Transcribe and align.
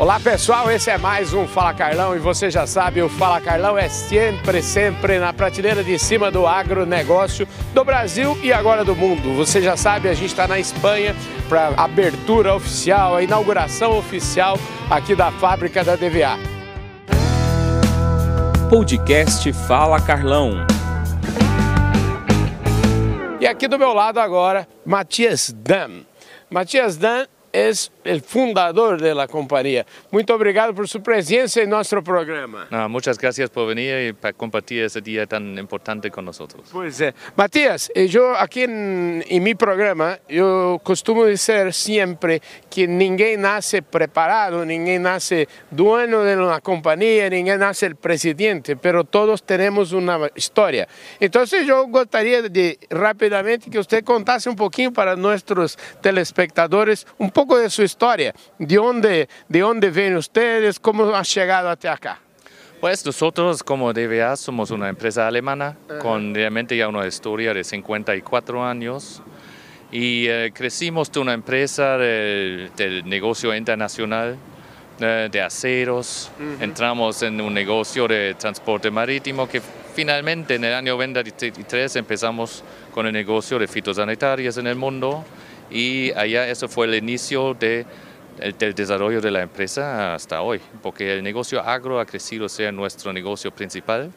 Olá 0.00 0.18
pessoal, 0.18 0.70
esse 0.70 0.88
é 0.88 0.96
mais 0.96 1.34
um 1.34 1.46
Fala 1.46 1.74
Carlão 1.74 2.16
e 2.16 2.18
você 2.18 2.50
já 2.50 2.66
sabe, 2.66 3.02
o 3.02 3.08
Fala 3.10 3.38
Carlão 3.38 3.76
é 3.76 3.86
sempre, 3.86 4.62
sempre 4.62 5.18
na 5.18 5.30
prateleira 5.30 5.84
de 5.84 5.98
cima 5.98 6.30
do 6.30 6.46
agronegócio 6.46 7.46
do 7.74 7.84
Brasil 7.84 8.34
e 8.42 8.50
agora 8.50 8.82
do 8.82 8.96
mundo. 8.96 9.36
Você 9.36 9.60
já 9.60 9.76
sabe, 9.76 10.08
a 10.08 10.14
gente 10.14 10.30
está 10.30 10.48
na 10.48 10.58
Espanha 10.58 11.14
para 11.50 11.74
abertura 11.76 12.54
oficial, 12.54 13.14
a 13.14 13.22
inauguração 13.22 13.98
oficial 13.98 14.58
aqui 14.88 15.14
da 15.14 15.30
fábrica 15.32 15.84
da 15.84 15.96
DVA. 15.96 16.38
Podcast 18.70 19.52
Fala 19.52 20.00
Carlão. 20.00 20.66
E 23.38 23.46
aqui 23.46 23.68
do 23.68 23.78
meu 23.78 23.92
lado 23.92 24.18
agora, 24.18 24.66
Matias 24.82 25.54
Dam. 25.54 26.06
Matias 26.48 26.96
Dam 26.96 27.26
é 27.52 27.70
o 28.04 28.20
fundador 28.22 29.00
da 29.00 29.28
companhia. 29.28 29.86
Muito 30.10 30.32
obrigado 30.32 30.74
por 30.74 30.88
sua 30.88 31.00
presença 31.00 31.62
em 31.62 31.66
nosso 31.66 32.00
programa. 32.02 32.66
No, 32.70 32.88
muchas 32.88 33.16
gracias 33.16 33.48
por 33.50 33.66
venir 33.66 34.08
e 34.08 34.12
para 34.12 34.32
compartir 34.32 34.84
esse 34.84 35.00
dia 35.00 35.26
tão 35.26 35.40
importante 35.58 36.10
com 36.10 36.22
nós. 36.22 36.40
Pois 36.70 37.00
é. 37.00 37.12
Matias, 37.36 37.90
eu 37.94 38.34
aqui 38.36 38.64
em, 38.64 39.20
em 39.28 39.40
meu 39.40 39.56
programa, 39.56 40.18
eu 40.28 40.80
costumo 40.82 41.26
dizer 41.26 41.72
sempre 41.72 42.40
que 42.70 42.86
ninguém 42.86 43.36
nasce 43.36 43.82
preparado, 43.82 44.64
ninguém 44.64 44.98
nasce 44.98 45.46
dono 45.70 46.24
de 46.24 46.36
uma 46.36 46.60
companhia, 46.60 47.28
ninguém 47.28 47.58
nasce 47.58 47.94
presidente, 47.94 48.74
pero 48.76 49.04
todos 49.04 49.40
temos 49.40 49.92
uma 49.92 50.30
história. 50.34 50.88
Então 51.20 51.42
eu 51.52 51.86
gostaria 51.88 52.48
de 52.48 52.78
rapidamente 52.90 53.68
que 53.68 53.76
você 53.76 54.00
contasse 54.00 54.48
um 54.48 54.54
pouquinho 54.54 54.92
para 54.92 55.16
nossos 55.16 55.76
telespectadores 56.00 57.04
um 57.18 57.28
pouco 57.28 57.60
de 57.60 57.68
sua 57.68 57.89
história, 57.90 58.32
de 58.58 58.78
onde, 58.78 59.28
de 59.48 59.90
vêm 59.90 60.16
ustedes, 60.16 60.78
como 60.78 61.14
han 61.14 61.24
chegado 61.24 61.68
até 61.68 61.88
acá. 61.88 62.18
Pues 62.80 63.04
nosotros 63.04 63.62
como 63.62 63.92
DVA 63.92 64.36
somos 64.36 64.70
una 64.70 64.88
empresa 64.88 65.26
alemana 65.26 65.76
uh 65.88 65.92
-huh. 65.92 65.98
con 65.98 66.34
realmente 66.34 66.74
ya 66.74 66.88
una 66.88 67.06
historia 67.06 67.52
de 67.52 67.62
54 67.62 68.64
años 68.64 69.22
y 69.92 70.26
eh, 70.28 70.50
crecimos 70.54 71.10
de 71.12 71.20
una 71.20 71.34
empresa 71.34 71.98
del 71.98 72.70
de 72.76 73.02
negocio 73.02 73.54
internacional 73.54 74.36
eh, 74.98 75.28
de 75.30 75.42
aceros, 75.42 76.30
uh 76.38 76.42
-huh. 76.42 76.62
entramos 76.62 77.22
en 77.22 77.40
un 77.40 77.52
negocio 77.52 78.08
de 78.08 78.34
transporte 78.34 78.90
marítimo 78.90 79.46
que 79.46 79.60
finalmente 79.94 80.54
en 80.54 80.64
el 80.64 80.72
año 80.72 80.96
23 80.96 81.96
empezamos 81.96 82.64
con 82.94 83.06
el 83.06 83.12
negocio 83.12 83.58
de 83.58 83.66
fitosanitarias 83.66 84.56
en 84.56 84.66
el 84.66 84.76
mundo 84.76 85.22
y 85.70 86.12
allá 86.12 86.48
eso 86.48 86.68
fue 86.68 86.86
el 86.86 86.94
inicio 86.94 87.54
de, 87.54 87.86
el, 88.38 88.56
del 88.58 88.74
desarrollo 88.74 89.20
de 89.20 89.30
la 89.30 89.42
empresa 89.42 90.14
hasta 90.14 90.42
hoy, 90.42 90.60
porque 90.82 91.14
el 91.14 91.22
negocio 91.22 91.60
agro 91.60 92.00
ha 92.00 92.06
crecido 92.06 92.48
ser 92.48 92.72
nuestro 92.74 93.12
negocio 93.12 93.50
principal 93.50 94.12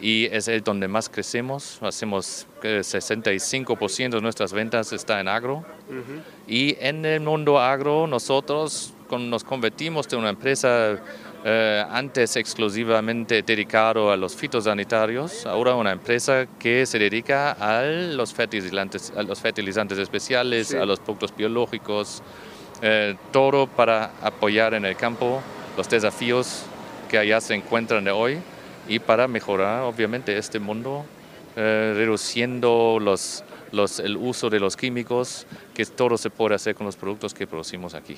y 0.00 0.26
es 0.26 0.48
el 0.48 0.62
donde 0.62 0.88
más 0.88 1.08
crecemos. 1.08 1.78
Hacemos 1.80 2.46
65% 2.62 4.10
de 4.10 4.20
nuestras 4.20 4.52
ventas 4.52 4.92
está 4.92 5.20
en 5.20 5.28
agro. 5.28 5.64
Uh 5.88 5.92
-huh. 5.92 6.22
Y 6.48 6.76
en 6.80 7.04
el 7.04 7.20
mundo 7.20 7.60
agro 7.60 8.06
nosotros 8.06 8.92
nos 9.18 9.44
convertimos 9.44 10.08
de 10.08 10.16
una 10.16 10.30
empresa 10.30 10.98
eh, 11.46 11.84
antes 11.90 12.36
exclusivamente 12.36 13.42
dedicado 13.42 14.10
a 14.10 14.16
los 14.16 14.34
fitosanitarios, 14.34 15.44
ahora 15.44 15.74
una 15.74 15.92
empresa 15.92 16.46
que 16.58 16.86
se 16.86 16.98
dedica 16.98 17.52
a 17.52 17.82
los 17.82 18.32
fertilizantes, 18.32 19.12
a 19.14 19.22
los 19.22 19.40
fertilizantes 19.40 19.98
especiales, 19.98 20.68
sí. 20.68 20.76
a 20.78 20.86
los 20.86 21.00
productos 21.00 21.36
biológicos, 21.36 22.22
eh, 22.80 23.14
todo 23.30 23.66
para 23.66 24.12
apoyar 24.22 24.72
en 24.72 24.86
el 24.86 24.96
campo 24.96 25.42
los 25.76 25.86
desafíos 25.86 26.62
que 27.10 27.18
allá 27.18 27.42
se 27.42 27.54
encuentran 27.54 28.04
de 28.04 28.10
hoy 28.10 28.38
y 28.88 28.98
para 28.98 29.28
mejorar 29.28 29.82
obviamente 29.82 30.38
este 30.38 30.58
mundo, 30.58 31.04
eh, 31.56 31.92
reduciendo 31.94 32.98
los, 32.98 33.44
los, 33.74 33.98
el 33.98 34.16
uso 34.16 34.48
de 34.48 34.60
los 34.60 34.76
químicos, 34.76 35.46
que 35.74 35.84
todo 35.84 36.16
se 36.16 36.30
puede 36.30 36.54
hacer 36.54 36.74
con 36.74 36.86
los 36.86 36.96
productos 36.96 37.34
que 37.34 37.46
producimos 37.46 37.94
aquí. 37.94 38.16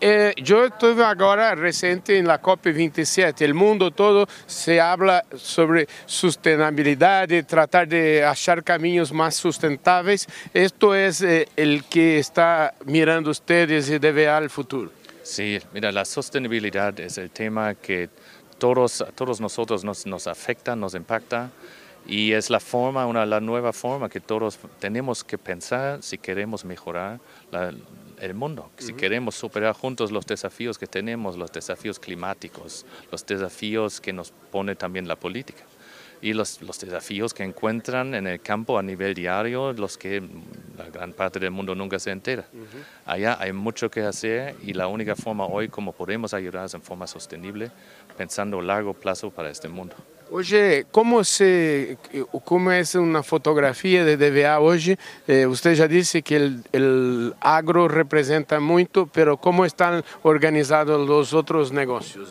É, 0.00 0.32
eh, 0.32 0.34
eu 0.38 0.66
estou 0.66 1.02
agora 1.02 1.54
recente 1.54 2.20
na 2.22 2.38
COP27, 2.38 3.50
o 3.50 3.54
mundo 3.54 3.90
todo 3.90 4.28
se 4.46 4.78
habla 4.78 5.24
sobre 5.36 5.88
sustentabilidade, 6.06 7.42
tratar 7.42 7.86
de 7.86 8.22
achar 8.22 8.62
caminhos 8.62 9.10
mais 9.10 9.34
sustentáveis. 9.34 10.28
Esto 10.54 10.94
é 10.94 11.10
eh, 11.56 11.78
o 11.78 11.82
que 11.84 12.18
está 12.18 12.74
mirando 12.86 13.30
ustedes 13.30 13.88
e 13.88 13.98
deve 13.98 14.28
ao 14.28 14.48
futuro. 14.48 14.92
Sí, 15.22 15.60
mira, 15.72 15.88
a 15.90 16.04
sustentabilidade 16.04 17.02
é 17.02 17.24
o 17.24 17.28
tema 17.28 17.74
que 17.74 18.08
todos, 18.58 19.02
todos 19.16 19.40
nosotros 19.40 19.82
nos, 19.82 20.04
nos 20.04 20.26
afecta, 20.26 20.76
nos 20.76 20.94
impacta. 20.94 21.50
Y 22.06 22.32
es 22.32 22.50
la 22.50 22.60
forma, 22.60 23.06
una, 23.06 23.26
la 23.26 23.40
nueva 23.40 23.72
forma 23.72 24.08
que 24.08 24.20
todos 24.20 24.58
tenemos 24.78 25.22
que 25.22 25.38
pensar 25.38 26.02
si 26.02 26.18
queremos 26.18 26.64
mejorar 26.64 27.20
la, 27.52 27.72
el 28.20 28.34
mundo, 28.34 28.62
uh 28.62 28.66
-huh. 28.66 28.86
si 28.86 28.92
queremos 28.94 29.34
superar 29.34 29.74
juntos 29.74 30.10
los 30.10 30.26
desafíos 30.26 30.78
que 30.78 30.86
tenemos, 30.86 31.36
los 31.36 31.50
desafíos 31.52 31.98
climáticos, 31.98 32.84
los 33.10 33.24
desafíos 33.24 34.00
que 34.00 34.12
nos 34.12 34.32
pone 34.50 34.74
también 34.76 35.08
la 35.08 35.16
política 35.16 35.64
y 36.22 36.34
los, 36.34 36.60
los, 36.60 36.78
desafíos 36.78 37.32
que 37.32 37.44
encuentran 37.44 38.14
en 38.14 38.26
el 38.26 38.40
campo 38.40 38.78
a 38.78 38.82
nivel 38.82 39.14
diario, 39.14 39.72
los 39.72 39.96
que 39.96 40.22
la 40.76 40.90
gran 40.90 41.14
parte 41.14 41.38
del 41.38 41.50
mundo 41.50 41.74
nunca 41.74 41.98
se 41.98 42.10
entera. 42.10 42.44
Uh 42.52 42.58
-huh. 42.58 42.84
Allá 43.06 43.38
hay 43.40 43.52
mucho 43.52 43.90
que 43.90 44.02
hacer 44.02 44.54
y 44.62 44.74
la 44.74 44.86
única 44.86 45.16
forma 45.16 45.46
hoy 45.46 45.68
como 45.68 45.92
podemos 45.92 46.34
ayudar 46.34 46.66
es 46.66 46.74
en 46.74 46.82
forma 46.82 47.06
sostenible, 47.06 47.70
pensando 48.18 48.58
a 48.58 48.62
largo 48.62 48.92
plazo 48.92 49.30
para 49.30 49.48
este 49.48 49.68
mundo. 49.68 49.94
Hoje, 50.32 50.86
como, 50.92 51.24
se, 51.24 51.98
como 52.44 52.70
é 52.70 52.82
uma 52.94 53.20
fotografia 53.24 54.04
de 54.04 54.16
DVA 54.16 54.60
hoje? 54.60 54.96
Eh, 55.26 55.44
você 55.44 55.74
já 55.74 55.88
disse 55.88 56.22
que 56.22 56.36
o 56.38 57.34
agro 57.40 57.88
representa 57.88 58.60
muito, 58.60 59.10
mas 59.12 59.36
como 59.40 59.66
estão 59.66 60.04
organizados 60.22 61.10
os 61.10 61.32
outros 61.34 61.72
negócios? 61.72 62.28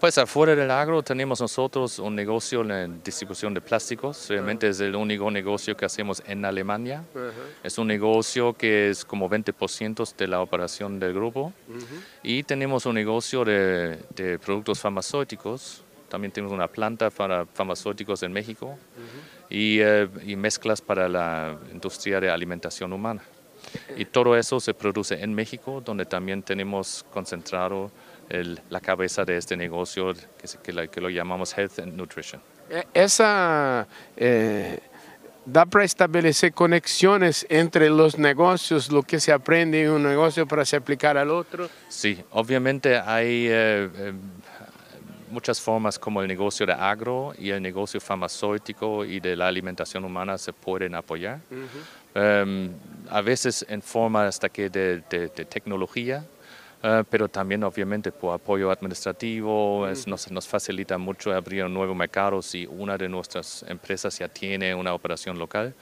Pues 0.00 0.16
afuera 0.16 0.56
del 0.56 0.70
agro 0.70 1.02
tenemos 1.02 1.40
nosotros 1.40 1.98
un 1.98 2.16
negocio 2.16 2.62
en 2.62 3.02
distribución 3.04 3.52
de 3.52 3.60
plásticos. 3.60 4.28
Realmente 4.30 4.66
es 4.66 4.80
el 4.80 4.96
único 4.96 5.30
negocio 5.30 5.76
que 5.76 5.84
hacemos 5.84 6.22
en 6.26 6.44
Alemania. 6.46 7.04
Uh 7.14 7.18
-huh. 7.18 7.32
Es 7.62 7.78
un 7.78 7.86
negocio 7.86 8.54
que 8.54 8.88
es 8.88 9.04
como 9.04 9.28
20% 9.28 10.14
de 10.16 10.26
la 10.26 10.40
operación 10.40 10.98
del 10.98 11.12
grupo. 11.12 11.52
Uh 11.68 11.74
-huh. 11.74 12.02
Y 12.22 12.42
tenemos 12.44 12.86
un 12.86 12.94
negocio 12.94 13.44
de, 13.44 13.98
de 14.16 14.38
productos 14.38 14.80
farmacéuticos. 14.80 15.84
También 16.10 16.32
tenemos 16.32 16.52
una 16.52 16.68
planta 16.68 17.08
para 17.08 17.46
farmacéuticos 17.46 18.22
en 18.22 18.32
México 18.32 18.76
y, 19.48 19.78
eh, 19.80 20.08
y 20.26 20.36
mezclas 20.36 20.82
para 20.82 21.08
la 21.08 21.56
industria 21.72 22.20
de 22.20 22.28
alimentación 22.28 22.92
humana. 22.92 23.22
Y 23.96 24.04
todo 24.04 24.36
eso 24.36 24.58
se 24.58 24.74
produce 24.74 25.22
en 25.22 25.32
México, 25.32 25.80
donde 25.84 26.04
también 26.04 26.42
tenemos 26.42 27.04
concentrado 27.12 27.90
el, 28.28 28.60
la 28.70 28.80
cabeza 28.80 29.24
de 29.24 29.36
este 29.36 29.56
negocio 29.56 30.12
que, 30.14 30.48
que, 30.62 30.72
la, 30.72 30.86
que, 30.88 31.00
lo 31.00 31.08
llamamos 31.08 31.56
Health 31.56 31.78
and 31.78 31.94
Nutrition. 31.94 32.42
Esa, 32.92 33.86
eh, 34.16 34.78
¿Da 35.46 35.64
para 35.64 35.84
establecer 35.84 36.52
conexiones 36.52 37.46
entre 37.48 37.88
los 37.88 38.18
negocios, 38.18 38.92
lo 38.92 39.02
que 39.02 39.18
se 39.18 39.32
aprende 39.32 39.82
en 39.82 39.90
un 39.90 40.02
negocio 40.02 40.46
para 40.46 40.64
se 40.64 40.76
aplicar 40.76 41.16
al 41.16 41.30
otro? 41.30 41.68
Sí, 41.88 42.22
obviamente 42.30 42.98
hay... 42.98 43.46
Eh, 43.48 43.88
eh, 43.94 44.12
muchas 45.30 45.60
formas 45.60 45.98
como 45.98 46.20
el 46.22 46.28
negocio 46.28 46.66
de 46.66 46.72
agro 46.72 47.32
y 47.38 47.50
el 47.50 47.62
negocio 47.62 48.00
farmacéutico 48.00 49.04
y 49.04 49.20
de 49.20 49.36
la 49.36 49.48
alimentación 49.48 50.04
humana 50.04 50.36
se 50.38 50.52
pueden 50.52 50.94
apoyar. 50.94 51.40
Uh 51.50 51.54
-huh. 51.54 52.42
um, 52.42 52.72
a 53.08 53.20
veces 53.20 53.64
en 53.68 53.80
forma 53.82 54.26
hasta 54.26 54.48
que 54.48 54.68
de, 54.68 55.02
de, 55.08 55.28
de 55.28 55.44
tecnología, 55.44 56.24
uh, 56.82 57.04
pero 57.08 57.28
también 57.28 57.62
obviamente 57.64 58.10
por 58.12 58.34
apoyo 58.34 58.70
administrativo. 58.70 59.80
Uh 59.80 59.86
-huh. 59.86 59.92
es, 59.92 60.06
nos, 60.06 60.30
nos, 60.30 60.46
facilita 60.46 60.98
mucho 60.98 61.32
abrir 61.32 61.64
un 61.64 61.74
nuevo 61.74 61.94
mercado 61.94 62.42
si 62.42 62.66
una 62.66 62.96
de 62.96 63.08
nuestras 63.08 63.64
empresas 63.68 64.18
ya 64.18 64.28
tiene 64.28 64.74
una 64.74 64.92
operación 64.94 65.38
local. 65.38 65.74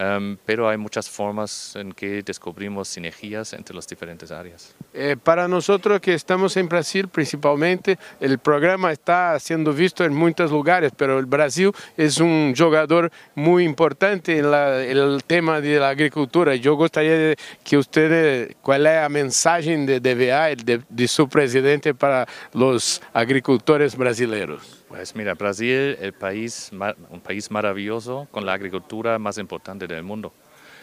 Um, 0.00 0.36
pero 0.46 0.68
hay 0.68 0.76
muchas 0.76 1.10
formas 1.10 1.74
en 1.74 1.90
que 1.90 2.22
descubrimos 2.22 2.86
sinergias 2.86 3.52
entre 3.52 3.74
las 3.74 3.88
diferentes 3.88 4.30
áreas. 4.30 4.72
Eh, 4.94 5.16
para 5.20 5.48
nosotros 5.48 6.00
que 6.00 6.14
estamos 6.14 6.56
en 6.56 6.68
Brasil 6.68 7.08
principalmente, 7.08 7.98
el 8.20 8.38
programa 8.38 8.92
está 8.92 9.36
siendo 9.40 9.72
visto 9.72 10.04
en 10.04 10.14
muchos 10.14 10.52
lugares, 10.52 10.92
pero 10.96 11.18
el 11.18 11.26
Brasil 11.26 11.72
es 11.96 12.18
un 12.18 12.54
jugador 12.56 13.10
muy 13.34 13.64
importante 13.64 14.38
en 14.38 14.44
el 14.44 15.20
tema 15.26 15.60
de 15.60 15.80
la 15.80 15.88
agricultura. 15.88 16.54
Yo 16.54 16.76
gustaría 16.76 17.34
que 17.64 17.76
usted, 17.76 18.54
cuál 18.62 18.86
es 18.86 18.92
la 18.94 19.08
mensaje 19.08 19.76
de 19.76 19.98
DVA, 19.98 20.54
de, 20.54 20.80
de 20.88 21.08
su 21.08 21.28
presidente 21.28 21.92
para 21.92 22.24
los 22.52 23.02
agricultores 23.12 23.96
brasileños. 23.96 24.77
Pues 24.88 25.14
mira, 25.14 25.34
Brasil, 25.34 25.98
el 26.00 26.14
país, 26.14 26.70
un 27.10 27.20
país 27.20 27.50
maravilloso 27.50 28.26
con 28.30 28.46
la 28.46 28.54
agricultura 28.54 29.18
más 29.18 29.36
importante 29.36 29.86
del 29.86 30.02
mundo. 30.02 30.32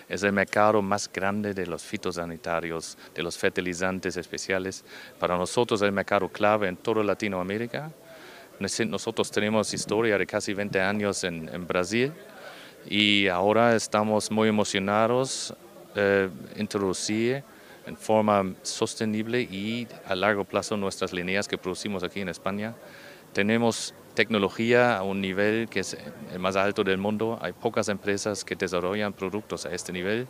es 0.07 0.21
el 0.21 0.31
mercado 0.31 0.83
más 0.83 1.11
grande 1.11 1.55
de 1.55 1.65
los 1.65 1.83
fitosanitarios, 1.83 2.95
de 3.15 3.23
los 3.23 3.35
fertilizantes 3.35 4.15
especiales. 4.17 4.85
Para 5.19 5.35
nosotros 5.35 5.81
el 5.81 5.91
mercado 5.91 6.29
clave 6.29 6.67
en 6.67 6.77
toda 6.77 7.03
Latinoamérica. 7.03 7.91
Nosotros 8.59 9.31
tenemos 9.31 9.73
historia 9.73 10.19
de 10.19 10.27
casi 10.27 10.53
20 10.53 10.79
años 10.79 11.23
en, 11.23 11.49
en 11.49 11.65
Brasil 11.65 12.13
y 12.87 13.27
ahora 13.27 13.75
estamos 13.75 14.29
muy 14.29 14.47
emocionados 14.47 15.55
eh, 15.95 16.29
introducir 16.57 17.43
en 17.87 17.97
forma 17.97 18.53
sostenible 18.61 19.41
y 19.41 19.87
a 20.05 20.13
largo 20.13 20.43
plazo 20.43 20.77
nuestras 20.77 21.11
líneas 21.11 21.47
que 21.47 21.57
producimos 21.57 22.03
aquí 22.03 22.21
en 22.21 22.29
España. 22.29 22.75
Tenemos 23.35 23.93
tecnología 24.13 24.95
a 24.95 25.03
un 25.03 25.19
nivel 25.19 25.67
que 25.67 25.81
es 25.81 25.97
el 26.31 26.39
más 26.39 26.55
alto 26.55 26.85
del 26.85 26.97
mundo. 26.97 27.37
Hay 27.41 27.51
pocas 27.51 27.89
empresas 27.89 28.45
que 28.45 28.55
desarrollan 28.55 29.11
productos 29.11 29.65
a 29.65 29.73
este 29.73 29.91
nivel. 29.91 30.25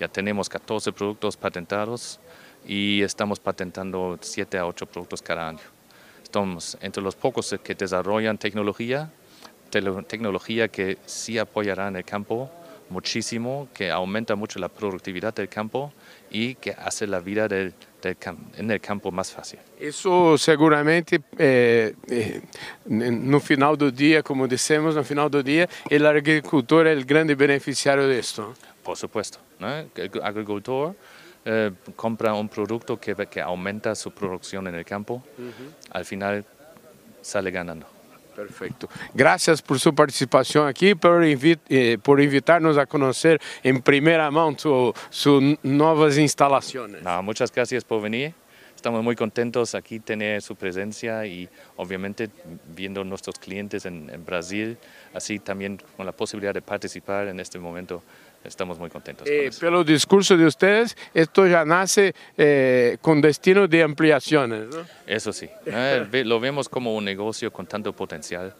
Ya 0.00 0.08
tenemos 0.08 0.48
14 0.48 0.90
productos 0.90 1.36
patentados 1.36 2.18
y 2.66 3.00
estamos 3.02 3.38
patentando 3.38 4.18
7 4.20 4.58
a 4.58 4.66
8 4.66 4.86
productos 4.86 5.22
cada 5.22 5.50
año. 5.50 5.60
Estamos 6.20 6.76
entre 6.80 7.00
los 7.00 7.14
pocos 7.14 7.54
que 7.62 7.76
desarrollan 7.76 8.38
tecnología, 8.38 9.12
tecnología 9.70 10.66
que 10.66 10.98
sí 11.06 11.38
apoyará 11.38 11.86
en 11.86 11.94
el 11.94 12.04
campo 12.04 12.50
muchísimo, 12.90 13.68
que 13.72 13.92
aumenta 13.92 14.34
mucho 14.34 14.58
la 14.58 14.68
productividad 14.68 15.32
del 15.32 15.48
campo 15.48 15.92
y 16.28 16.56
que 16.56 16.72
hace 16.72 17.06
la 17.06 17.20
vida 17.20 17.46
del, 17.46 17.72
del 18.02 18.16
en 18.56 18.70
el 18.70 18.80
campo 18.80 19.10
más 19.10 19.30
fácil. 19.30 19.58
Isso 19.80 20.36
seguramente 20.38 21.20
é, 21.38 21.94
é, 22.10 22.40
no 22.86 23.40
final 23.40 23.76
do 23.76 23.90
dia, 23.90 24.22
como 24.22 24.46
dissemos, 24.46 24.94
no 24.94 25.04
final 25.04 25.28
do 25.28 25.42
dia, 25.42 25.68
o 25.90 26.06
agricultor 26.06 26.86
é 26.86 26.94
o 26.94 27.04
grande 27.04 27.34
beneficiário 27.34 28.08
disso. 28.08 28.54
Por 28.82 28.96
supuesto, 28.96 29.38
¿no? 29.58 29.68
el 29.68 30.10
agricultor 30.22 30.94
eh, 31.44 31.72
compra 31.94 32.34
un 32.34 32.48
producto 32.48 32.98
que, 32.98 33.14
que 33.26 33.40
aumenta 33.40 33.94
su 33.94 34.10
producción 34.12 34.66
en 34.66 34.74
el 34.74 34.84
campo, 34.84 35.22
uh 35.38 35.42
-huh. 35.42 35.90
al 35.90 36.04
final 36.04 36.44
sale 37.20 37.50
ganando. 37.50 37.97
Perfeito. 38.38 38.88
Graças 39.12 39.60
por 39.60 39.80
sua 39.80 39.92
participação 39.92 40.64
aqui, 40.64 40.94
por, 40.94 41.24
invi 41.24 41.58
eh, 41.68 41.96
por 41.96 42.20
invitar-nos 42.20 42.78
a 42.78 42.86
conhecer 42.86 43.40
em 43.64 43.80
primeira 43.80 44.30
mão 44.30 44.54
suas 45.10 45.58
novas 45.64 46.18
instalações. 46.18 47.02
No, 47.02 47.20
muchas 47.20 47.50
gracias 47.50 47.82
por 47.82 48.00
venir. 48.00 48.32
Estamos 48.76 49.02
muy 49.02 49.16
contentos 49.16 49.74
aquí 49.74 49.98
tener 49.98 50.40
su 50.40 50.54
presencia 50.54 51.26
y 51.26 51.48
obviamente 51.76 52.30
viendo 52.76 53.02
nuestros 53.02 53.36
clientes 53.40 53.84
en, 53.86 54.08
en 54.08 54.24
Brasil, 54.24 54.78
así 55.12 55.40
también 55.40 55.80
con 55.96 56.06
la 56.06 56.12
posibilidad 56.12 56.54
de 56.54 56.62
participar 56.62 57.26
en 57.26 57.40
este 57.40 57.58
momento 57.58 58.04
estamos 58.44 58.78
muy 58.78 58.90
contentos. 58.90 59.26
Eh, 59.28 59.50
pelo 59.58 59.84
discurso 59.84 60.36
de 60.36 60.46
ustedes, 60.46 60.96
esto 61.14 61.46
ya 61.46 61.64
nace 61.64 62.14
eh, 62.36 62.98
con 63.00 63.20
destino 63.20 63.66
de 63.68 63.82
ampliaciones. 63.82 64.68
¿no? 64.74 64.86
Eso 65.06 65.32
sí, 65.32 65.48
eh, 65.66 66.06
lo 66.24 66.40
vemos 66.40 66.68
como 66.68 66.94
un 66.94 67.04
negocio 67.04 67.52
con 67.52 67.66
tanto 67.66 67.92
potencial 67.92 68.54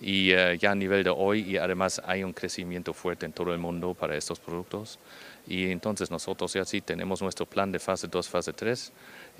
y 0.00 0.32
ya 0.58 0.72
a 0.72 0.74
nivel 0.74 1.04
de 1.04 1.10
hoy 1.10 1.42
y 1.42 1.56
además 1.56 2.02
hay 2.04 2.24
un 2.24 2.32
crecimiento 2.32 2.92
fuerte 2.92 3.26
en 3.26 3.32
todo 3.32 3.52
el 3.52 3.58
mundo 3.58 3.94
para 3.94 4.16
estos 4.16 4.40
productos 4.40 4.98
y 5.46 5.70
entonces 5.70 6.10
nosotros 6.10 6.52
ya 6.52 6.64
sí 6.64 6.80
tenemos 6.80 7.20
nuestro 7.20 7.46
plan 7.46 7.70
de 7.70 7.78
fase 7.78 8.08
2, 8.08 8.28
fase 8.28 8.52
3 8.52 8.92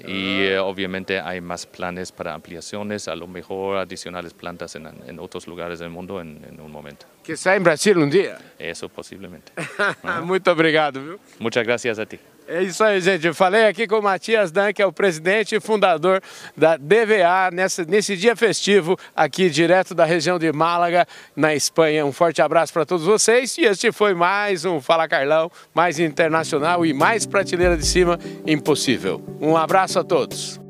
y 0.06 0.54
uh, 0.54 0.62
obviamente 0.62 1.20
hay 1.20 1.40
más 1.40 1.66
planes 1.66 2.12
para 2.12 2.34
ampliaciones, 2.34 3.08
a 3.08 3.16
lo 3.16 3.26
mejor 3.26 3.78
adicionales 3.78 4.34
plantas 4.34 4.74
en, 4.76 4.86
en 4.86 5.18
otros 5.18 5.46
lugares 5.46 5.78
del 5.78 5.90
mundo 5.90 6.20
en, 6.20 6.44
en, 6.48 6.60
un 6.60 6.70
momento. 6.70 7.06
Que 7.22 7.36
sea 7.36 7.54
en 7.54 7.62
Brasil 7.62 7.96
un 7.96 8.10
día. 8.10 8.38
Eso 8.58 8.88
posiblemente. 8.88 9.52
Obrigado. 10.50 11.02
Viu? 11.02 11.18
Muchas 11.38 11.64
gracias 11.64 11.98
a 11.98 12.06
ti. 12.06 12.18
É 12.46 12.62
isso 12.62 12.84
aí, 12.84 13.00
gente. 13.00 13.26
Eu 13.26 13.34
falei 13.34 13.66
aqui 13.66 13.86
com 13.86 13.98
o 13.98 14.02
Matias 14.02 14.52
Dan, 14.52 14.72
que 14.72 14.82
é 14.82 14.86
o 14.86 14.92
presidente 14.92 15.54
e 15.54 15.60
fundador 15.60 16.20
da 16.54 16.76
DVA, 16.76 17.50
nesse 17.88 18.16
dia 18.16 18.36
festivo, 18.36 18.98
aqui 19.16 19.48
direto 19.48 19.94
da 19.94 20.04
região 20.04 20.38
de 20.38 20.52
Málaga, 20.52 21.06
na 21.34 21.54
Espanha. 21.54 22.04
Um 22.04 22.12
forte 22.12 22.42
abraço 22.42 22.72
para 22.72 22.84
todos 22.84 23.06
vocês. 23.06 23.56
E 23.56 23.62
este 23.62 23.90
foi 23.90 24.12
mais 24.12 24.64
um 24.66 24.80
Fala 24.80 25.08
Carlão, 25.08 25.50
mais 25.74 25.98
internacional 25.98 26.84
e 26.84 26.92
mais 26.92 27.24
prateleira 27.24 27.76
de 27.78 27.86
cima 27.86 28.18
impossível. 28.46 29.22
Um 29.40 29.56
abraço 29.56 29.98
a 29.98 30.04
todos. 30.04 30.60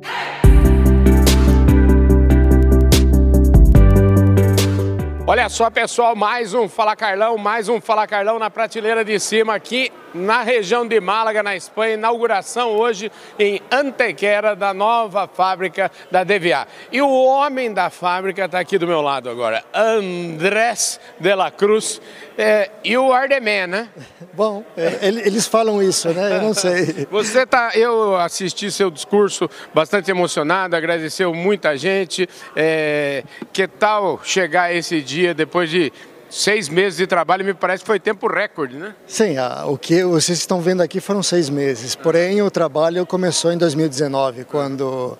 Olha 5.27 5.49
só, 5.49 5.71
pessoal, 5.71 6.15
mais 6.15 6.53
um 6.53 6.69
Fala 6.69 6.95
Carlão, 6.95 7.39
mais 7.39 7.67
um 7.67 7.81
Fala 7.81 8.07
Carlão 8.07 8.39
na 8.39 8.51
prateleira 8.51 9.03
de 9.03 9.19
cima 9.19 9.55
aqui 9.55 9.91
na 10.13 10.43
região 10.43 10.87
de 10.87 11.01
Málaga, 11.01 11.43
na 11.43 11.57
Espanha. 11.57 11.95
Inauguração 11.95 12.73
hoje 12.73 13.11
em 13.39 13.59
Antequera 13.73 14.55
da 14.55 14.75
nova 14.75 15.27
fábrica 15.27 15.91
da 16.11 16.25
DVA. 16.25 16.69
E 16.93 17.01
o 17.01 17.09
homem 17.11 17.73
da 17.73 17.89
fábrica 17.89 18.45
está 18.45 18.61
aqui 18.61 18.77
do 18.77 18.87
meu 18.87 19.01
lado 19.01 19.31
agora, 19.31 19.65
Andrés 19.73 21.01
de 21.19 21.35
la 21.35 21.51
Cruz. 21.51 22.03
É, 22.37 22.71
e 22.83 22.97
o 22.97 23.13
Ardeman, 23.13 23.67
né? 23.67 23.89
Bom, 24.35 24.65
é, 24.77 25.07
eles 25.07 25.47
falam 25.47 25.83
isso, 25.83 26.09
né? 26.09 26.37
Eu 26.37 26.43
não 26.43 26.55
sei. 26.55 27.07
Você 27.11 27.47
tá, 27.47 27.71
eu 27.75 28.17
assisti 28.17 28.71
seu 28.71 28.91
discurso 28.91 29.49
bastante 29.73 30.11
emocionado, 30.11 30.75
agradeceu 30.75 31.33
muita 31.33 31.77
gente. 31.77 32.29
É, 32.57 33.23
que 33.53 33.69
tal 33.69 34.21
chegar 34.25 34.75
esse 34.75 35.01
dia 35.01 35.33
depois 35.33 35.71
de 35.71 35.93
seis 36.29 36.69
meses 36.69 36.97
de 36.97 37.07
trabalho? 37.07 37.45
Me 37.45 37.55
parece 37.55 37.83
que 37.83 37.87
foi 37.87 38.01
tempo 38.01 38.27
recorde, 38.27 38.77
né? 38.77 38.95
Sim, 39.07 39.37
a, 39.39 39.67
o 39.67 39.79
que 39.79 40.03
vocês 40.05 40.39
estão 40.39 40.61
vendo 40.61 40.83
aqui 40.83 41.01
foram 41.01 41.23
seis 41.23 41.49
meses. 41.49 41.95
Porém, 41.95 42.43
o 42.43 42.51
trabalho 42.51 43.07
começou 43.07 43.53
em 43.53 43.59
2019, 43.59 44.45
quando 44.45 45.17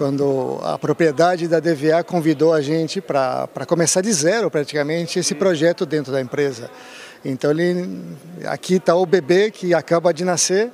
quando 0.00 0.58
a 0.62 0.78
propriedade 0.78 1.46
da 1.46 1.60
DVA 1.60 2.02
convidou 2.02 2.54
a 2.54 2.62
gente 2.62 3.02
para 3.02 3.66
começar 3.68 4.00
de 4.00 4.10
zero 4.10 4.50
praticamente 4.50 5.18
esse 5.18 5.34
projeto 5.34 5.84
dentro 5.84 6.10
da 6.10 6.22
empresa. 6.22 6.70
Então 7.22 7.50
ele, 7.50 8.00
aqui 8.46 8.76
está 8.76 8.94
o 8.94 9.04
bebê 9.04 9.50
que 9.50 9.74
acaba 9.74 10.14
de 10.14 10.24
nascer 10.24 10.72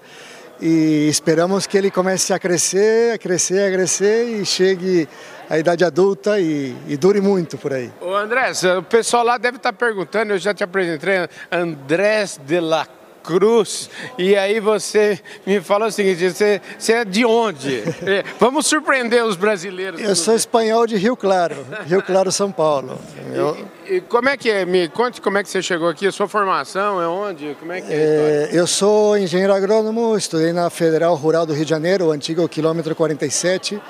e 0.60 1.08
esperamos 1.08 1.66
que 1.66 1.76
ele 1.76 1.90
comece 1.90 2.32
a 2.32 2.38
crescer, 2.38 3.14
a 3.14 3.18
crescer, 3.18 3.66
a 3.68 3.76
crescer 3.76 4.28
e 4.28 4.46
chegue 4.46 5.08
à 5.50 5.58
idade 5.58 5.84
adulta 5.84 6.38
e, 6.38 6.76
e 6.86 6.96
dure 6.96 7.20
muito 7.20 7.58
por 7.58 7.72
aí. 7.72 7.90
O 8.00 8.14
Andrés, 8.14 8.62
o 8.62 8.82
pessoal 8.84 9.24
lá 9.24 9.38
deve 9.38 9.56
estar 9.56 9.72
tá 9.72 9.76
perguntando, 9.76 10.34
eu 10.34 10.38
já 10.38 10.54
te 10.54 10.62
apresentei, 10.62 11.28
Andrés 11.50 12.38
de 12.46 12.60
la 12.60 12.86
Cruz. 13.26 13.90
E 14.16 14.36
aí 14.36 14.60
você 14.60 15.20
me 15.44 15.60
fala 15.60 15.86
o 15.86 15.90
seguinte: 15.90 16.30
você, 16.30 16.60
você 16.78 16.92
é 16.92 17.04
de 17.04 17.24
onde? 17.24 17.84
É, 18.06 18.22
vamos 18.38 18.66
surpreender 18.66 19.24
os 19.24 19.36
brasileiros. 19.36 20.00
Eu 20.00 20.14
sou 20.14 20.34
espanhol 20.34 20.86
de 20.86 20.96
Rio 20.96 21.16
Claro, 21.16 21.56
Rio 21.86 22.00
Claro, 22.02 22.30
São 22.30 22.52
Paulo. 22.52 22.96
Eu... 23.34 23.56
E, 23.88 23.96
e, 23.96 24.00
como 24.02 24.28
é 24.28 24.36
que 24.36 24.48
é? 24.48 24.64
Me 24.64 24.88
conte 24.88 25.20
como 25.20 25.38
é 25.38 25.42
que 25.42 25.48
você 25.48 25.60
chegou 25.60 25.88
aqui, 25.88 26.06
a 26.06 26.12
sua 26.12 26.28
formação 26.28 27.02
é 27.02 27.08
onde? 27.08 27.56
Como 27.58 27.72
é 27.72 27.80
que 27.80 27.92
é? 27.92 27.96
é 27.96 28.50
eu 28.52 28.66
sou 28.66 29.18
engenheiro 29.18 29.52
agrônomo, 29.52 30.16
estudei 30.16 30.52
na 30.52 30.70
Federal 30.70 31.14
Rural 31.16 31.44
do 31.44 31.52
Rio 31.52 31.64
de 31.64 31.70
Janeiro, 31.70 32.06
o 32.06 32.12
antigo 32.12 32.48
quilômetro 32.48 32.94
47. 32.94 33.80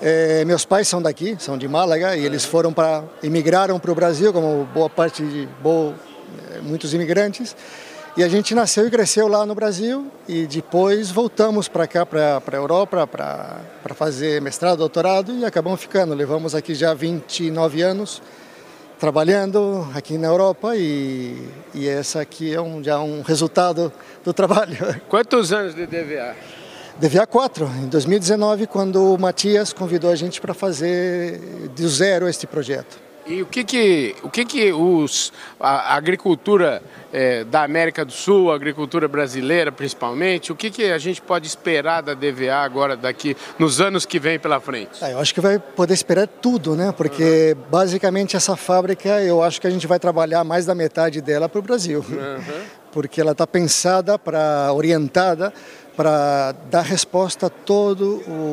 É, 0.00 0.44
meus 0.44 0.64
pais 0.64 0.86
são 0.86 1.02
daqui, 1.02 1.36
são 1.40 1.58
de 1.58 1.66
Málaga, 1.66 2.16
e 2.16 2.24
eles 2.24 2.44
foram 2.44 2.72
para 2.72 3.02
imigraram 3.22 3.80
para 3.80 3.90
o 3.90 3.94
Brasil, 3.94 4.32
como 4.32 4.64
boa 4.72 4.88
parte 4.88 5.24
de 5.24 5.48
boa, 5.60 5.94
é, 6.54 6.60
muitos 6.60 6.94
imigrantes. 6.94 7.56
E 8.18 8.24
a 8.24 8.28
gente 8.28 8.52
nasceu 8.52 8.84
e 8.84 8.90
cresceu 8.90 9.28
lá 9.28 9.46
no 9.46 9.54
Brasil 9.54 10.08
e 10.26 10.44
depois 10.44 11.08
voltamos 11.08 11.68
para 11.68 11.86
cá, 11.86 12.04
para 12.04 12.42
a 12.44 12.56
Europa, 12.56 13.06
para 13.06 13.94
fazer 13.94 14.42
mestrado, 14.42 14.78
doutorado 14.78 15.32
e 15.32 15.44
acabamos 15.44 15.80
ficando. 15.80 16.16
Levamos 16.16 16.52
aqui 16.52 16.74
já 16.74 16.92
29 16.92 17.80
anos 17.80 18.20
trabalhando 18.98 19.88
aqui 19.94 20.18
na 20.18 20.26
Europa 20.26 20.74
e, 20.74 21.48
e 21.72 21.86
essa 21.86 22.20
aqui 22.20 22.52
é 22.52 22.60
um, 22.60 22.82
já 22.82 22.98
um 22.98 23.22
resultado 23.22 23.92
do 24.24 24.32
trabalho. 24.32 24.76
Quantos 25.08 25.52
anos 25.52 25.72
de 25.76 25.86
DVA? 25.86 26.34
DVA 26.98 27.24
4, 27.24 27.66
em 27.84 27.86
2019, 27.86 28.66
quando 28.66 29.14
o 29.14 29.16
Matias 29.16 29.72
convidou 29.72 30.10
a 30.10 30.16
gente 30.16 30.40
para 30.40 30.52
fazer 30.52 31.38
do 31.76 31.88
zero 31.88 32.28
este 32.28 32.48
projeto. 32.48 33.07
E 33.28 33.42
o 33.42 33.46
que 33.46 33.62
que, 33.62 34.16
o 34.22 34.30
que, 34.30 34.42
que 34.42 34.72
os, 34.72 35.34
a 35.60 35.94
agricultura 35.94 36.82
é, 37.12 37.44
da 37.44 37.62
América 37.62 38.02
do 38.02 38.10
Sul, 38.10 38.50
a 38.50 38.54
agricultura 38.54 39.06
brasileira 39.06 39.70
principalmente, 39.70 40.50
o 40.50 40.56
que, 40.56 40.70
que 40.70 40.84
a 40.84 40.96
gente 40.96 41.20
pode 41.20 41.46
esperar 41.46 42.00
da 42.00 42.14
DVA 42.14 42.56
agora, 42.56 42.96
daqui, 42.96 43.36
nos 43.58 43.82
anos 43.82 44.06
que 44.06 44.18
vem 44.18 44.38
pela 44.38 44.58
frente? 44.60 45.04
É, 45.04 45.12
eu 45.12 45.18
acho 45.18 45.34
que 45.34 45.42
vai 45.42 45.58
poder 45.58 45.92
esperar 45.92 46.26
tudo, 46.26 46.74
né? 46.74 46.90
Porque 46.96 47.54
uhum. 47.54 47.64
basicamente 47.70 48.34
essa 48.34 48.56
fábrica, 48.56 49.22
eu 49.22 49.42
acho 49.42 49.60
que 49.60 49.66
a 49.66 49.70
gente 49.70 49.86
vai 49.86 49.98
trabalhar 49.98 50.42
mais 50.42 50.64
da 50.64 50.74
metade 50.74 51.20
dela 51.20 51.50
para 51.50 51.58
o 51.58 51.62
Brasil. 51.62 52.02
Uhum. 52.08 52.64
Porque 52.90 53.20
ela 53.20 53.32
está 53.32 53.46
pensada 53.46 54.18
para, 54.18 54.72
orientada 54.72 55.52
para 55.98 56.52
dar 56.70 56.82
resposta 56.82 57.46
a 57.46 57.50
toda 57.50 58.04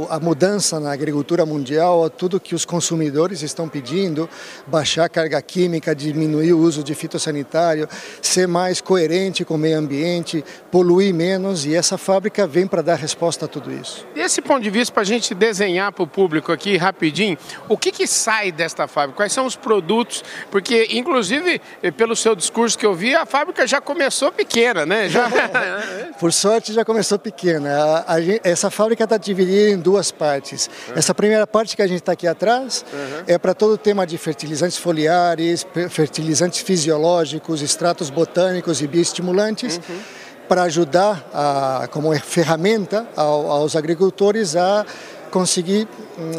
a 0.09 0.19
mudança 0.19 0.79
na 0.79 0.91
agricultura 0.91 1.45
mundial, 1.45 2.03
a 2.03 2.09
tudo 2.09 2.39
que 2.39 2.55
os 2.55 2.65
consumidores 2.65 3.43
estão 3.43 3.69
pedindo, 3.69 4.27
baixar 4.65 5.05
a 5.05 5.09
carga 5.09 5.39
química, 5.43 5.93
diminuir 5.93 6.53
o 6.53 6.57
uso 6.57 6.83
de 6.83 6.95
fitossanitário, 6.95 7.87
ser 8.19 8.47
mais 8.47 8.81
coerente 8.81 9.45
com 9.45 9.53
o 9.53 9.57
meio 9.59 9.77
ambiente, 9.77 10.43
poluir 10.71 11.13
menos 11.13 11.67
e 11.67 11.75
essa 11.75 11.99
fábrica 11.99 12.47
vem 12.47 12.65
para 12.65 12.81
dar 12.81 12.95
resposta 12.95 13.45
a 13.45 13.47
tudo 13.47 13.71
isso. 13.71 14.07
Desse 14.15 14.41
ponto 14.41 14.63
de 14.63 14.71
vista, 14.71 14.91
para 14.91 15.03
a 15.03 15.05
gente 15.05 15.35
desenhar 15.35 15.91
para 15.91 16.03
o 16.03 16.07
público 16.07 16.51
aqui 16.51 16.77
rapidinho, 16.77 17.37
o 17.69 17.77
que, 17.77 17.91
que 17.91 18.07
sai 18.07 18.51
desta 18.51 18.87
fábrica? 18.87 19.17
Quais 19.17 19.31
são 19.31 19.45
os 19.45 19.55
produtos? 19.55 20.23
Porque, 20.49 20.87
inclusive, 20.93 21.61
pelo 21.95 22.15
seu 22.15 22.35
discurso 22.35 22.75
que 22.75 22.87
eu 22.87 22.95
vi, 22.95 23.13
a 23.13 23.23
fábrica 23.23 23.67
já 23.67 23.79
começou 23.79 24.31
pequena, 24.31 24.83
né? 24.83 25.09
Já... 25.09 25.29
Por 26.19 26.33
sorte, 26.33 26.73
já 26.73 26.83
começou 26.83 27.19
pequena 27.19 27.34
pequena. 27.35 27.75
A, 27.77 28.15
a, 28.15 28.17
essa 28.43 28.71
fábrica 28.71 29.03
está 29.03 29.17
dividida 29.17 29.71
em 29.71 29.77
duas 29.77 30.11
partes. 30.11 30.69
Uhum. 30.87 30.93
Essa 30.95 31.13
primeira 31.13 31.45
parte 31.45 31.75
que 31.75 31.81
a 31.81 31.87
gente 31.87 31.99
está 31.99 32.13
aqui 32.13 32.27
atrás 32.27 32.85
uhum. 32.91 33.23
é 33.27 33.37
para 33.37 33.53
todo 33.53 33.73
o 33.73 33.77
tema 33.77 34.07
de 34.07 34.17
fertilizantes 34.17 34.77
foliares, 34.77 35.67
fertilizantes 35.89 36.61
fisiológicos, 36.61 37.61
extratos 37.61 38.09
botânicos 38.09 38.81
e 38.81 38.87
bioestimulantes. 38.87 39.77
Uhum. 39.77 39.99
Para 40.47 40.61
ajudar, 40.63 41.27
a, 41.33 41.87
como 41.91 42.15
ferramenta, 42.19 43.07
ao, 43.15 43.49
aos 43.49 43.75
agricultores 43.75 44.55
a 44.55 44.85
conseguir 45.31 45.87
hum, 46.19 46.31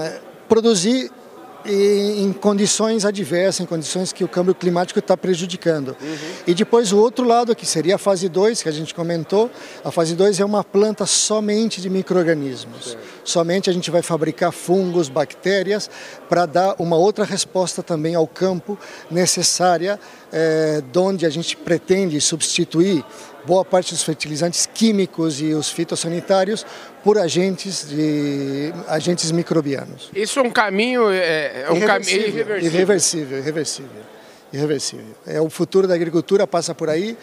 produzir 0.49 1.11
em 1.69 2.33
condições 2.33 3.05
adversas, 3.05 3.61
em 3.61 3.67
condições 3.67 4.13
que 4.13 4.23
o 4.23 4.29
câmbio 4.29 4.55
climático 4.55 4.99
está 4.99 5.17
prejudicando. 5.17 5.97
Uhum. 6.01 6.17
E 6.47 6.55
depois 6.55 6.93
o 6.93 6.99
outro 6.99 7.27
lado, 7.27 7.55
que 7.55 7.67
seria 7.67 7.97
a 7.97 7.99
fase 7.99 8.29
2, 8.29 8.63
que 8.63 8.69
a 8.69 8.73
gente 8.73 8.95
comentou, 8.95 9.51
a 9.85 9.91
fase 9.91 10.15
2 10.15 10.41
é 10.41 10.45
uma 10.45 10.63
planta 10.63 11.07
somente 11.07 11.81
de 11.81 11.91
micro-organismos. 11.91 12.97
Somente 13.25 13.69
a 13.69 13.73
gente 13.73 13.91
vai 13.91 14.03
fabricar 14.03 14.53
fungos, 14.53 15.09
bactérias, 15.09 15.91
para 16.29 16.47
dar 16.47 16.77
uma 16.79 16.97
outra 16.97 17.25
resposta 17.25 17.83
também 17.83 18.15
ao 18.15 18.27
campo 18.27 18.79
necessária, 19.11 19.99
é, 20.33 20.83
onde 20.97 21.27
a 21.27 21.31
gente 21.31 21.57
pretende 21.57 22.21
substituir 22.21 23.05
boa 23.47 23.65
parte 23.65 23.95
dos 23.95 24.03
fertilizantes 24.03 24.67
químicos 24.67 25.41
e 25.41 25.55
os 25.55 25.71
fitossanitários 25.71 26.67
por 27.07 27.19
agentes 27.19 27.89
de 27.89 28.73
agentes 28.89 29.31
microbianos. 29.31 30.11
Isso 30.13 30.41
é 30.41 30.43
um 30.43 30.51
caminho 30.51 31.09
é, 31.09 31.63
é 31.63 31.71
um 31.71 31.77
irreversível, 31.77 31.87
caminho 31.87 32.27
irreversível. 32.27 32.73
irreversível, 32.73 33.39
irreversível 33.39 34.17
irreversível. 34.53 35.15
É 35.27 35.41
o 35.41 35.49
futuro 35.49 35.87
da 35.87 35.95
agricultura 35.95 36.47
passa 36.47 36.75
por 36.75 36.89
aí, 36.89 37.17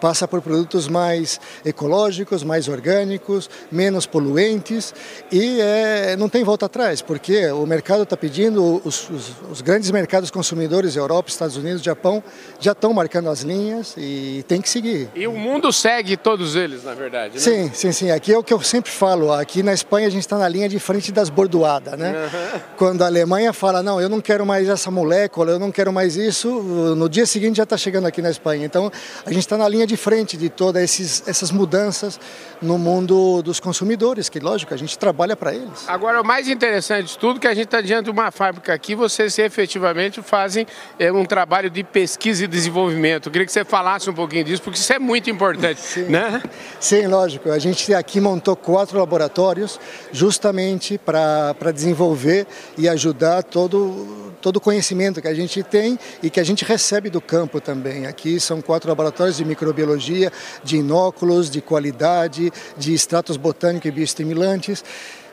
passa 0.00 0.26
por 0.26 0.40
produtos 0.40 0.88
mais 0.88 1.40
ecológicos, 1.64 2.42
mais 2.42 2.68
orgânicos, 2.68 3.50
menos 3.70 4.06
poluentes 4.06 4.94
e 5.30 5.60
é, 5.60 6.16
não 6.16 6.28
tem 6.28 6.42
volta 6.42 6.66
atrás, 6.66 7.02
porque 7.02 7.46
o 7.50 7.66
mercado 7.66 8.02
está 8.02 8.16
pedindo, 8.16 8.80
os, 8.84 9.08
os, 9.10 9.32
os, 9.50 9.60
grandes 9.60 9.90
mercados 9.90 10.30
consumidores, 10.30 10.96
Europa, 10.96 11.28
Estados 11.28 11.56
Unidos, 11.56 11.82
Japão, 11.82 12.22
já 12.58 12.72
estão 12.72 12.92
marcando 12.92 13.28
as 13.28 13.40
linhas 13.40 13.94
e 13.96 14.44
tem 14.48 14.60
que 14.60 14.68
seguir. 14.68 15.08
E 15.14 15.26
o 15.26 15.32
mundo 15.32 15.72
segue 15.72 16.16
todos 16.16 16.56
eles, 16.56 16.84
na 16.84 16.94
verdade. 16.94 17.34
Né? 17.34 17.40
Sim, 17.40 17.70
sim, 17.72 17.92
sim. 17.92 18.10
Aqui 18.10 18.32
é 18.32 18.38
o 18.38 18.42
que 18.42 18.52
eu 18.52 18.60
sempre 18.62 18.90
falo. 18.90 19.32
Aqui 19.32 19.62
na 19.62 19.72
Espanha 19.72 20.06
a 20.06 20.10
gente 20.10 20.22
está 20.22 20.38
na 20.38 20.48
linha 20.48 20.68
de 20.68 20.78
frente 20.78 21.12
das 21.12 21.28
bordoadas, 21.28 21.98
né? 21.98 22.12
Uhum. 22.12 22.60
Quando 22.76 23.02
a 23.02 23.06
Alemanha 23.06 23.52
fala 23.52 23.82
não, 23.82 24.00
eu 24.00 24.08
não 24.08 24.20
quero 24.20 24.46
mais 24.46 24.68
essa 24.68 24.90
molécula, 24.90 25.52
eu 25.52 25.58
não 25.58 25.70
quero 25.70 25.92
mais 25.92 26.16
isso 26.16 26.48
no 26.96 27.08
dia 27.08 27.26
seguinte 27.26 27.56
já 27.56 27.64
está 27.64 27.76
chegando 27.76 28.06
aqui 28.06 28.22
na 28.22 28.30
Espanha. 28.30 28.64
Então 28.64 28.90
a 29.24 29.30
gente 29.30 29.40
está 29.42 29.56
na 29.56 29.68
linha 29.68 29.86
de 29.90 29.96
frente 29.96 30.36
de 30.36 30.48
todas 30.48 30.82
esses, 30.82 31.22
essas 31.26 31.50
mudanças 31.50 32.18
no 32.62 32.78
mundo 32.78 33.42
dos 33.42 33.58
consumidores, 33.58 34.28
que 34.28 34.38
lógico, 34.38 34.72
a 34.72 34.76
gente 34.76 34.96
trabalha 34.96 35.34
para 35.34 35.52
eles. 35.52 35.88
Agora, 35.88 36.20
o 36.20 36.24
mais 36.24 36.48
interessante 36.48 37.08
de 37.08 37.18
tudo 37.18 37.38
é 37.38 37.40
que 37.40 37.48
a 37.48 37.54
gente 37.54 37.64
está 37.64 37.80
diante 37.80 38.04
de 38.04 38.10
uma 38.10 38.30
fábrica 38.30 38.72
aqui, 38.72 38.94
vocês 38.94 39.38
efetivamente 39.38 40.22
fazem 40.22 40.66
é, 40.98 41.10
um 41.10 41.24
trabalho 41.24 41.68
de 41.68 41.82
pesquisa 41.82 42.44
e 42.44 42.46
desenvolvimento. 42.46 43.26
Eu 43.26 43.32
queria 43.32 43.46
que 43.46 43.52
você 43.52 43.64
falasse 43.64 44.08
um 44.08 44.14
pouquinho 44.14 44.44
disso, 44.44 44.62
porque 44.62 44.78
isso 44.78 44.92
é 44.92 44.98
muito 44.98 45.28
importante. 45.28 45.80
Sim, 45.80 46.04
né? 46.04 46.42
Sim 46.78 47.06
lógico. 47.06 47.50
A 47.50 47.58
gente 47.58 47.92
aqui 47.92 48.20
montou 48.20 48.54
quatro 48.54 48.98
laboratórios 48.98 49.80
justamente 50.12 50.98
para 50.98 51.72
desenvolver 51.72 52.46
e 52.78 52.88
ajudar 52.88 53.42
todo 53.42 54.30
todo 54.40 54.56
o 54.56 54.60
conhecimento 54.60 55.20
que 55.20 55.28
a 55.28 55.34
gente 55.34 55.62
tem 55.62 55.98
e 56.22 56.30
que 56.30 56.40
a 56.40 56.44
gente 56.44 56.64
recebe 56.64 57.10
do 57.10 57.20
campo 57.20 57.60
também. 57.60 58.06
Aqui 58.06 58.40
são 58.40 58.60
quatro 58.60 58.88
laboratórios 58.88 59.36
de 59.36 59.44
microbiologia, 59.44 59.79
de 60.62 60.76
inóculos, 60.76 61.50
de 61.50 61.60
qualidade, 61.60 62.52
de 62.76 62.94
extratos 62.94 63.36
botânicos 63.36 63.88
e 63.88 63.92
bioestimulantes. 63.92 64.84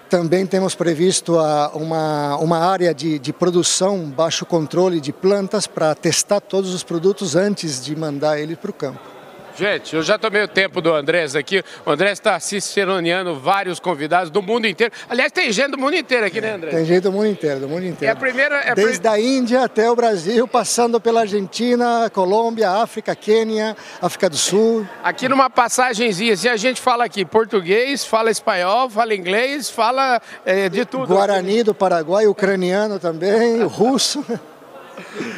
Também 0.09 0.45
temos 0.45 0.73
previsto 0.73 1.35
uma, 1.73 2.37
uma 2.37 2.59
área 2.59 2.93
de, 2.93 3.19
de 3.19 3.33
produção, 3.33 4.09
baixo 4.09 4.45
controle 4.45 5.01
de 5.01 5.11
plantas 5.11 5.67
para 5.67 5.93
testar 5.93 6.39
todos 6.39 6.73
os 6.73 6.81
produtos 6.81 7.35
antes 7.35 7.83
de 7.83 7.93
mandar 7.95 8.39
eles 8.39 8.57
para 8.57 8.71
o 8.71 8.73
campo. 8.73 9.16
Gente, 9.57 9.95
eu 9.95 10.03
já 10.03 10.19
tomei 10.19 10.43
o 10.43 10.47
tempo 10.47 10.79
do 10.81 10.93
Andrés 10.93 11.35
aqui. 11.35 11.63
O 11.83 11.89
Andrés 11.89 12.13
está 12.13 12.39
ciceroneando 12.39 13.39
vários 13.39 13.79
convidados 13.79 14.29
do 14.29 14.39
mundo 14.39 14.67
inteiro. 14.67 14.93
Aliás, 15.09 15.31
tem 15.31 15.51
gente 15.51 15.71
do 15.71 15.79
mundo 15.79 15.95
inteiro 15.95 16.27
aqui, 16.27 16.39
né, 16.39 16.53
Andrés? 16.53 16.75
Tem 16.75 16.85
gente 16.85 17.01
do 17.01 17.11
mundo 17.11 17.25
inteiro, 17.25 17.61
do 17.61 17.67
mundo 17.67 17.83
inteiro. 17.83 18.05
É 18.05 18.09
a 18.09 18.15
primeira, 18.15 18.55
é 18.57 18.75
Desde 18.75 19.07
a 19.07 19.19
Índia 19.19 19.63
até 19.63 19.89
o 19.89 19.95
Brasil, 19.95 20.47
passando 20.47 21.01
pela 21.01 21.21
Argentina, 21.21 22.07
Colômbia, 22.13 22.69
África, 22.69 23.15
Quênia, 23.15 23.75
África 23.99 24.29
do 24.29 24.37
Sul. 24.37 24.87
Aqui 25.03 25.27
numa 25.27 25.49
passagenzinha, 25.49 26.37
se 26.37 26.47
a 26.47 26.55
gente 26.55 26.79
fala 26.79 27.05
aqui 27.05 27.25
português, 27.25 28.05
fala 28.05 28.29
espanhol, 28.29 28.91
fala 28.91 29.15
inglês, 29.15 29.71
fala 29.71 30.21
é, 30.45 30.69
de 30.69 30.85
tudo. 30.85 31.07
Guarani 31.07 31.63
do 31.63 31.73
Paraguai, 31.73 32.27
ucraniano 32.27 32.99
também, 32.99 33.63
russo. 33.63 34.23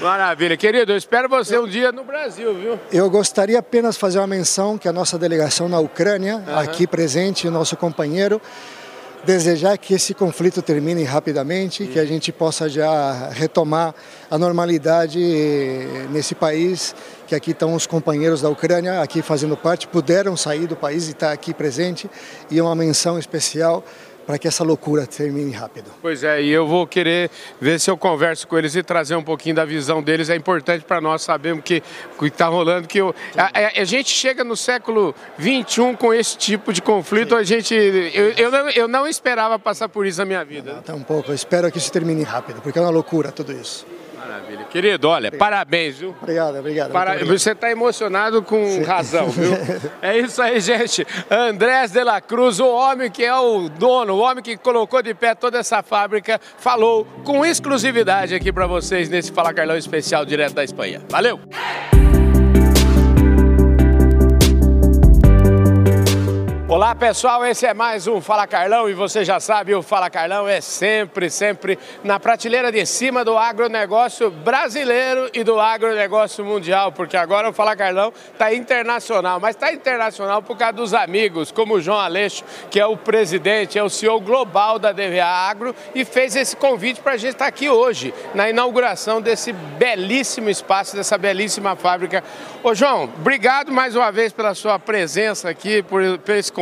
Maravilha. 0.01 0.55
Querido, 0.55 0.91
eu 0.91 0.97
espero 0.97 1.27
você 1.27 1.57
um 1.57 1.67
dia 1.67 1.91
no 1.91 2.03
Brasil, 2.03 2.53
viu? 2.53 2.79
Eu 2.91 3.09
gostaria 3.09 3.59
apenas 3.59 3.95
de 3.95 4.01
fazer 4.01 4.19
uma 4.19 4.27
menção 4.27 4.77
que 4.77 4.87
a 4.87 4.93
nossa 4.93 5.17
delegação 5.17 5.67
na 5.67 5.79
Ucrânia, 5.79 6.37
uhum. 6.37 6.59
aqui 6.59 6.87
presente, 6.87 7.47
o 7.47 7.51
nosso 7.51 7.75
companheiro, 7.75 8.41
desejar 9.25 9.77
que 9.77 9.93
esse 9.93 10.13
conflito 10.13 10.61
termine 10.61 11.03
rapidamente, 11.03 11.83
uhum. 11.83 11.89
que 11.89 11.99
a 11.99 12.05
gente 12.05 12.31
possa 12.31 12.69
já 12.69 13.29
retomar 13.29 13.93
a 14.31 14.37
normalidade 14.37 15.19
nesse 16.09 16.33
país, 16.33 16.95
que 17.27 17.35
aqui 17.35 17.51
estão 17.51 17.73
os 17.73 17.85
companheiros 17.85 18.41
da 18.41 18.49
Ucrânia, 18.49 19.01
aqui 19.01 19.21
fazendo 19.21 19.57
parte, 19.57 19.87
puderam 19.87 20.37
sair 20.37 20.67
do 20.67 20.75
país 20.75 21.07
e 21.07 21.11
estar 21.11 21.27
tá 21.27 21.33
aqui 21.33 21.53
presente, 21.53 22.09
e 22.49 22.61
uma 22.61 22.75
menção 22.75 23.19
especial 23.19 23.83
para 24.29 24.38
que 24.38 24.48
essa 24.48 24.63
loucura 24.63 25.07
termine 25.07 25.51
rápido. 25.51 25.89
Pois 26.03 26.24
é, 26.24 26.39
e 26.39 26.51
eu 26.51 26.67
vou 26.67 26.86
querer 26.86 27.31
ver 27.59 27.79
se 27.79 27.89
eu 27.89 27.98
converso 27.98 28.48
com 28.48 28.59
eles 28.59 28.75
e 28.75 28.83
trazer 28.83 29.15
um 29.15 29.24
pouquinho 29.24 29.55
da 29.55 29.65
visão 29.65 30.03
deles. 30.03 30.29
É 30.29 30.36
importante 30.36 30.86
para 30.86 31.01
nós 31.01 31.24
sabermos 31.24 31.63
que 31.63 31.81
o 32.15 32.19
que 32.19 32.27
está 32.27 32.45
rolando, 32.45 32.88
que 32.88 33.00
eu, 33.00 33.15
a, 33.36 33.81
a, 33.81 33.83
gente 33.83 34.12
chega 34.12 34.43
no 34.43 34.55
século 34.55 35.15
21 35.39 35.95
com 35.95 36.13
esse 36.13 36.38
tipo 36.38 36.71
de 36.71 36.79
conflito. 36.79 37.29
Sim. 37.29 37.36
A 37.38 37.43
gente, 37.43 37.74
eu, 37.74 38.33
eu, 38.33 38.51
não, 38.51 38.69
eu 38.69 38.88
não 38.88 39.07
esperava 39.07 39.57
passar 39.57 39.89
por 39.89 40.05
isso 40.05 40.19
na 40.19 40.25
minha 40.25 40.45
vida. 40.45 40.75
Não, 40.75 40.81
tá 40.83 40.93
um 40.93 41.01
pouco. 41.01 41.31
Eu 41.31 41.36
espero 41.36 41.71
que 41.71 41.79
isso 41.79 41.91
termine 41.91 42.21
rápido, 42.21 42.62
porque 42.62 42.77
é 42.77 42.81
uma 42.83 42.91
loucura 42.91 43.31
tudo 43.31 43.51
isso. 43.51 43.83
Maravilha. 44.29 44.65
Querido, 44.65 45.07
olha, 45.07 45.29
obrigado. 45.29 45.39
parabéns, 45.39 45.98
viu? 45.98 46.15
Obrigado, 46.21 46.57
obrigado. 46.57 46.91
Para... 46.91 47.25
Você 47.25 47.51
está 47.51 47.71
emocionado 47.71 48.43
com 48.43 48.63
Sim. 48.67 48.83
razão, 48.83 49.29
viu? 49.29 49.51
é 50.01 50.19
isso 50.19 50.39
aí, 50.41 50.59
gente. 50.59 51.05
Andrés 51.29 51.91
de 51.91 52.03
la 52.03 52.21
Cruz, 52.21 52.59
o 52.59 52.67
homem 52.67 53.09
que 53.09 53.24
é 53.25 53.36
o 53.36 53.67
dono, 53.69 54.13
o 54.13 54.19
homem 54.19 54.43
que 54.43 54.55
colocou 54.55 55.01
de 55.01 55.15
pé 55.15 55.33
toda 55.33 55.57
essa 55.57 55.81
fábrica, 55.81 56.39
falou 56.57 57.05
com 57.24 57.43
exclusividade 57.43 58.36
aqui 58.36 58.53
para 58.53 58.67
vocês 58.67 59.09
nesse 59.09 59.31
Fala 59.31 59.53
Carlão 59.53 59.75
especial 59.75 60.24
direto 60.25 60.53
da 60.53 60.63
Espanha. 60.63 61.01
Valeu! 61.09 61.39
Olá 66.71 66.93
pessoal, 66.93 67.43
esse 67.47 67.65
é 67.65 67.73
mais 67.73 68.05
um 68.05 68.21
Fala 68.21 68.45
Carlão 68.45 68.88
e 68.88 68.93
você 68.93 69.25
já 69.25 69.39
sabe, 69.39 69.73
o 69.73 69.81
Fala 69.81 70.07
Carlão 70.07 70.47
é 70.47 70.61
sempre, 70.61 71.27
sempre 71.27 71.79
na 72.03 72.19
prateleira 72.19 72.71
de 72.71 72.85
cima 72.85 73.25
do 73.25 73.35
agronegócio 73.35 74.29
brasileiro 74.29 75.31
e 75.33 75.43
do 75.43 75.59
agronegócio 75.59 76.45
mundial, 76.45 76.91
porque 76.91 77.17
agora 77.17 77.49
o 77.49 77.53
Fala 77.53 77.75
Carlão 77.75 78.13
está 78.31 78.53
internacional, 78.53 79.39
mas 79.39 79.55
está 79.55 79.73
internacional 79.73 80.43
por 80.43 80.55
causa 80.57 80.73
dos 80.73 80.93
amigos, 80.93 81.51
como 81.51 81.73
o 81.73 81.81
João 81.81 81.97
Aleixo, 81.97 82.43
que 82.69 82.79
é 82.79 82.85
o 82.85 82.95
presidente, 82.95 83.79
é 83.79 83.83
o 83.83 83.89
CEO 83.89 84.21
global 84.21 84.77
da 84.77 84.91
DVA 84.91 85.25
Agro 85.25 85.75
e 85.95 86.05
fez 86.05 86.35
esse 86.35 86.55
convite 86.55 87.01
para 87.01 87.13
a 87.13 87.17
gente 87.17 87.31
estar 87.31 87.45
tá 87.45 87.49
aqui 87.49 87.67
hoje, 87.67 88.13
na 88.35 88.47
inauguração 88.47 89.19
desse 89.19 89.53
belíssimo 89.53 90.51
espaço, 90.51 90.95
dessa 90.95 91.17
belíssima 91.17 91.75
fábrica. 91.75 92.23
Ô 92.61 92.75
João, 92.75 93.05
obrigado 93.05 93.71
mais 93.71 93.95
uma 93.95 94.11
vez 94.11 94.31
pela 94.31 94.53
sua 94.53 94.77
presença 94.77 95.49
aqui, 95.49 95.81
por, 95.81 96.19
por 96.19 96.35
esse 96.35 96.51
convite. 96.51 96.58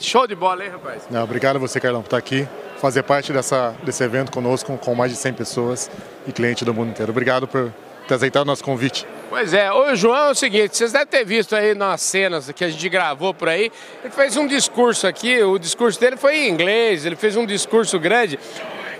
Show 0.00 0.26
de 0.26 0.34
bola, 0.34 0.64
hein, 0.64 0.70
rapaz? 0.70 1.02
Não, 1.10 1.24
obrigado 1.24 1.56
a 1.56 1.58
você, 1.58 1.80
Carlão, 1.80 2.00
por 2.00 2.06
estar 2.06 2.16
aqui, 2.16 2.46
fazer 2.78 3.02
parte 3.02 3.32
dessa, 3.32 3.74
desse 3.82 4.02
evento 4.04 4.30
conosco, 4.30 4.76
com 4.78 4.94
mais 4.94 5.10
de 5.10 5.18
100 5.18 5.32
pessoas 5.32 5.90
e 6.26 6.32
clientes 6.32 6.62
do 6.62 6.72
mundo 6.72 6.90
inteiro. 6.90 7.10
Obrigado 7.10 7.48
por 7.48 7.72
ter 8.06 8.14
aceitado 8.14 8.42
o 8.42 8.46
nosso 8.46 8.62
convite. 8.62 9.06
Pois 9.28 9.52
é, 9.52 9.72
o 9.72 9.94
João 9.96 10.28
é 10.28 10.30
o 10.30 10.34
seguinte, 10.34 10.76
vocês 10.76 10.92
devem 10.92 11.08
ter 11.08 11.24
visto 11.24 11.56
aí 11.56 11.74
nas 11.74 12.00
cenas 12.00 12.50
que 12.52 12.64
a 12.64 12.68
gente 12.68 12.88
gravou 12.88 13.34
por 13.34 13.48
aí, 13.48 13.72
ele 14.04 14.12
fez 14.12 14.36
um 14.36 14.46
discurso 14.46 15.06
aqui, 15.06 15.42
o 15.42 15.58
discurso 15.58 15.98
dele 15.98 16.16
foi 16.16 16.36
em 16.36 16.48
inglês, 16.48 17.04
ele 17.04 17.16
fez 17.16 17.36
um 17.36 17.44
discurso 17.44 17.98
grande, 17.98 18.38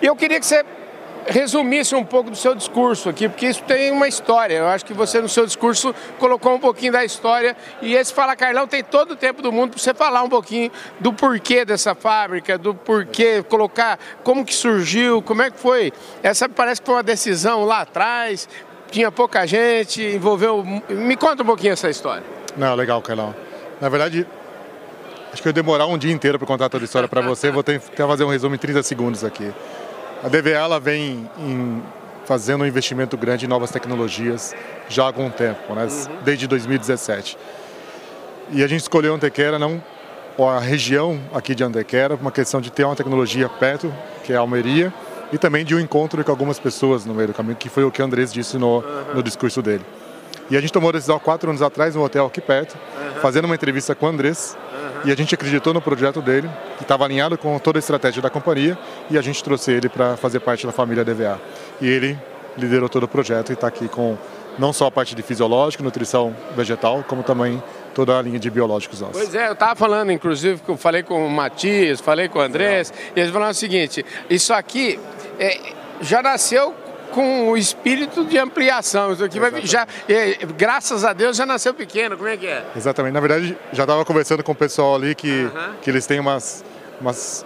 e 0.03 0.07
eu 0.07 0.17
queria 0.17 0.41
que 0.41 0.47
você 0.47 0.65
resumisse 1.27 1.95
um 1.95 2.05
pouco 2.05 2.31
do 2.31 2.37
seu 2.37 2.55
discurso 2.55 3.09
aqui, 3.09 3.29
porque 3.29 3.47
isso 3.47 3.63
tem 3.65 3.91
uma 3.91 4.09
história. 4.09 4.55
Eu 4.55 4.69
acho 4.69 4.85
que 4.85 4.95
você 4.95 5.21
no 5.21 5.29
seu 5.29 5.45
discurso 5.45 5.95
colocou 6.19 6.55
um 6.55 6.59
pouquinho 6.59 6.93
da 6.93 7.05
história 7.05 7.57
e 7.83 7.95
esse 7.95 8.13
Fala 8.13 8.37
Carlão 8.37 8.67
tem 8.67 8.83
todo 8.83 9.13
o 9.13 9.17
tempo 9.17 9.43
do 9.43 9.53
mundo 9.53 9.71
para 9.71 9.81
você 9.81 9.93
falar 9.93 10.23
um 10.23 10.29
pouquinho 10.29 10.71
do 11.01 11.13
porquê 11.13 11.65
dessa 11.65 11.95
fábrica, 11.95 12.57
do 12.57 12.75
porquê 12.75 13.43
colocar, 13.43 13.99
como 14.23 14.45
que 14.45 14.55
surgiu, 14.55 15.21
como 15.23 15.43
é 15.43 15.51
que 15.51 15.59
foi. 15.59 15.93
Essa 16.23 16.49
parece 16.49 16.81
que 16.81 16.87
foi 16.87 16.97
uma 16.97 17.03
decisão 17.03 17.65
lá 17.65 17.81
atrás, 17.81 18.49
tinha 18.91 19.11
pouca 19.11 19.47
gente, 19.47 20.03
envolveu. 20.03 20.65
Me 20.89 21.17
conta 21.17 21.43
um 21.43 21.47
pouquinho 21.47 21.73
essa 21.73 21.91
história. 21.91 22.25
Não, 22.57 22.75
legal, 22.75 23.03
Carlão. 23.03 23.35
Na 23.81 23.89
verdade, 23.89 24.27
acho 25.33 25.43
que 25.43 25.49
eu 25.49 25.53
demorar 25.53 25.87
um 25.87 25.99
dia 25.99 26.13
inteiro 26.13 26.39
para 26.39 26.47
contar 26.47 26.69
toda 26.69 26.85
a 26.85 26.87
história 26.87 27.09
para 27.09 27.21
você, 27.21 27.51
vou 27.51 27.63
tentar 27.63 28.07
fazer 28.07 28.25
um 28.25 28.29
resumo 28.29 28.55
em 28.55 28.59
30 28.59 28.83
segundos 28.83 29.25
aqui. 29.25 29.53
A 30.23 30.29
DVA 30.29 30.51
ela 30.51 30.81
vem 30.81 31.29
em, 31.39 31.83
fazendo 32.25 32.65
um 32.65 32.67
investimento 32.67 33.17
grande 33.17 33.45
em 33.45 33.49
novas 33.49 33.71
tecnologias 33.71 34.55
já 34.89 35.03
há 35.03 35.07
algum 35.07 35.31
tempo, 35.31 35.75
né? 35.75 35.85
Uhum. 35.85 36.23
desde 36.25 36.47
2017. 36.47 37.39
E 38.51 38.63
a 38.63 38.67
gente 38.67 38.81
escolheu 38.81 39.15
Antequera 39.15 39.59
não 39.59 39.83
a 40.39 40.61
região 40.61 41.19
aqui 41.33 41.55
de 41.55 41.65
Antequera, 41.65 42.15
uma 42.15 42.31
questão 42.31 42.61
de 42.61 42.71
ter 42.71 42.85
uma 42.85 42.95
tecnologia 42.95 43.49
perto, 43.49 43.93
que 44.23 44.33
é 44.33 44.37
a 44.37 44.41
Almeria, 44.41 44.93
e 45.33 45.39
também 45.39 45.65
de 45.65 45.75
um 45.75 45.81
encontro 45.81 46.23
com 46.23 46.31
algumas 46.31 46.59
pessoas 46.59 47.07
no 47.07 47.15
meio 47.15 47.29
do 47.29 47.35
caminho, 47.35 47.57
que 47.57 47.69
foi 47.69 47.85
o 47.85 47.91
que 47.91 48.03
o 48.03 48.05
Andrés 48.05 48.33
disse 48.33 48.59
no, 48.59 48.79
uhum. 48.79 49.15
no 49.15 49.23
discurso 49.23 49.63
dele. 49.63 49.85
E 50.51 50.57
a 50.57 50.61
gente 50.61 50.73
tomou 50.73 50.91
a 50.91 50.93
decisão 50.93 51.19
quatro 51.19 51.51
anos 51.51 51.63
atrás 51.63 51.95
no 51.95 52.03
hotel 52.03 52.27
aqui 52.27 52.41
perto, 52.41 52.75
uhum. 52.75 53.21
fazendo 53.21 53.47
uma 53.47 53.55
entrevista 53.55 53.95
com 53.95 54.07
o 54.07 54.09
Andrés, 54.09 54.57
e 55.05 55.13
a 55.13 55.15
gente 55.15 55.35
acreditou 55.35 55.75
no 55.75 55.81
projeto 55.81 56.21
dele, 56.21 56.49
que 56.77 56.83
estava 56.83 57.05
alinhado 57.05 57.37
com 57.37 57.59
toda 57.59 57.79
a 57.79 57.81
estratégia 57.81 58.23
da 58.23 58.31
companhia, 58.31 58.79
e 59.11 59.19
a 59.19 59.23
gente 59.23 59.43
trouxe 59.43 59.73
ele 59.73 59.89
para 59.89 60.17
fazer 60.17 60.41
parte 60.41 60.67
da 60.67 60.73
família 60.73 61.05
DVA. 61.05 61.41
E 61.81 61.89
ele 61.89 62.19
liderou 62.57 62.89
todo 62.89 63.05
o 63.05 63.09
projeto 63.09 63.51
e 63.51 63.53
está 63.53 63.67
aqui 63.67 63.89
com 63.89 64.17
não 64.59 64.73
só 64.73 64.87
a 64.87 64.91
parte 64.91 65.15
de 65.15 65.23
fisiológico, 65.23 65.83
nutrição 65.83 66.35
vegetal, 66.57 67.05
como 67.07 67.23
também 67.23 67.63
toda 67.95 68.19
a 68.19 68.23
linha 68.23 68.39
de 68.39 68.51
biológicos 68.51 69.01
nossos. 69.01 69.17
Pois 69.17 69.35
é, 69.35 69.49
eu 69.49 69.53
estava 69.53 69.75
falando, 69.75 70.11
inclusive, 70.11 70.61
que 70.63 70.69
eu 70.69 70.77
falei 70.77 71.03
com 71.03 71.27
o 71.27 71.31
Matias, 71.31 72.01
falei 72.01 72.29
com 72.29 72.39
o 72.39 72.43
Andrés, 72.43 72.93
e 73.15 73.21
eles 73.21 73.33
falaram 73.33 73.53
o 73.53 73.55
seguinte, 73.55 74.05
isso 74.31 74.55
aqui 74.55 74.99
é, 75.39 75.59
já 76.01 76.23
nasceu 76.23 76.75
com 77.17 77.49
o 77.49 77.57
espírito 77.57 78.27
de 78.27 78.37
ampliação. 78.37 79.11
Isso 79.11 79.25
aqui 79.25 79.41
vai, 79.41 79.65
já, 79.65 79.89
é, 80.07 80.37
graças 80.55 81.03
a 81.03 81.15
Deus 81.15 81.35
já 81.35 81.47
nasceu 81.47 81.73
pequeno, 81.73 82.15
como 82.15 82.29
é 82.29 82.37
que 82.37 82.47
é? 82.47 82.63
Exatamente. 82.77 83.15
Na 83.15 83.21
verdade, 83.21 83.57
já 83.73 83.85
estava 83.85 84.05
conversando 84.05 84.45
com 84.45 84.53
o 84.53 84.55
pessoal 84.55 84.97
ali 84.97 85.15
que, 85.15 85.45
uh 85.45 85.51
-huh. 85.51 85.71
que 85.81 85.89
eles 85.89 86.07
têm 86.07 86.21
umas, 86.21 86.63
umas, 87.01 87.45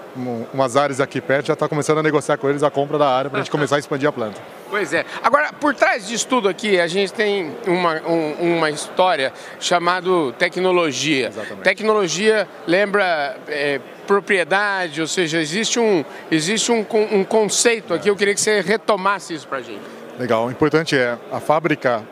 umas 0.52 0.76
áreas 0.76 1.00
aqui 1.00 1.20
perto, 1.20 1.46
já 1.46 1.54
está 1.54 1.68
começando 1.68 1.98
a 1.98 2.02
negociar 2.02 2.36
com 2.36 2.48
eles 2.48 2.62
a 2.62 2.70
compra 2.70 2.98
da 2.98 3.08
área 3.08 3.30
para 3.30 3.40
a 3.40 3.42
gente 3.42 3.50
começar 3.50 3.76
a 3.76 3.78
expandir 3.78 4.08
a 4.08 4.12
planta. 4.12 4.40
Pois 4.68 4.92
é. 4.92 5.04
Agora, 5.22 5.52
por 5.52 5.74
trás 5.74 6.06
disso 6.06 6.26
tudo 6.28 6.48
aqui, 6.48 6.78
a 6.78 6.86
gente 6.86 7.12
tem 7.12 7.52
uma, 7.66 8.00
um, 8.02 8.56
uma 8.56 8.70
história 8.70 9.32
chamada 9.58 10.08
tecnologia. 10.38 11.28
Exatamente. 11.28 11.64
Tecnologia 11.64 12.48
lembra 12.66 13.36
é, 13.48 13.80
propriedade, 14.06 15.00
ou 15.00 15.06
seja, 15.06 15.40
existe 15.40 15.80
um, 15.80 16.04
existe 16.30 16.70
um, 16.70 16.86
um 17.12 17.24
conceito 17.24 17.92
aqui. 17.92 18.08
Eu 18.08 18.16
queria 18.16 18.34
que 18.34 18.40
você 18.40 18.60
retomasse 18.60 19.34
isso 19.34 19.48
para 19.48 19.58
a 19.58 19.62
gente. 19.62 19.82
Legal. 20.18 20.46
O 20.46 20.50
importante 20.50 20.96
é 20.96 21.18
a 21.32 21.40
fábrica, 21.40 22.02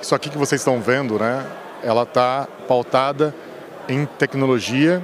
isso 0.00 0.14
aqui 0.14 0.28
que 0.28 0.38
vocês 0.38 0.60
estão 0.60 0.80
vendo, 0.80 1.18
né? 1.18 1.46
Ela 1.82 2.02
está 2.02 2.46
pautada 2.68 3.34
em 3.88 4.04
tecnologia 4.04 5.02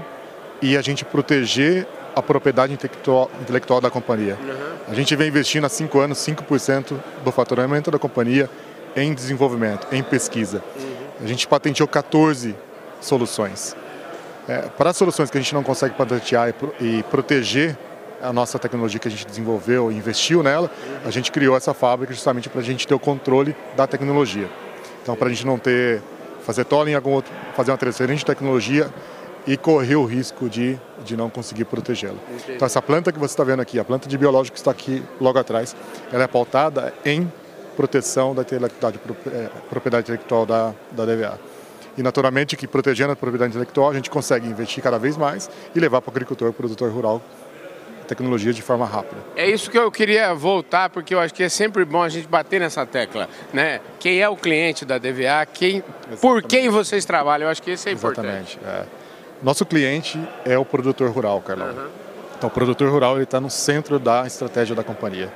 e 0.60 0.76
a 0.76 0.82
gente 0.82 1.04
proteger 1.04 1.86
a 2.14 2.22
propriedade 2.22 2.72
intelectual, 2.72 3.30
intelectual 3.40 3.80
da 3.80 3.90
companhia. 3.90 4.36
Uhum. 4.40 4.78
A 4.88 4.94
gente 4.94 5.14
vem 5.14 5.28
investindo 5.28 5.64
há 5.64 5.68
cinco 5.68 6.00
anos 6.00 6.18
5% 6.18 6.94
do 7.24 7.32
faturamento 7.32 7.90
da 7.90 7.98
companhia 7.98 8.50
em 8.96 9.14
desenvolvimento, 9.14 9.86
em 9.92 10.02
pesquisa. 10.02 10.62
Uhum. 10.76 11.24
A 11.24 11.26
gente 11.26 11.46
patenteou 11.46 11.88
14 11.88 12.56
soluções. 13.00 13.76
É, 14.48 14.62
para 14.76 14.90
as 14.90 14.96
soluções 14.96 15.30
que 15.30 15.38
a 15.38 15.40
gente 15.40 15.54
não 15.54 15.62
consegue 15.62 15.94
patentear 15.94 16.52
e, 16.80 16.84
e, 16.84 17.02
proteger 17.04 17.76
a 18.20 18.32
nossa 18.32 18.58
tecnologia 18.58 18.98
que 18.98 19.06
a 19.06 19.10
gente 19.10 19.26
desenvolveu 19.26 19.92
e 19.92 19.94
investiu 19.94 20.42
nela, 20.42 20.68
uhum. 20.68 21.08
a 21.08 21.10
gente 21.10 21.30
criou 21.30 21.56
essa 21.56 21.72
fábrica 21.72 22.12
justamente 22.12 22.48
para 22.48 22.60
a 22.60 22.64
gente 22.64 22.86
ter 22.86 22.94
o 22.94 22.98
controle 22.98 23.54
da 23.76 23.86
tecnologia. 23.86 24.48
Então, 25.02 25.14
para 25.14 25.28
a 25.28 25.30
gente 25.30 25.46
não 25.46 25.58
ter, 25.58 26.02
fazer 26.44 26.64
tolling, 26.64 26.94
algum 26.94 27.10
outro, 27.10 27.32
fazer 27.54 27.70
uma 27.70 27.78
transferência 27.78 28.18
de 28.18 28.26
tecnologia 28.26 28.90
e 29.46 29.56
correr 29.56 29.96
o 29.96 30.04
risco 30.04 30.48
de, 30.48 30.78
de 31.04 31.16
não 31.16 31.30
conseguir 31.30 31.64
protegê-la. 31.64 32.18
Então 32.48 32.66
essa 32.66 32.82
planta 32.82 33.12
que 33.12 33.18
você 33.18 33.32
está 33.32 33.44
vendo 33.44 33.60
aqui, 33.60 33.78
a 33.78 33.84
planta 33.84 34.08
de 34.08 34.18
biológico 34.18 34.54
que 34.54 34.60
está 34.60 34.70
aqui 34.70 35.02
logo 35.20 35.38
atrás, 35.38 35.74
ela 36.12 36.24
é 36.24 36.26
pautada 36.26 36.92
em 37.04 37.30
proteção 37.76 38.34
da 38.34 38.42
intelectualidade, 38.42 39.00
é, 39.32 39.48
propriedade 39.70 40.04
intelectual 40.04 40.44
da, 40.44 40.74
da 40.92 41.04
DVA. 41.04 41.38
E 41.96 42.02
naturalmente 42.02 42.56
que 42.56 42.66
protegendo 42.66 43.12
a 43.12 43.16
propriedade 43.16 43.50
intelectual 43.50 43.90
a 43.90 43.94
gente 43.94 44.10
consegue 44.10 44.46
investir 44.46 44.82
cada 44.82 44.98
vez 44.98 45.16
mais 45.16 45.50
e 45.74 45.80
levar 45.80 46.00
para 46.00 46.10
o 46.10 46.12
agricultor, 46.12 46.52
produtor 46.52 46.90
rural 46.90 47.22
tecnologia 48.08 48.52
de 48.52 48.62
forma 48.62 48.86
rápida. 48.86 49.20
É 49.36 49.48
isso 49.48 49.70
que 49.70 49.78
eu 49.78 49.90
queria 49.92 50.34
voltar, 50.34 50.88
porque 50.88 51.14
eu 51.14 51.20
acho 51.20 51.34
que 51.34 51.42
é 51.42 51.48
sempre 51.48 51.84
bom 51.84 52.02
a 52.02 52.08
gente 52.08 52.26
bater 52.26 52.58
nessa 52.58 52.84
tecla, 52.86 53.28
né? 53.52 53.80
Quem 54.00 54.20
é 54.20 54.28
o 54.28 54.36
cliente 54.36 54.84
da 54.84 54.98
DVA, 54.98 55.46
quem, 55.52 55.84
por 56.20 56.42
quem 56.42 56.68
vocês 56.68 57.04
trabalham, 57.04 57.46
eu 57.46 57.50
acho 57.50 57.62
que 57.62 57.70
isso 57.70 57.88
é 57.88 57.92
importante. 57.92 58.58
Exatamente. 58.60 58.86
É. 58.94 58.97
Nosso 59.42 59.64
cliente 59.64 60.18
é 60.44 60.58
o 60.58 60.64
produtor 60.64 61.10
rural, 61.10 61.40
Carlão. 61.40 61.68
Uhum. 61.68 61.88
Então, 62.36 62.48
o 62.48 62.52
produtor 62.52 62.90
rural 62.90 63.20
está 63.20 63.40
no 63.40 63.50
centro 63.50 63.98
da 63.98 64.26
estratégia 64.26 64.74
da 64.74 64.82
companhia. 64.82 65.32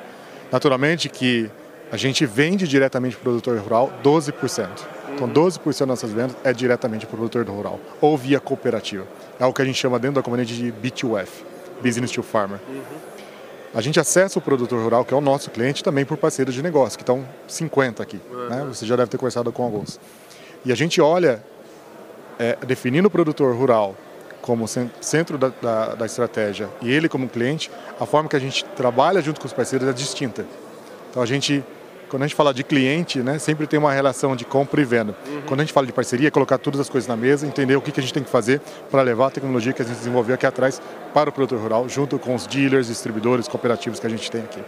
Naturalmente 0.51 1.09
que 1.09 1.51
a 1.91 1.97
gente 1.97 2.27
vende 2.27 2.67
diretamente 2.67 3.17
para 3.17 3.21
o 3.21 3.25
produtor 3.25 3.59
rural 3.59 3.93
12%. 4.03 4.69
Então, 5.15 5.29
12% 5.29 5.79
das 5.79 5.89
nossas 5.89 6.13
vendas 6.13 6.37
é 6.43 6.53
diretamente 6.53 7.07
para 7.07 7.15
o 7.15 7.19
produtor 7.19 7.47
rural, 7.47 7.79
ou 8.01 8.17
via 8.17 8.41
cooperativa. 8.41 9.07
É 9.39 9.47
o 9.47 9.53
que 9.53 9.63
a 9.63 9.65
gente 9.65 9.79
chama 9.79 9.99
dentro 9.99 10.17
da 10.17 10.23
companhia 10.23 10.47
de 10.47 10.73
B2F, 10.73 11.29
Business 11.83 12.11
to 12.11 12.23
Farmer. 12.23 12.59
Uhum. 12.69 12.83
A 13.75 13.81
gente 13.81 14.01
acessa 14.01 14.39
o 14.39 14.43
produtor 14.43 14.83
rural, 14.83 15.05
que 15.05 15.15
é 15.15 15.17
o 15.17 15.21
nosso 15.21 15.51
cliente, 15.51 15.83
também 15.83 16.05
por 16.05 16.17
parceiros 16.17 16.55
de 16.55 16.63
negócio, 16.63 16.99
que 16.99 17.03
estão 17.03 17.27
50 17.47 18.03
aqui. 18.03 18.21
Uhum. 18.31 18.49
Né? 18.49 18.65
Você 18.69 18.85
já 18.85 18.97
deve 18.97 19.11
ter 19.11 19.19
conversado 19.19 19.51
com 19.53 19.63
alguns. 19.63 19.99
E 20.65 20.73
a 20.73 20.75
gente 20.75 21.01
olha 21.01 21.43
é, 22.43 22.59
definindo 22.67 23.07
o 23.07 23.11
produtor 23.11 23.55
rural 23.55 23.95
como 24.41 24.67
centro 24.67 25.39
da, 25.39 25.53
da, 25.63 25.95
da, 25.95 26.05
estratégia 26.05 26.69
e 26.81 26.91
ele 26.91 27.09
como 27.09 27.29
cliente, 27.29 27.71
a 28.01 28.05
forma 28.05 28.29
que 28.29 28.35
a 28.35 28.41
gente 28.41 28.65
trabalha 28.65 29.23
junto 29.23 29.41
com 29.41 29.47
os 29.47 29.53
parceiros 29.53 29.87
é 29.87 29.93
distinta. 29.93 30.45
Então 31.09 31.23
a 31.23 31.27
gente, 31.27 31.63
quando 32.09 32.25
a 32.25 32.27
gente 32.27 32.35
fala 32.35 32.53
de 32.53 32.65
cliente, 32.65 33.21
né, 33.21 33.39
sempre 33.39 33.69
tem 33.69 33.79
uma 33.79 33.93
relação 33.93 34.35
de 34.35 34.45
compra 34.45 34.81
e 34.81 34.85
venda. 34.85 35.15
Uhum. 35.25 35.43
Quando 35.47 35.61
a 35.61 35.63
gente 35.63 35.73
fala 35.73 35.87
de 35.87 35.93
parceria, 35.93 36.27
é 36.27 36.31
colocar 36.33 36.59
todas 36.59 36.81
as 36.81 36.89
coisas 36.89 37.07
na 37.07 37.17
mesa, 37.17 37.47
entender 37.47 37.77
o 37.77 37.81
que, 37.81 37.93
que 37.93 38.01
a 38.01 38.03
gente 38.03 38.13
tem 38.13 38.25
que 38.25 38.31
fazer 38.31 38.61
para 38.91 39.03
levar 39.03 39.29
a 39.29 39.31
tecnologia 39.31 39.73
que 39.73 39.83
a 39.83 39.85
gente 39.85 39.99
desenvolveu 39.99 40.35
aqui 40.35 40.45
atrás 40.45 40.83
para 41.15 41.31
o 41.31 41.33
produtor 41.33 41.61
rural, 41.61 41.89
junto 41.89 42.19
com 42.19 42.35
os 42.35 42.45
dealers, 42.45 42.89
distribuidores, 42.89 43.47
cooperativos 43.47 44.01
que 44.01 44.07
a 44.09 44.11
gente 44.11 44.29
tem 44.29 44.41
aqui. 44.41 44.61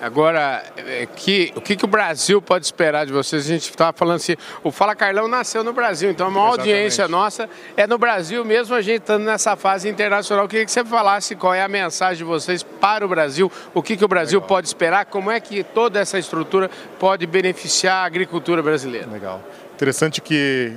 Agora, 0.00 0.62
é, 0.76 1.06
que, 1.06 1.52
o 1.56 1.60
que, 1.60 1.74
que 1.74 1.84
o 1.84 1.88
Brasil 1.88 2.40
pode 2.40 2.64
esperar 2.64 3.04
de 3.04 3.12
vocês? 3.12 3.44
A 3.44 3.48
gente 3.48 3.68
estava 3.68 3.96
falando 3.96 4.16
assim, 4.16 4.36
o 4.62 4.70
Fala 4.70 4.94
Carlão 4.94 5.26
nasceu 5.26 5.64
no 5.64 5.72
Brasil, 5.72 6.10
então 6.10 6.28
a 6.28 6.30
maior 6.30 6.48
Exatamente. 6.50 6.70
audiência 6.70 7.08
nossa 7.08 7.50
é 7.76 7.86
no 7.86 7.98
Brasil, 7.98 8.44
mesmo 8.44 8.76
a 8.76 8.80
gente 8.80 9.00
estando 9.00 9.24
nessa 9.24 9.56
fase 9.56 9.88
internacional. 9.88 10.44
Eu 10.44 10.48
queria 10.48 10.64
que 10.64 10.70
você 10.70 10.84
falasse 10.84 11.34
qual 11.34 11.52
é 11.52 11.62
a 11.62 11.68
mensagem 11.68 12.18
de 12.18 12.24
vocês 12.24 12.62
para 12.62 13.04
o 13.04 13.08
Brasil, 13.08 13.50
o 13.74 13.82
que, 13.82 13.96
que 13.96 14.04
o 14.04 14.08
Brasil 14.08 14.38
Legal. 14.38 14.48
pode 14.48 14.68
esperar, 14.68 15.06
como 15.06 15.30
é 15.30 15.40
que 15.40 15.64
toda 15.64 15.98
essa 15.98 16.18
estrutura 16.18 16.70
pode 16.98 17.26
beneficiar 17.26 17.96
a 17.96 18.04
agricultura 18.04 18.62
brasileira. 18.62 19.08
Legal. 19.10 19.42
Interessante 19.74 20.20
que 20.20 20.72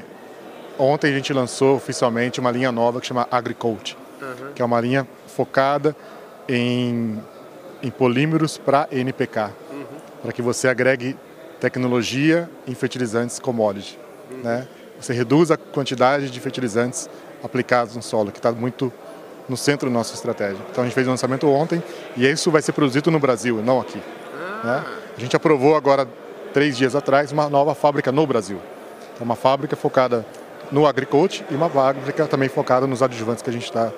ontem 0.80 1.12
a 1.12 1.16
gente 1.16 1.32
lançou 1.32 1.76
oficialmente 1.76 2.40
uma 2.40 2.50
linha 2.50 2.72
nova 2.72 3.00
que 3.00 3.06
chama 3.06 3.28
AgriCoach, 3.30 3.96
uhum. 4.20 4.54
que 4.56 4.62
é 4.62 4.66
uma 4.66 4.82
linha 4.82 5.08
focada 5.28 5.96
em 6.50 7.22
em 7.82 7.90
polímeros 7.90 8.58
para 8.58 8.88
NPK, 8.92 9.52
uhum. 9.72 9.86
para 10.22 10.32
que 10.32 10.42
você 10.42 10.68
agregue 10.68 11.18
tecnologia 11.60 12.50
em 12.68 12.74
fertilizantes 12.74 13.40
commodity. 13.40 13.98
Uhum. 14.32 14.38
Né? 14.44 14.68
Você 15.00 15.14
reduz 15.14 15.52
a 15.52 15.58
quantidade 15.58 16.30
de 16.30 16.40
fertilizantes 16.40 17.10
aplicados 17.44 17.96
no 17.96 18.02
solo, 18.02 18.32
que 18.32 18.40
está 18.40 18.52
muito 18.52 18.92
no 19.50 19.58
centro 19.58 19.90
da 19.90 19.94
nossa 19.94 20.14
estratégia. 20.14 20.60
Então 20.72 20.84
a 20.84 20.88
gente 20.88 20.94
fez 20.94 21.08
o 21.08 21.10
um 21.10 21.14
lançamento 21.14 21.48
ontem 21.50 21.84
e 22.16 22.30
isso 22.30 22.52
vai 22.52 22.62
ser 22.62 22.72
produzido 22.72 23.10
no 23.10 23.20
Brasil, 23.20 23.62
não 23.64 23.80
aqui. 23.82 24.02
Ah. 24.34 24.62
Né? 24.64 24.86
A 25.18 25.20
gente 25.20 25.36
aprovou 25.36 25.76
agora, 25.76 26.08
três 26.54 26.78
dias 26.78 26.96
atrás, 26.96 27.32
uma 27.32 27.50
nova 27.50 27.76
fábrica 27.76 28.12
no 28.12 28.26
Brasil. 28.26 28.60
Então, 29.14 29.26
uma 29.26 29.36
fábrica 29.36 29.76
focada 29.76 30.26
no 30.72 30.88
agriculture 30.88 31.44
e 31.52 31.56
uma 31.56 31.70
fábrica 31.70 32.26
também 32.28 32.48
focada 32.48 32.88
nos 32.88 33.04
adjuvantes 33.04 33.42
que 33.42 33.50
a 33.50 33.54
gente 33.54 33.66
está 33.66 33.92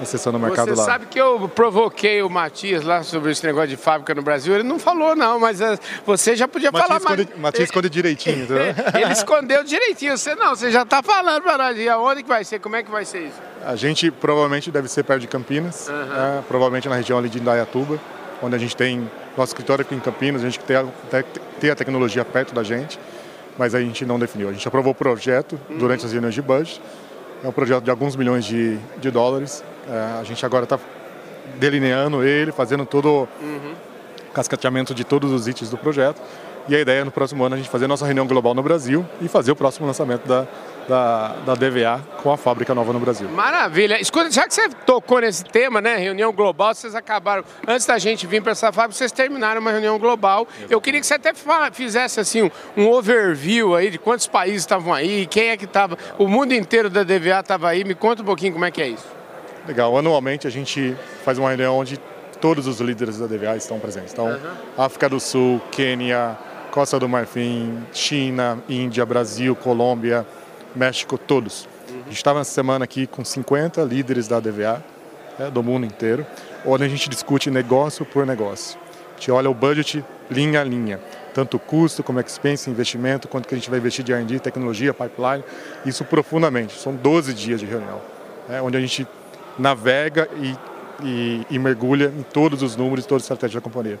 acessando 0.00 0.38
o 0.38 0.40
mercado 0.40 0.68
Você 0.68 0.80
lá. 0.80 0.84
sabe 0.84 1.06
que 1.06 1.20
eu 1.20 1.48
provoquei 1.48 2.22
o 2.22 2.30
Matias 2.30 2.82
lá 2.82 3.02
sobre 3.02 3.32
esse 3.32 3.44
negócio 3.44 3.68
de 3.68 3.76
fábrica 3.76 4.14
no 4.14 4.22
Brasil. 4.22 4.54
Ele 4.54 4.62
não 4.62 4.78
falou, 4.78 5.14
não, 5.14 5.38
mas 5.38 5.60
eh, 5.60 5.78
você 6.06 6.34
já 6.36 6.48
podia 6.48 6.70
Matias 6.70 6.88
falar 6.88 7.00
esconde, 7.00 7.28
mais. 7.30 7.40
Matias 7.40 7.68
esconde 7.68 7.88
direitinho, 7.90 8.44
entendeu? 8.44 8.74
Ele 8.94 9.12
escondeu 9.12 9.64
direitinho. 9.64 10.16
Você 10.16 10.34
não, 10.34 10.54
você 10.56 10.70
já 10.70 10.82
está 10.82 11.02
falando 11.02 11.42
para 11.42 11.58
nós. 11.58 11.78
E 11.78 11.88
aonde 11.88 12.22
que 12.22 12.28
vai 12.28 12.44
ser? 12.44 12.58
Como 12.58 12.76
é 12.76 12.82
que 12.82 12.90
vai 12.90 13.04
ser 13.04 13.26
isso? 13.26 13.40
A 13.64 13.76
gente 13.76 14.10
provavelmente 14.10 14.70
deve 14.70 14.88
ser 14.88 15.04
perto 15.04 15.20
de 15.20 15.28
Campinas, 15.28 15.88
né? 15.88 16.42
provavelmente 16.48 16.88
na 16.88 16.96
região 16.96 17.18
ali 17.18 17.28
de 17.28 17.38
Indaiatuba, 17.38 17.98
onde 18.42 18.56
a 18.56 18.58
gente 18.58 18.76
tem 18.76 19.08
nosso 19.36 19.50
escritório 19.50 19.82
aqui 19.82 19.94
em 19.94 20.00
Campinas, 20.00 20.42
a 20.42 20.44
gente 20.44 20.58
tem 20.60 20.76
a, 20.76 20.84
tem 21.60 21.70
a 21.70 21.76
tecnologia 21.76 22.24
perto 22.24 22.54
da 22.54 22.62
gente, 22.62 22.98
mas 23.56 23.74
a 23.74 23.80
gente 23.80 24.04
não 24.04 24.18
definiu. 24.18 24.48
A 24.48 24.52
gente 24.52 24.66
aprovou 24.66 24.92
o 24.92 24.94
projeto 24.94 25.58
durante 25.70 26.04
as 26.04 26.12
reuniões 26.12 26.34
de 26.34 26.42
budget, 26.42 26.80
é 27.42 27.48
um 27.48 27.52
projeto 27.52 27.84
de 27.84 27.90
alguns 27.90 28.16
milhões 28.16 28.44
de, 28.44 28.78
de 28.98 29.10
dólares. 29.10 29.64
É, 29.88 30.20
a 30.20 30.24
gente 30.24 30.44
agora 30.44 30.64
está 30.64 30.78
delineando 31.56 32.24
ele, 32.24 32.52
fazendo 32.52 32.86
todo 32.86 33.22
o 33.22 33.28
cascateamento 34.32 34.94
de 34.94 35.04
todos 35.04 35.30
os 35.30 35.46
itens 35.48 35.70
do 35.70 35.76
projeto. 35.76 36.20
E 36.68 36.76
a 36.76 36.80
ideia 36.80 37.00
é 37.00 37.04
no 37.04 37.10
próximo 37.10 37.44
ano 37.44 37.56
a 37.56 37.58
gente 37.58 37.68
fazer 37.68 37.86
a 37.86 37.88
nossa 37.88 38.04
reunião 38.04 38.26
global 38.26 38.54
no 38.54 38.62
Brasil 38.62 39.04
e 39.20 39.26
fazer 39.26 39.50
o 39.50 39.56
próximo 39.56 39.84
lançamento 39.84 40.28
da, 40.28 40.46
da, 40.88 41.28
da 41.44 41.54
DVA 41.54 42.00
com 42.22 42.30
a 42.30 42.36
fábrica 42.36 42.72
nova 42.72 42.92
no 42.92 43.00
Brasil. 43.00 43.28
Maravilha. 43.28 44.00
Escuta, 44.00 44.30
já 44.30 44.46
que 44.46 44.54
você 44.54 44.68
tocou 44.86 45.20
nesse 45.20 45.44
tema, 45.44 45.80
né, 45.80 45.96
reunião 45.96 46.32
global, 46.32 46.72
vocês 46.72 46.94
acabaram, 46.94 47.44
antes 47.66 47.84
da 47.84 47.98
gente 47.98 48.28
vir 48.28 48.40
para 48.42 48.52
essa 48.52 48.70
fábrica, 48.70 48.96
vocês 48.96 49.10
terminaram 49.10 49.60
uma 49.60 49.72
reunião 49.72 49.98
global. 49.98 50.46
Eu 50.70 50.80
queria 50.80 51.00
que 51.00 51.06
você 51.06 51.14
até 51.14 51.32
fizesse 51.72 52.20
assim 52.20 52.48
um 52.76 52.88
overview 52.88 53.74
aí 53.74 53.90
de 53.90 53.98
quantos 53.98 54.28
países 54.28 54.60
estavam 54.60 54.94
aí, 54.94 55.26
quem 55.26 55.48
é 55.48 55.56
que 55.56 55.64
estava, 55.64 55.98
o 56.16 56.28
mundo 56.28 56.54
inteiro 56.54 56.88
da 56.88 57.02
DVA 57.02 57.40
estava 57.40 57.68
aí. 57.68 57.82
Me 57.82 57.96
conta 57.96 58.22
um 58.22 58.24
pouquinho 58.24 58.52
como 58.52 58.64
é 58.64 58.70
que 58.70 58.80
é 58.80 58.86
isso. 58.86 59.21
Legal. 59.66 59.96
Anualmente 59.96 60.46
a 60.46 60.50
gente 60.50 60.96
faz 61.24 61.38
uma 61.38 61.48
reunião 61.48 61.76
onde 61.78 61.98
todos 62.40 62.66
os 62.66 62.80
líderes 62.80 63.18
da 63.18 63.26
DVA 63.26 63.56
estão 63.56 63.78
presentes. 63.78 64.12
Então, 64.12 64.36
África 64.76 65.08
do 65.08 65.20
Sul, 65.20 65.60
Quênia, 65.70 66.36
Costa 66.72 66.98
do 66.98 67.08
Marfim, 67.08 67.78
China, 67.92 68.58
Índia, 68.68 69.06
Brasil, 69.06 69.54
Colômbia, 69.54 70.26
México, 70.74 71.16
todos. 71.16 71.68
A 71.88 72.08
gente 72.08 72.16
estava 72.16 72.40
essa 72.40 72.50
semana 72.50 72.84
aqui 72.84 73.06
com 73.06 73.24
50 73.24 73.82
líderes 73.82 74.26
da 74.26 74.40
DVA, 74.40 74.82
né, 75.38 75.50
do 75.50 75.62
mundo 75.62 75.86
inteiro, 75.86 76.26
onde 76.66 76.82
a 76.82 76.88
gente 76.88 77.08
discute 77.08 77.50
negócio 77.50 78.04
por 78.04 78.26
negócio. 78.26 78.78
A 79.10 79.14
gente 79.18 79.30
olha 79.30 79.48
o 79.48 79.54
budget 79.54 80.04
linha 80.30 80.62
a 80.62 80.64
linha, 80.64 80.98
tanto 81.32 81.58
custo 81.58 82.02
como 82.02 82.18
expense, 82.18 82.68
investimento, 82.68 83.28
quanto 83.28 83.46
que 83.46 83.54
a 83.54 83.58
gente 83.58 83.70
vai 83.70 83.78
investir 83.78 84.04
de 84.04 84.12
R&D, 84.12 84.40
tecnologia, 84.40 84.92
pipeline, 84.92 85.44
isso 85.86 86.04
profundamente. 86.04 86.78
São 86.80 86.94
12 86.94 87.34
dias 87.34 87.60
de 87.60 87.66
reunião, 87.66 88.00
né, 88.48 88.60
onde 88.60 88.76
a 88.76 88.80
gente 88.80 89.06
navega 89.58 90.28
e, 90.40 90.56
e- 91.04 91.46
e 91.50 91.58
mergulha 91.58 92.12
em 92.16 92.22
todos 92.22 92.62
os 92.62 92.76
números, 92.76 93.04
toda 93.06 93.20
a 93.20 93.22
estratégia 93.22 93.60
da 93.60 93.64
companhia. 93.64 93.98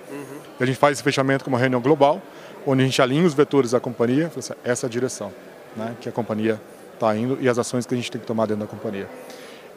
E 0.58 0.62
a 0.62 0.66
gente 0.66 0.78
faz 0.78 0.94
esse 0.98 1.02
fechamento 1.02 1.44
com 1.44 1.50
uma 1.50 1.58
reunião 1.58 1.80
global, 1.80 2.20
onde 2.66 2.82
a 2.82 2.84
gente 2.86 3.00
alinha 3.02 3.24
os 3.26 3.34
vetores 3.34 3.72
da 3.72 3.80
companhia, 3.80 4.28
fala 4.28 4.38
assim, 4.38 4.52
essa 4.64 4.86
é 4.86 4.88
a 4.88 4.90
direção 4.90 5.32
né, 5.76 5.94
que 6.00 6.08
a 6.08 6.12
companhia 6.12 6.60
está 6.94 7.16
indo 7.16 7.36
e 7.40 7.48
as 7.48 7.58
ações 7.58 7.86
que 7.86 7.94
a 7.94 7.96
gente 7.96 8.10
tem 8.10 8.20
que 8.20 8.26
tomar 8.26 8.46
dentro 8.46 8.62
da 8.64 8.68
companhia. 8.68 9.08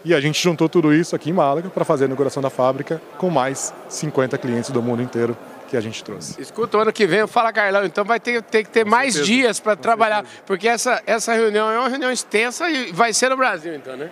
E 0.04 0.14
a 0.14 0.22
gente 0.22 0.40
juntou 0.42 0.70
tudo 0.70 0.94
isso 0.94 1.16
aqui 1.16 1.32
em 1.32 1.34
Málaga 1.34 1.68
para 1.70 1.84
fazer 1.84 2.04
a 2.04 2.08
inauguração 2.08 2.44
da 2.44 2.52
fábrica 2.52 3.02
com 3.18 3.32
mais 3.32 3.74
50 3.90 4.38
clientes 4.38 4.70
do 4.70 4.80
mundo 4.80 5.02
inteiro 5.02 5.36
que 5.68 5.76
a 5.76 5.82
gente 5.82 6.04
trouxe. 6.04 6.40
Escuta, 6.40 6.78
o 6.78 6.82
ano 6.82 6.94
que 6.94 7.08
vem 7.08 7.20
eu 7.22 7.28
falo, 7.28 7.52
Carlão, 7.52 7.84
então 7.84 8.06
vai 8.06 8.20
ter, 8.20 8.40
ter 8.44 8.64
que 8.64 8.70
ter 8.70 8.86
mais 8.86 9.14
certeza. 9.16 9.34
dias 9.34 9.60
para 9.60 9.76
trabalhar, 9.76 10.24
porque 10.46 10.68
essa, 10.68 11.02
essa 11.08 11.34
reunião 11.34 11.72
é 11.72 11.80
uma 11.80 11.90
reunião 11.90 12.12
extensa 12.12 12.70
e 12.70 12.92
vai 12.92 13.14
ser 13.14 13.30
no 13.30 13.38
Brasil, 13.38 13.74
então, 13.74 13.98
né? 13.98 14.12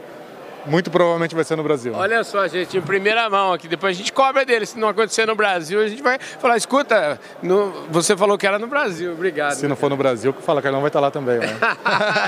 Muito 0.65 0.89
provavelmente 0.89 1.35
vai 1.35 1.43
ser 1.43 1.55
no 1.55 1.63
Brasil. 1.63 1.93
Olha 1.93 2.23
só, 2.23 2.47
gente, 2.47 2.77
em 2.77 2.81
primeira 2.81 3.29
mão 3.29 3.53
aqui, 3.53 3.67
depois 3.67 3.95
a 3.95 3.97
gente 3.97 4.13
cobra 4.13 4.45
dele. 4.45 4.65
Se 4.65 4.77
não 4.79 4.87
acontecer 4.87 5.25
no 5.25 5.35
Brasil, 5.35 5.81
a 5.81 5.87
gente 5.87 6.01
vai 6.01 6.17
falar, 6.19 6.55
escuta, 6.57 7.19
no- 7.41 7.71
você 7.89 8.15
falou 8.15 8.37
que 8.37 8.47
era 8.47 8.57
no 8.57 8.67
Brasil, 8.67 9.11
obrigado. 9.11 9.53
Se 9.55 9.67
não 9.67 9.75
for 9.75 9.89
no 9.89 9.97
Brasil, 9.97 10.33
que 10.33 10.41
fala 10.41 10.61
Carlão 10.61 10.81
vai 10.81 10.89
estar 10.89 10.99
lá 10.99 11.11
também. 11.11 11.39
Né? 11.39 11.47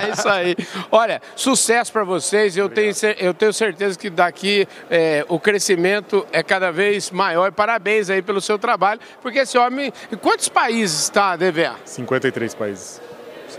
É 0.06 0.10
Isso 0.18 0.28
aí. 0.28 0.56
Olha, 0.92 1.22
sucesso 1.36 1.92
para 1.94 2.04
vocês. 2.04 2.58
Eu 2.58 2.68
tenho, 2.70 2.92
eu 3.20 3.34
tenho 3.34 3.54
certeza 3.54 3.98
que 3.98 4.10
daqui 4.10 4.68
é, 4.90 5.26
o 5.30 5.40
crescimento 5.40 6.26
é 6.32 6.44
cada 6.44 6.72
vez 6.72 7.12
maior. 7.12 7.52
Parabéns 7.52 8.10
aí 8.10 8.22
pelo 8.22 8.42
seu 8.42 8.60
trabalho, 8.60 9.00
porque 9.22 9.40
esse 9.40 9.58
homem. 9.58 9.94
Em 10.12 10.18
quantos 10.18 10.50
países 10.50 11.04
está 11.04 11.32
a 11.32 11.36
DVA? 11.36 11.76
53 11.86 12.54
países. 12.54 13.02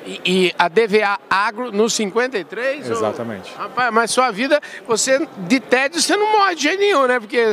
E, 0.06 0.20
e 0.24 0.54
a 0.56 0.68
DVA 0.68 1.18
Agro 1.28 1.72
nos 1.72 1.92
53? 1.94 2.86
ou- 2.88 2.96
Exatamente. 2.96 3.52
Rapaz, 3.56 3.92
mas 3.92 4.10
sua 4.12 4.30
vida, 4.30 4.60
você 4.86 5.26
de 5.38 5.58
tédio 5.58 6.00
você 6.00 6.16
não 6.16 6.30
morre 6.32 6.54
de 6.54 6.62
jeito 6.62 6.78
nenhum, 6.80 7.06
né? 7.06 7.18
Porque 7.18 7.50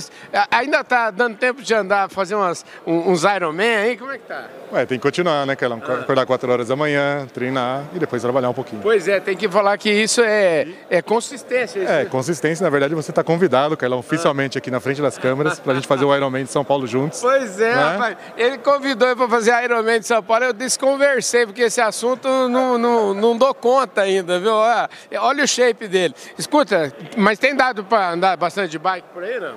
ainda 0.52 0.84
tá 0.84 1.10
dando 1.10 1.36
tempo 1.36 1.64
de 1.64 1.74
andar, 1.74 2.10
fazer 2.10 2.36
umas, 2.36 2.64
um- 2.86 3.12
uns 3.12 3.24
Ironman 3.24 3.76
aí, 3.78 3.98
como 3.98 4.12
é 4.12 4.18
que 4.20 4.26
tá? 4.28 4.46
Ué, 4.72 4.86
tem 4.86 4.98
que 4.98 5.04
continuar, 5.04 5.46
né, 5.46 5.56
Carlão? 5.56 5.80
Acordar 5.80 6.26
4 6.26 6.52
horas 6.52 6.68
da 6.68 6.76
manhã, 6.76 7.28
treinar 7.34 7.84
e 7.96 8.00
depois 8.00 8.22
trabalhar 8.22 8.50
um 8.50 8.54
pouquinho. 8.54 8.82
Pois 8.82 9.08
é, 9.08 9.20
tem 9.20 9.36
que 9.38 9.48
falar 9.50 9.78
que 9.78 9.92
isso 9.92 10.22
é, 10.22 10.68
é 10.90 11.02
consistência. 11.02 11.80
isso 11.80 11.92
É, 11.92 12.06
consistência, 12.06 12.64
na 12.64 12.70
verdade, 12.70 12.94
você 12.96 13.12
está 13.12 13.24
convidado, 13.24 13.76
Carlão, 13.78 14.00
oficialmente 14.00 14.58
aqui 14.58 14.70
na 14.72 14.80
frente 14.80 15.02
das 15.02 15.18
câmeras, 15.18 15.60
para 15.60 15.72
a 15.74 15.76
gente 15.76 15.88
fazer 15.88 16.06
o 16.06 16.16
Ironman 16.16 16.44
de 16.44 16.52
São 16.52 16.64
Paulo 16.64 16.86
juntos. 16.88 17.20
Pois 17.22 17.60
é, 17.60 17.76
Né? 17.76 17.84
rapaz. 17.84 18.18
Ele 18.38 18.58
convidou 18.60 19.08
eu 19.08 19.16
para 19.16 19.28
fazer 19.28 19.64
Ironman 19.64 20.00
de 20.00 20.08
São 20.08 20.22
Paulo, 20.24 20.46
eu 20.46 20.54
desconversei, 20.54 21.46
porque 21.46 21.62
esse 21.64 21.80
assunto 21.82 22.28
não, 22.50 22.78
não, 22.78 23.14
não 23.14 23.38
dou 23.38 23.54
conta 23.54 24.02
ainda, 24.02 24.40
viu? 24.40 24.54
Olha, 24.54 24.90
olha 25.20 25.44
o 25.44 25.48
shape 25.48 25.88
dele. 25.88 26.14
Escuta, 26.38 26.94
mas 27.18 27.40
tem 27.40 27.56
dado 27.56 27.84
para 27.84 28.12
andar 28.12 28.38
bastante 28.38 28.72
de 28.72 28.80
bike 28.80 29.08
por 29.14 29.24
aí, 29.24 29.40
não? 29.40 29.56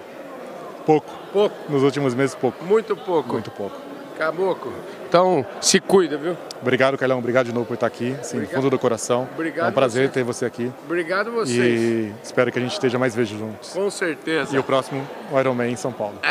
Pouco. 0.85 1.11
Pouco, 1.33 1.55
Nos 1.69 1.83
últimos 1.83 2.15
meses, 2.15 2.35
pouco. 2.35 2.65
muito 2.65 2.97
pouco. 2.97 3.33
Muito 3.33 3.51
pouco. 3.51 3.77
Caboclo. 4.19 4.73
Então, 5.17 5.47
se 5.63 5.81
cuida, 5.81 6.19
viu? 6.19 6.37
Obrigado, 6.61 6.99
Carlão. 6.99 7.21
Obrigado 7.21 7.47
de 7.47 7.53
novo 7.55 7.65
por 7.65 7.73
estar 7.73 7.87
aqui, 7.87 8.15
sim, 8.21 8.41
do 8.41 8.47
fundo 8.49 8.69
do 8.69 8.79
coração. 8.79 9.27
Obrigado 9.33 9.67
É 9.67 9.71
um 9.71 9.73
prazer 9.73 10.09
você. 10.09 10.13
ter 10.13 10.23
você 10.23 10.45
aqui. 10.45 10.71
Obrigado 10.85 11.33
vocês. 11.33 11.81
E 11.81 12.13
espero 12.23 12.53
que 12.53 12.59
a 12.59 12.63
gente 12.63 12.73
esteja 12.73 12.99
mais 12.99 13.15
vezes 13.15 13.31
juntos. 13.31 13.71
Com 13.71 13.91
certeza. 13.91 14.55
E 14.55 14.59
o 14.59 14.63
próximo, 14.63 15.09
o 15.33 15.41
Ironman 15.41 15.73
em 15.73 15.77
São 15.77 15.91
Paulo. 15.91 16.19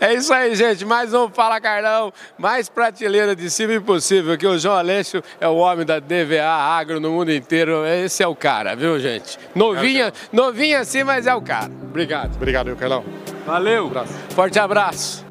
É 0.00 0.14
isso 0.14 0.32
aí, 0.32 0.54
gente. 0.54 0.84
Mais 0.84 1.14
um 1.14 1.28
Fala 1.28 1.60
Carlão, 1.60 2.12
mais 2.36 2.68
prateleira 2.68 3.36
de 3.36 3.48
cima 3.50 3.74
impossível, 3.74 4.36
que 4.36 4.46
o 4.46 4.58
João 4.58 4.74
Alessio 4.74 5.22
é 5.40 5.46
o 5.46 5.56
homem 5.56 5.84
da 5.86 6.00
DVA 6.00 6.44
Agro 6.44 6.98
no 6.98 7.10
mundo 7.10 7.32
inteiro. 7.32 7.84
Esse 7.86 8.22
é 8.22 8.26
o 8.26 8.34
cara, 8.34 8.74
viu, 8.74 8.98
gente? 8.98 9.38
Novinha, 9.54 10.12
novinha 10.32 10.80
assim, 10.80 11.04
mas 11.04 11.26
é 11.26 11.34
o 11.34 11.42
cara. 11.42 11.70
Obrigado. 11.82 12.34
Obrigado, 12.34 12.74
Carlão. 12.76 13.04
Valeu. 13.46 13.86
abraço. 13.86 14.12
Forte 14.30 14.58
abraço. 14.58 15.27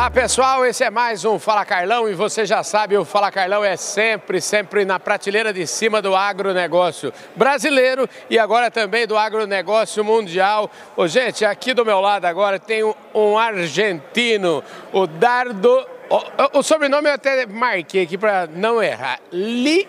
Olá 0.00 0.10
pessoal, 0.10 0.64
esse 0.64 0.82
é 0.82 0.88
mais 0.88 1.26
um 1.26 1.38
Fala 1.38 1.62
Carlão 1.62 2.08
e 2.08 2.14
você 2.14 2.46
já 2.46 2.62
sabe, 2.62 2.96
o 2.96 3.04
Fala 3.04 3.30
Carlão 3.30 3.62
é 3.62 3.76
sempre, 3.76 4.40
sempre 4.40 4.82
na 4.82 4.98
prateleira 4.98 5.52
de 5.52 5.66
cima 5.66 6.00
do 6.00 6.16
agronegócio 6.16 7.12
brasileiro 7.36 8.08
e 8.30 8.38
agora 8.38 8.70
também 8.70 9.06
do 9.06 9.14
agronegócio 9.14 10.02
mundial. 10.02 10.70
Ô, 10.96 11.06
gente, 11.06 11.44
aqui 11.44 11.74
do 11.74 11.84
meu 11.84 12.00
lado 12.00 12.24
agora 12.24 12.58
tem 12.58 12.82
um, 12.82 12.94
um 13.14 13.36
argentino, 13.36 14.64
o 14.90 15.06
Dardo. 15.06 15.86
O, 16.10 16.58
o 16.58 16.62
sobrenome 16.64 17.08
eu 17.08 17.14
até 17.14 17.46
marquei 17.46 18.02
aqui 18.02 18.18
para 18.18 18.48
não 18.48 18.82
errar. 18.82 19.20
Lizarraga. 19.32 19.80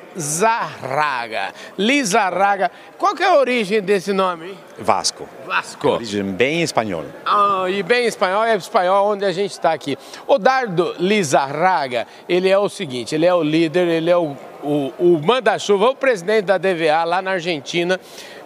Lizarraga. 1.75 2.69
Qual 2.95 3.15
que 3.15 3.23
é 3.23 3.25
a 3.25 3.35
origem 3.37 3.81
desse 3.81 4.13
nome? 4.13 4.55
Vasco. 4.77 5.27
Vasco. 5.47 5.87
Origem 5.89 6.21
bem 6.23 6.61
espanhol. 6.61 7.05
Ah, 7.25 7.65
e 7.67 7.81
bem 7.81 8.05
espanhol, 8.05 8.43
é 8.43 8.55
espanhol 8.55 9.11
onde 9.11 9.25
a 9.25 9.31
gente 9.31 9.49
está 9.49 9.73
aqui. 9.73 9.97
O 10.27 10.37
Dardo 10.37 10.93
Lizarraga, 10.99 12.05
ele 12.29 12.49
é 12.49 12.57
o 12.57 12.69
seguinte, 12.69 13.15
ele 13.15 13.25
é 13.25 13.33
o 13.33 13.41
líder, 13.41 13.87
ele 13.87 14.11
é 14.11 14.17
o, 14.17 14.37
o, 14.61 14.93
o 14.99 15.19
manda-chuva, 15.25 15.89
o 15.89 15.95
presidente 15.95 16.45
da 16.45 16.59
DVA 16.59 17.03
lá 17.03 17.19
na 17.23 17.31
Argentina. 17.31 17.99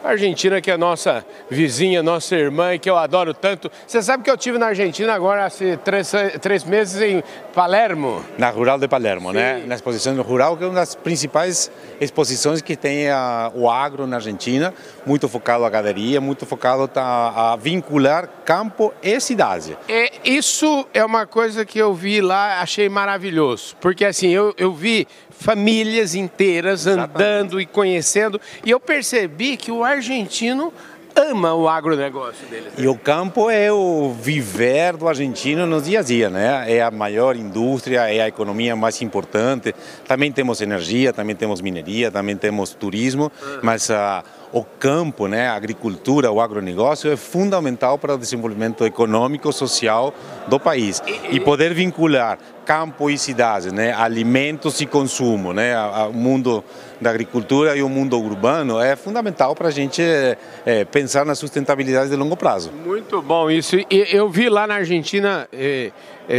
A 0.05 0.09
Argentina 0.09 0.61
que 0.61 0.69
é 0.69 0.77
nossa 0.77 1.25
vizinha, 1.49 2.03
nossa 2.03 2.35
irmã 2.35 2.75
e 2.75 2.77
que 2.77 2.87
eu 2.87 2.95
adoro 2.95 3.33
tanto. 3.33 3.71
Você 3.87 4.03
sabe 4.03 4.23
que 4.23 4.29
eu 4.29 4.37
tive 4.37 4.59
na 4.59 4.67
Argentina 4.67 5.11
agora 5.11 5.47
há 5.47 5.77
três, 5.77 6.11
três 6.39 6.63
meses 6.63 7.01
em 7.01 7.23
Palermo. 7.55 8.23
Na 8.37 8.51
Rural 8.51 8.77
de 8.77 8.87
Palermo, 8.87 9.33
né? 9.33 9.61
Sim. 9.61 9.67
Na 9.67 9.73
exposição 9.73 10.15
rural, 10.21 10.55
que 10.57 10.63
é 10.63 10.67
uma 10.67 10.75
das 10.75 10.93
principais 10.93 11.71
exposições 11.99 12.61
que 12.61 12.75
tem 12.75 13.09
a, 13.09 13.51
o 13.55 13.67
agro 13.67 14.05
na 14.05 14.17
Argentina, 14.17 14.71
muito 15.07 15.27
focado 15.27 15.65
a 15.65 15.69
ganaderia, 15.71 16.21
muito 16.21 16.45
focado 16.45 16.87
tá, 16.87 17.53
a 17.53 17.55
vincular 17.55 18.29
campo 18.45 18.93
e 19.01 19.19
cidade. 19.19 19.75
É, 19.89 20.11
isso 20.23 20.87
é 20.93 21.03
uma 21.03 21.25
coisa 21.25 21.65
que 21.65 21.79
eu 21.79 21.95
vi 21.95 22.21
lá, 22.21 22.61
achei 22.61 22.87
maravilhoso. 22.87 23.75
Porque 23.81 24.05
assim, 24.05 24.29
eu, 24.29 24.53
eu 24.55 24.71
vi 24.71 25.07
famílias 25.39 26.15
inteiras 26.15 26.87
andando 26.87 27.59
e 27.59 27.65
conhecendo, 27.65 28.39
e 28.63 28.71
eu 28.71 28.79
percebi 28.79 29.57
que 29.57 29.71
o 29.71 29.83
argentino 29.83 30.73
ama 31.15 31.53
o 31.53 31.69
agronegócio 31.69 32.45
deles. 32.47 32.73
E 32.77 32.87
o 32.87 32.95
campo 32.95 33.49
é 33.49 33.71
o 33.71 34.11
viver 34.11 34.97
do 34.97 35.07
argentino 35.07 35.65
no 35.65 35.81
dia 35.81 35.99
a 35.99 36.03
dia, 36.03 36.29
né? 36.29 36.65
É 36.67 36.81
a 36.81 36.91
maior 36.91 37.35
indústria, 37.37 38.13
é 38.13 38.21
a 38.21 38.27
economia 38.27 38.75
mais 38.75 39.01
importante. 39.01 39.73
Também 40.05 40.31
temos 40.31 40.59
energia, 40.59 41.13
também 41.13 41.35
temos 41.35 41.61
mineria, 41.61 42.11
também 42.11 42.35
temos 42.35 42.71
turismo, 42.71 43.31
mas 43.61 43.89
a 43.89 44.23
o 44.55 44.63
campo, 44.63 45.27
né, 45.27 45.49
a 45.49 45.53
agricultura, 45.53 46.31
o 46.31 46.39
agronegócio 46.39 47.11
é 47.11 47.17
fundamental 47.17 47.97
para 47.97 48.15
o 48.15 48.17
desenvolvimento 48.17 48.85
econômico 48.85 49.49
e 49.49 49.53
social 49.53 50.13
do 50.47 50.57
país. 50.57 51.03
E 51.29 51.41
poder 51.41 51.73
vincular 51.73 52.39
campo 52.65 53.09
e 53.09 53.17
cidades, 53.17 53.73
né, 53.73 53.93
alimentos 53.93 54.79
e 54.79 54.85
consumo, 54.85 55.51
né, 55.51 55.75
o 56.07 56.13
mundo 56.13 56.63
da 57.01 57.09
agricultura 57.09 57.75
e 57.75 57.83
o 57.83 57.89
mundo 57.89 58.17
urbano 58.17 58.79
é 58.79 58.95
fundamental 58.95 59.53
para 59.53 59.67
a 59.67 59.71
gente 59.71 60.01
é, 60.01 60.37
é, 60.65 60.85
pensar 60.85 61.25
na 61.25 61.35
sustentabilidade 61.35 62.09
de 62.09 62.15
longo 62.15 62.37
prazo. 62.37 62.71
Muito 62.71 63.21
bom 63.21 63.51
isso. 63.51 63.75
E 63.75 64.07
eu 64.09 64.29
vi 64.29 64.47
lá 64.47 64.65
na 64.65 64.75
Argentina 64.75 65.49
é, 65.51 65.91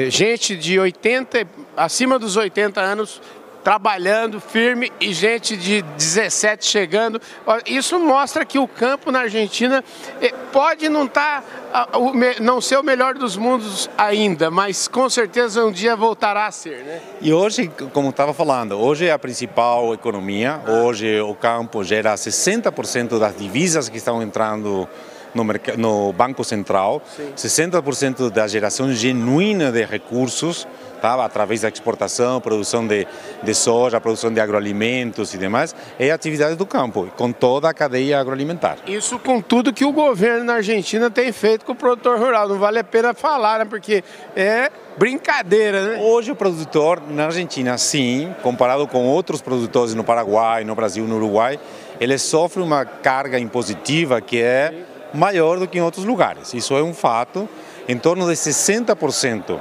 gente 0.08 0.56
de 0.56 0.80
80, 0.80 1.46
acima 1.76 2.18
dos 2.18 2.34
80 2.38 2.80
anos 2.80 3.20
trabalhando 3.66 4.40
firme 4.40 4.92
e 5.00 5.12
gente 5.12 5.56
de 5.56 5.82
17 5.82 6.64
chegando. 6.64 7.20
Isso 7.66 7.98
mostra 7.98 8.44
que 8.44 8.60
o 8.60 8.68
campo 8.68 9.10
na 9.10 9.22
Argentina 9.22 9.82
eh, 10.22 10.32
pode 10.52 10.88
não 10.88 11.06
estar 11.06 11.42
tá, 11.72 11.88
não 12.40 12.60
ser 12.60 12.78
o 12.78 12.84
melhor 12.84 13.14
dos 13.14 13.36
mundos 13.36 13.90
ainda, 13.98 14.52
mas 14.52 14.86
com 14.86 15.10
certeza 15.10 15.64
um 15.64 15.72
dia 15.72 15.96
voltará 15.96 16.46
a 16.46 16.52
ser, 16.52 16.84
né? 16.84 17.00
E 17.20 17.32
hoje, 17.32 17.68
como 17.92 18.10
estava 18.10 18.32
falando, 18.32 18.78
hoje 18.78 19.06
é 19.06 19.10
a 19.10 19.18
principal 19.18 19.92
economia. 19.92 20.60
Hoje 20.84 21.20
o 21.20 21.34
campo 21.34 21.82
gera 21.82 22.14
60% 22.14 23.18
das 23.18 23.36
divisas 23.36 23.88
que 23.88 23.96
estão 23.96 24.22
entrando 24.22 24.88
no, 25.34 25.44
no 25.76 26.12
Banco 26.12 26.44
Central, 26.44 27.02
Sim. 27.16 27.32
60% 27.36 28.30
da 28.30 28.46
geração 28.46 28.92
genuína 28.92 29.72
de 29.72 29.84
recursos 29.84 30.68
tá? 31.00 31.24
através 31.24 31.62
da 31.62 31.68
exportação, 31.68 32.40
produção 32.40 32.86
de, 32.86 33.06
de 33.42 33.54
soja, 33.54 34.00
produção 34.00 34.32
de 34.32 34.40
agroalimentos 34.40 35.34
e 35.34 35.38
demais, 35.38 35.74
é 35.98 36.10
a 36.10 36.14
atividade 36.14 36.56
do 36.56 36.66
campo, 36.66 37.08
com 37.16 37.32
toda 37.32 37.68
a 37.68 37.74
cadeia 37.74 38.18
agroalimentar. 38.18 38.78
Isso 38.86 39.18
com 39.18 39.40
tudo 39.40 39.72
que 39.72 39.84
o 39.84 39.92
governo 39.92 40.44
na 40.44 40.54
Argentina 40.54 41.10
tem 41.10 41.32
feito 41.32 41.64
com 41.64 41.72
o 41.72 41.76
produtor 41.76 42.18
rural, 42.18 42.48
não 42.48 42.58
vale 42.58 42.78
a 42.78 42.84
pena 42.84 43.14
falar, 43.14 43.60
né? 43.60 43.64
porque 43.64 44.02
é 44.34 44.70
brincadeira, 44.96 45.82
né? 45.82 46.00
Hoje 46.02 46.30
o 46.30 46.36
produtor 46.36 47.02
na 47.08 47.26
Argentina, 47.26 47.76
sim, 47.76 48.34
comparado 48.42 48.86
com 48.86 49.06
outros 49.06 49.42
produtores 49.42 49.94
no 49.94 50.02
Paraguai, 50.02 50.64
no 50.64 50.74
Brasil, 50.74 51.04
no 51.04 51.16
Uruguai, 51.16 51.60
ele 52.00 52.16
sofre 52.18 52.62
uma 52.62 52.84
carga 52.84 53.38
impositiva 53.38 54.20
que 54.20 54.40
é 54.40 54.72
maior 55.12 55.58
do 55.58 55.66
que 55.66 55.78
em 55.78 55.82
outros 55.82 56.04
lugares. 56.04 56.54
Isso 56.54 56.74
é 56.74 56.82
um 56.82 56.94
fato. 56.94 57.48
Em 57.88 57.96
torno 57.96 58.26
de 58.26 58.32
60% 58.32 59.60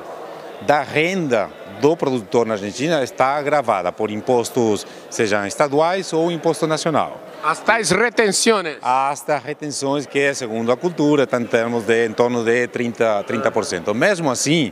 da 0.61 0.81
renda 0.81 1.49
do 1.81 1.95
produtor 1.95 2.45
na 2.45 2.53
Argentina 2.53 3.03
está 3.03 3.41
gravada 3.41 3.91
por 3.91 4.09
impostos, 4.09 4.85
sejam 5.09 5.45
estaduais 5.45 6.11
ou 6.13 6.31
imposto 6.31 6.65
nacional. 6.65 7.21
As 7.43 7.59
tais 7.59 7.91
retenções? 7.91 8.77
As 8.81 9.23
retenções 9.43 10.05
que, 10.05 10.33
segundo 10.33 10.71
a 10.71 10.77
cultura, 10.77 11.23
estão 11.23 11.41
em 11.41 11.45
termos 11.45 11.83
de 11.83 12.07
em 12.07 12.13
torno 12.13 12.43
de 12.43 12.67
30%. 12.67 13.23
30%. 13.25 13.93
Mesmo 13.93 14.31
assim, 14.31 14.71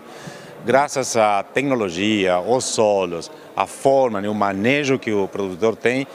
graças 0.66 1.16
à 1.16 1.44
tecnologia, 1.44 2.40
os 2.40 2.66
solos, 2.66 3.30
a 3.56 3.68
forma, 3.68 4.22
né, 4.22 4.30
o 4.30 4.34
manejo 4.34 4.98
que 4.98 5.12
o 5.12 5.28
produtor 5.28 5.76
tem, 5.76 6.08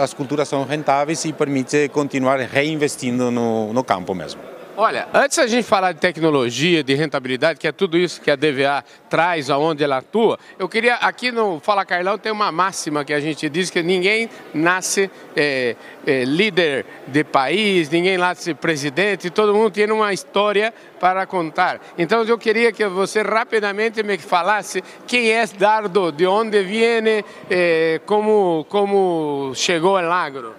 as 0.00 0.14
culturas 0.14 0.48
são 0.48 0.64
rentáveis 0.64 1.24
e 1.24 1.32
permite 1.32 1.88
continuar 1.88 2.38
reinvestindo 2.38 3.30
no, 3.30 3.72
no 3.72 3.82
campo 3.82 4.14
mesmo. 4.14 4.40
Olha, 4.78 5.08
antes 5.14 5.38
a 5.38 5.46
gente 5.46 5.64
falar 5.64 5.92
de 5.92 6.00
tecnologia, 6.00 6.84
de 6.84 6.92
rentabilidade, 6.92 7.58
que 7.58 7.66
é 7.66 7.72
tudo 7.72 7.96
isso 7.96 8.20
que 8.20 8.30
a 8.30 8.36
DVA 8.36 8.84
traz 9.08 9.48
aonde 9.48 9.82
ela 9.82 9.96
atua, 9.96 10.38
eu 10.58 10.68
queria, 10.68 10.96
aqui 10.96 11.32
no 11.32 11.58
Fala 11.60 11.82
Carlão 11.82 12.18
tem 12.18 12.30
uma 12.30 12.52
máxima 12.52 13.02
que 13.02 13.14
a 13.14 13.18
gente 13.18 13.48
diz 13.48 13.70
que 13.70 13.82
ninguém 13.82 14.28
nasce 14.52 15.10
é, 15.34 15.76
é, 16.06 16.24
líder 16.24 16.84
de 17.06 17.24
país, 17.24 17.88
ninguém 17.88 18.18
nasce 18.18 18.52
presidente, 18.52 19.30
todo 19.30 19.54
mundo 19.54 19.70
tem 19.70 19.90
uma 19.90 20.12
história 20.12 20.74
para 21.00 21.24
contar. 21.24 21.80
Então 21.96 22.22
eu 22.24 22.36
queria 22.36 22.70
que 22.70 22.86
você 22.86 23.22
rapidamente 23.22 24.02
me 24.02 24.18
falasse 24.18 24.84
quem 25.06 25.30
é 25.30 25.46
Dardo, 25.46 26.12
de 26.12 26.26
onde 26.26 26.62
vem, 26.62 27.24
é, 27.48 27.98
como, 28.04 28.66
como 28.68 29.52
chegou 29.54 29.96
ao 29.96 30.12
agro. 30.12 30.54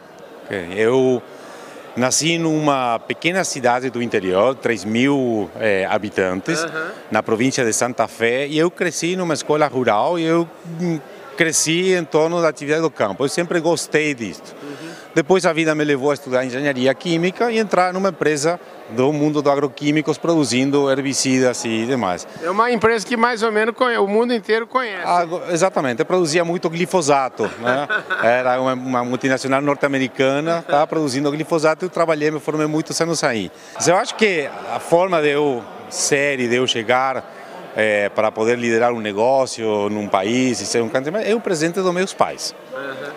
Eu 0.75 1.21
Nasci 1.97 2.37
numa 2.37 2.99
pequena 2.99 3.43
cidade 3.43 3.89
do 3.89 4.03
interior, 4.03 4.53
3 4.53 4.85
mil 4.85 5.49
é, 5.59 5.83
habitantes, 5.89 6.63
uhum. 6.63 6.91
na 7.09 7.23
província 7.23 7.65
de 7.65 7.73
Santa 7.73 8.07
Fé, 8.07 8.45
e 8.45 8.55
eu 8.55 8.69
cresci 8.69 9.15
numa 9.15 9.33
escola 9.33 9.65
rural 9.65 10.19
e 10.19 10.23
eu 10.23 10.47
hum, 10.79 10.99
cresci 11.35 11.93
em 11.93 12.05
torno 12.05 12.39
da 12.39 12.49
atividade 12.49 12.83
do 12.83 12.91
campo. 12.91 13.25
Eu 13.25 13.29
sempre 13.29 13.59
gostei 13.59 14.13
disso. 14.13 14.55
Uhum. 14.61 14.86
Depois 15.17 15.47
a 15.47 15.51
vida 15.51 15.73
me 15.73 15.83
levou 15.83 16.11
a 16.11 16.13
estudar 16.13 16.45
engenharia 16.45 16.93
química 16.93 17.51
e 17.51 17.57
entrar 17.57 17.91
numa 17.91 18.09
empresa 18.09 18.59
do 18.91 19.11
mundo 19.11 19.41
do 19.41 19.49
agroquímicos 19.49 20.15
produzindo 20.15 20.91
herbicidas 20.91 21.65
e 21.65 21.87
demais. 21.87 22.27
É 22.39 22.47
uma 22.51 22.69
empresa 22.71 23.03
que 23.03 23.17
mais 23.17 23.41
ou 23.41 23.51
menos 23.51 23.73
conhece, 23.73 23.99
o 23.99 24.05
mundo 24.05 24.31
inteiro 24.31 24.67
conhece. 24.67 25.01
Ah, 25.03 25.25
exatamente, 25.49 26.05
produzia 26.05 26.45
muito 26.45 26.69
glifosato. 26.69 27.49
Né? 27.57 27.87
Era 28.21 28.61
uma, 28.61 28.73
uma 28.73 29.03
multinacional 29.03 29.59
norte-americana, 29.59 30.59
estava 30.59 30.85
produzindo 30.85 31.31
glifosato 31.31 31.83
e 31.83 31.87
eu 31.87 31.89
trabalhei, 31.89 32.29
me 32.29 32.39
formei 32.39 32.67
muitos 32.67 33.01
anos 33.01 33.23
aí. 33.23 33.51
Mas 33.73 33.87
eu 33.87 33.97
acho 33.97 34.13
que 34.13 34.47
a 34.71 34.79
forma 34.79 35.19
de 35.19 35.29
eu 35.29 35.63
ser 35.89 36.39
e 36.39 36.47
de 36.47 36.57
eu 36.57 36.67
chegar 36.67 37.36
é, 37.79 38.09
para 38.09 38.31
poder 38.31 38.57
liderar 38.57 38.91
um 38.91 38.99
negócio 38.99 39.87
num 39.87 40.07
país 40.07 40.59
e 40.59 40.65
ser 40.65 40.81
um 40.81 40.89
candidato, 40.89 41.23
é 41.23 41.35
o 41.35 41.39
presente 41.39 41.79
dos 41.79 41.93
meus 41.93 42.11
pais. 42.11 42.55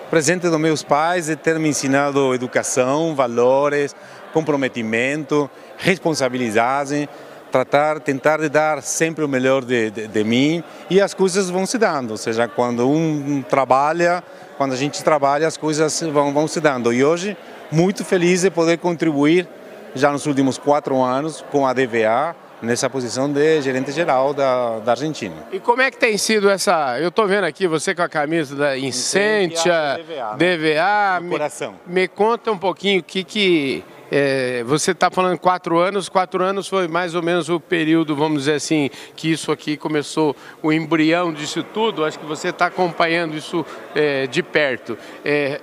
O 0.07 0.11
presente 0.11 0.51
dos 0.51 0.61
meus 0.61 0.83
pais 0.83 1.31
é 1.31 1.35
ter 1.35 1.59
me 1.59 1.71
ensinado 1.71 2.35
educação, 2.35 3.15
valores, 3.15 3.97
comprometimento, 4.35 5.51
responsabilidade, 5.79 7.09
tratar, 7.51 8.01
tentar 8.01 8.39
de 8.39 8.51
dar 8.51 8.83
sempre 8.83 9.25
o 9.25 9.29
melhor 9.29 9.65
de, 9.65 9.91
de, 9.91 10.07
de, 10.07 10.25
mim 10.25 10.63
e 10.91 11.01
as 11.01 11.15
coisas 11.15 11.49
vão 11.49 11.65
se 11.65 11.79
dando, 11.79 12.11
ou 12.11 12.17
seja, 12.19 12.47
quando 12.47 12.87
um 12.87 13.41
trabalha, 13.41 14.23
quando 14.59 14.75
a 14.75 14.77
gente 14.77 15.03
trabalha, 15.03 15.49
as 15.49 15.57
coisas 15.57 16.03
vão, 16.03 16.35
vão 16.35 16.47
se 16.47 16.61
dando. 16.61 16.93
E 16.93 17.03
hoje, 17.03 17.35
muito 17.73 18.05
feliz 18.05 18.43
de 18.43 18.51
poder 18.51 18.77
contribuir 18.77 19.49
já 19.95 20.13
nos 20.13 20.27
últimos 20.27 20.59
quatro 20.59 21.03
anos 21.03 21.43
com 21.51 21.67
a 21.67 21.73
DVA, 21.73 22.37
nessa 22.63 22.89
posição 22.91 23.33
de 23.33 23.61
gerente 23.63 23.93
geral 23.93 24.35
da, 24.35 24.79
da 24.81 24.93
Argentina. 24.93 25.35
E 25.53 25.61
como 25.61 25.83
é 25.83 25.91
que 25.91 25.99
tem 25.99 26.17
sido 26.19 26.49
essa... 26.49 26.99
Eu 27.01 27.09
estou 27.09 27.27
vendo 27.27 27.45
aqui 27.45 27.67
você 27.67 27.95
com 27.95 28.03
a 28.03 28.09
camisa 28.09 28.55
da 28.55 28.79
Incentia, 28.79 29.99
DVA, 29.99 30.37
né? 30.37 30.57
DVA 30.57 31.21
me, 31.21 31.31
coração. 31.31 31.75
me 31.87 32.09
conta 32.09 32.53
um 32.53 32.59
pouquinho 32.59 33.01
o 33.01 33.03
que 33.03 33.25
que 33.25 33.85
é, 34.11 34.65
você 34.65 34.91
está 34.91 35.11
falando 35.11 35.39
quatro 35.39 35.79
anos, 35.79 36.09
quatro 36.09 36.43
anos 36.43 36.67
foi 36.67 36.89
mais 36.89 37.15
ou 37.15 37.23
menos 37.23 37.49
o 37.49 37.61
período, 37.61 38.17
vamos 38.17 38.41
dizer 38.41 38.55
assim, 38.55 38.91
que 39.15 39.31
isso 39.31 39.53
aqui 39.53 39.77
começou, 39.77 40.35
o 40.61 40.73
embrião 40.73 41.33
disso 41.33 41.63
tudo, 41.63 42.05
acho 42.05 42.19
que 42.19 42.27
você 42.27 42.49
está 42.49 42.67
acompanhando 42.67 43.37
isso 43.37 43.65
é, 43.95 44.27
de 44.27 44.43
perto. 44.43 44.99
É, 45.25 45.61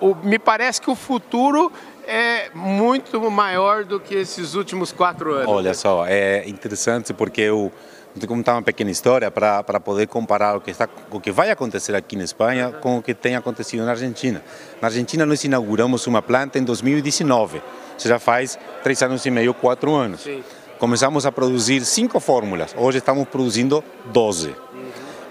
o, 0.00 0.08
o, 0.08 0.16
me 0.22 0.38
parece 0.38 0.80
que 0.80 0.90
o 0.90 0.94
futuro 0.94 1.70
é 2.08 2.48
muito 2.54 3.30
maior 3.30 3.84
do 3.84 4.00
que 4.00 4.14
esses 4.14 4.54
últimos 4.54 4.90
quatro 4.90 5.34
anos. 5.34 5.46
Olha 5.46 5.74
só, 5.74 6.06
é 6.06 6.48
interessante 6.48 7.12
porque 7.12 7.42
eu 7.42 7.70
vou 8.16 8.28
contar 8.28 8.54
uma 8.54 8.62
pequena 8.62 8.90
história 8.90 9.30
para 9.30 9.78
poder 9.78 10.06
comparar 10.06 10.56
o 10.56 10.60
que, 10.60 10.70
está, 10.70 10.88
o 11.10 11.20
que 11.20 11.30
vai 11.30 11.50
acontecer 11.50 11.94
aqui 11.94 12.16
na 12.16 12.24
Espanha 12.24 12.72
com 12.80 12.96
o 12.96 13.02
que 13.02 13.12
tem 13.12 13.36
acontecido 13.36 13.84
na 13.84 13.90
Argentina. 13.90 14.42
Na 14.80 14.88
Argentina 14.88 15.26
nós 15.26 15.44
inauguramos 15.44 16.06
uma 16.06 16.22
planta 16.22 16.58
em 16.58 16.64
2019, 16.64 17.60
isso 17.98 18.08
já 18.08 18.18
faz 18.18 18.58
três 18.82 19.02
anos 19.02 19.26
e 19.26 19.30
meio, 19.30 19.52
quatro 19.52 19.94
anos. 19.94 20.22
Sim. 20.22 20.42
Começamos 20.78 21.26
a 21.26 21.32
produzir 21.32 21.84
cinco 21.84 22.18
fórmulas, 22.20 22.74
hoje 22.78 22.98
estamos 22.98 23.28
produzindo 23.28 23.84
12. 24.06 24.48
Uhum. 24.48 24.54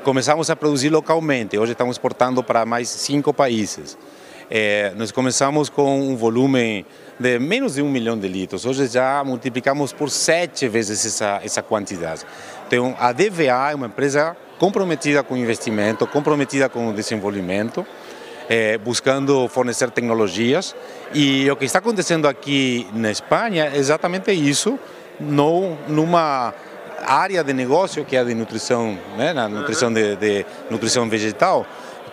Começamos 0.03 0.51
a 0.51 0.55
produzir 0.55 0.89
localmente, 0.89 1.57
hoje 1.57 1.71
estamos 1.71 1.95
exportando 1.95 2.43
para 2.43 2.67
mais 2.67 2.87
cinco 2.87 3.33
países. 3.33 3.97
É, 4.49 4.93
nós 4.95 5.11
começamos 5.11 5.67
com 5.67 5.99
um 6.09 6.15
volume 6.15 6.85
de 7.19 7.37
menos 7.37 7.75
de 7.75 7.81
um 7.81 7.89
milhão 7.89 8.17
de 8.17 8.27
litros. 8.29 8.65
Hoje 8.65 8.87
já 8.87 9.21
multiplicamos 9.23 9.91
por 9.91 10.09
sete 10.09 10.69
vezes 10.69 11.05
essa, 11.05 11.41
essa 11.43 11.61
quantidade. 11.61 12.21
Então, 12.65 12.95
a 12.97 13.11
DVA 13.11 13.71
é 13.71 13.75
uma 13.75 13.87
empresa 13.87 14.37
comprometida 14.57 15.21
com 15.21 15.33
o 15.33 15.37
investimento, 15.37 16.07
comprometida 16.07 16.69
com 16.69 16.89
o 16.89 16.93
desenvolvimento, 16.93 17.85
é, 18.47 18.77
buscando 18.77 19.49
fornecer 19.49 19.91
tecnologias. 19.91 20.73
E 21.13 21.49
o 21.51 21.55
que 21.57 21.65
está 21.65 21.79
acontecendo 21.79 22.25
aqui 22.25 22.87
na 22.93 23.11
Espanha 23.11 23.71
é 23.73 23.77
exatamente 23.77 24.31
isso, 24.31 24.79
no, 25.19 25.75
numa 25.89 26.53
área 27.05 27.43
de 27.43 27.53
negócio 27.53 28.05
que 28.05 28.15
é 28.15 28.19
a 28.19 28.23
de 28.23 28.33
nutrição, 28.33 28.97
né, 29.17 29.33
na 29.33 29.49
nutrição 29.49 29.91
de, 29.91 30.15
de 30.15 30.45
nutrição 30.69 31.07
vegetal, 31.09 31.65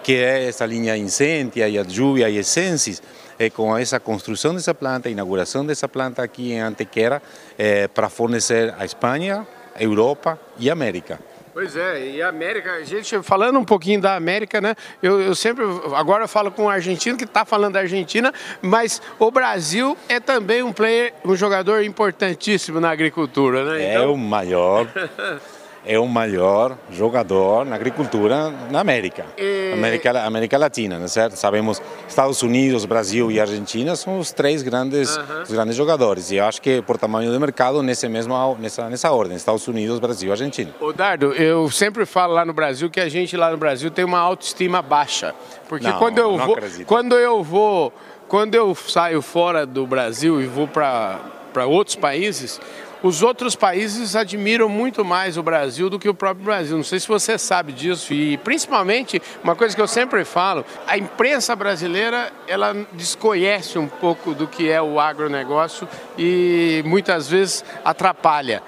que 0.05 0.14
é 0.14 0.47
essa 0.47 0.67
linha 0.67 0.95
Incentia 0.99 1.67
e 1.67 1.79
Adjuvia 1.79 2.29
e 2.29 2.37
Essences, 2.37 3.03
é 3.38 3.49
com 3.49 3.77
essa 3.77 3.99
construção 3.99 4.55
dessa 4.55 4.75
planta, 4.75 5.09
inauguração 5.09 5.64
dessa 5.64 5.88
planta 5.88 6.23
aqui 6.23 6.53
em 6.53 6.61
Antequera, 6.61 7.23
é, 7.57 7.88
para 7.88 8.11
fornecer 8.11 8.75
a 8.79 8.85
Espanha, 8.85 9.47
a 9.75 9.83
Europa 9.83 10.38
e 10.59 10.69
a 10.69 10.75
América. 10.75 11.19
Pois 11.55 11.75
é, 11.75 12.07
e 12.07 12.21
a 12.21 12.29
América, 12.29 12.85
gente, 12.85 13.23
falando 13.23 13.59
um 13.59 13.64
pouquinho 13.64 14.01
da 14.01 14.14
América, 14.14 14.61
né? 14.61 14.75
Eu, 15.03 15.23
eu 15.23 15.35
sempre, 15.35 15.64
agora 15.95 16.25
eu 16.25 16.29
falo 16.29 16.51
com 16.51 16.64
um 16.64 16.69
argentino 16.69 17.17
que 17.17 17.25
está 17.25 17.45
falando 17.45 17.75
da 17.75 17.81
Argentina, 17.81 18.35
mas 18.61 19.01
o 19.19 19.31
Brasil 19.31 19.97
é 20.09 20.21
também 20.21 20.62
um 20.62 20.73
player, 20.73 21.14
um 21.25 21.35
jogador 21.35 21.83
importantíssimo 21.83 22.79
na 22.79 22.90
agricultura, 22.90 23.64
né? 23.64 23.95
É 23.95 24.01
o 24.01 24.17
maior. 24.17 24.87
é 25.87 25.99
o 25.99 26.07
maior 26.07 26.77
jogador 26.90 27.66
na 27.66 27.75
agricultura 27.77 28.51
na 28.70 28.81
América, 28.81 29.27
E- 29.37 29.73
América, 29.75 30.11
América 30.25 30.57
Latina, 30.59 30.99
né, 30.99 31.09
certo? 31.09 31.37
Sabemos 31.37 31.81
Estados 32.09 32.42
Unidos, 32.42 32.85
Brasil 32.85 33.31
e 33.31 33.38
Argentina 33.40 33.94
são 33.97 34.18
os 34.18 34.33
três 34.33 34.62
grandes, 34.62 35.18
os 35.42 35.51
grandes 35.51 35.77
jogadores. 35.77 36.31
E 36.31 36.37
eu 36.37 36.44
acho 36.44 36.62
que 36.62 36.81
por 36.83 36.97
tamanho 36.97 37.31
de 37.33 37.38
mercado 37.38 37.83
nesse 37.83 38.09
mesmo 38.09 38.35
nessa 38.59 38.88
nessa 38.88 39.11
ordem, 39.11 39.37
Estados 39.37 39.66
Unidos, 39.68 39.99
Brasil, 39.99 40.31
Argentina. 40.31 40.70
Ô 40.81 40.92
Dardo, 40.92 41.33
eu 41.35 41.70
sempre 41.70 42.07
falo 42.07 42.33
lá 42.35 42.44
no 42.44 42.53
Brasil 42.53 42.88
que 42.88 43.01
a 43.01 43.09
gente 43.09 43.37
lá 43.37 43.51
no 43.51 43.57
Brasil 43.57 43.90
tem 43.90 44.05
uma 44.05 44.18
autoestima 44.18 44.81
baixa. 44.81 45.35
Porque 45.68 45.87
Não, 45.87 45.99
quando 45.99 46.18
eu 46.18 46.37
vou. 46.38 46.55
acredito. 46.57 46.87
Quando 46.87 47.18
eu 47.18 47.42
vou. 47.42 47.92
Quando 48.27 48.55
eu 48.55 48.75
saio 48.75 49.20
fora 49.20 49.66
do 49.66 49.87
Brasil 49.87 50.40
e 50.40 50.47
vou 50.47 50.66
para 50.66 51.20
outros 51.66 51.94
países, 51.94 52.59
os 53.05 53.23
outros 53.23 53.55
países 53.55 54.17
admiram 54.17 54.67
muito 54.67 55.05
mais 55.05 55.37
o 55.37 55.43
Brasil 55.43 55.90
do 55.90 55.99
que 55.99 56.09
o 56.09 56.14
próprio 56.14 56.47
Brasil. 56.47 56.75
Não 56.75 56.83
sei 56.83 56.99
se 56.99 57.07
você 57.07 57.37
sabe 57.37 57.71
disso. 57.71 58.14
E 58.14 58.38
principalmente, 58.38 59.21
uma 59.43 59.55
coisa 59.55 59.77
que 59.77 59.83
eu 59.83 59.87
sempre 59.87 60.25
falo, 60.25 60.64
a 60.87 60.97
imprensa 60.97 61.55
brasileira 61.55 62.33
ela 62.49 62.75
desconhece 62.93 63.79
um 63.79 63.87
pouco 63.87 64.35
do 64.35 64.47
que 64.47 64.71
é 64.71 64.81
o 64.81 64.99
agronegócio 64.99 65.87
e 66.17 66.83
muitas 66.87 67.29
vezes 67.29 67.62
atrapalha. 67.85 68.62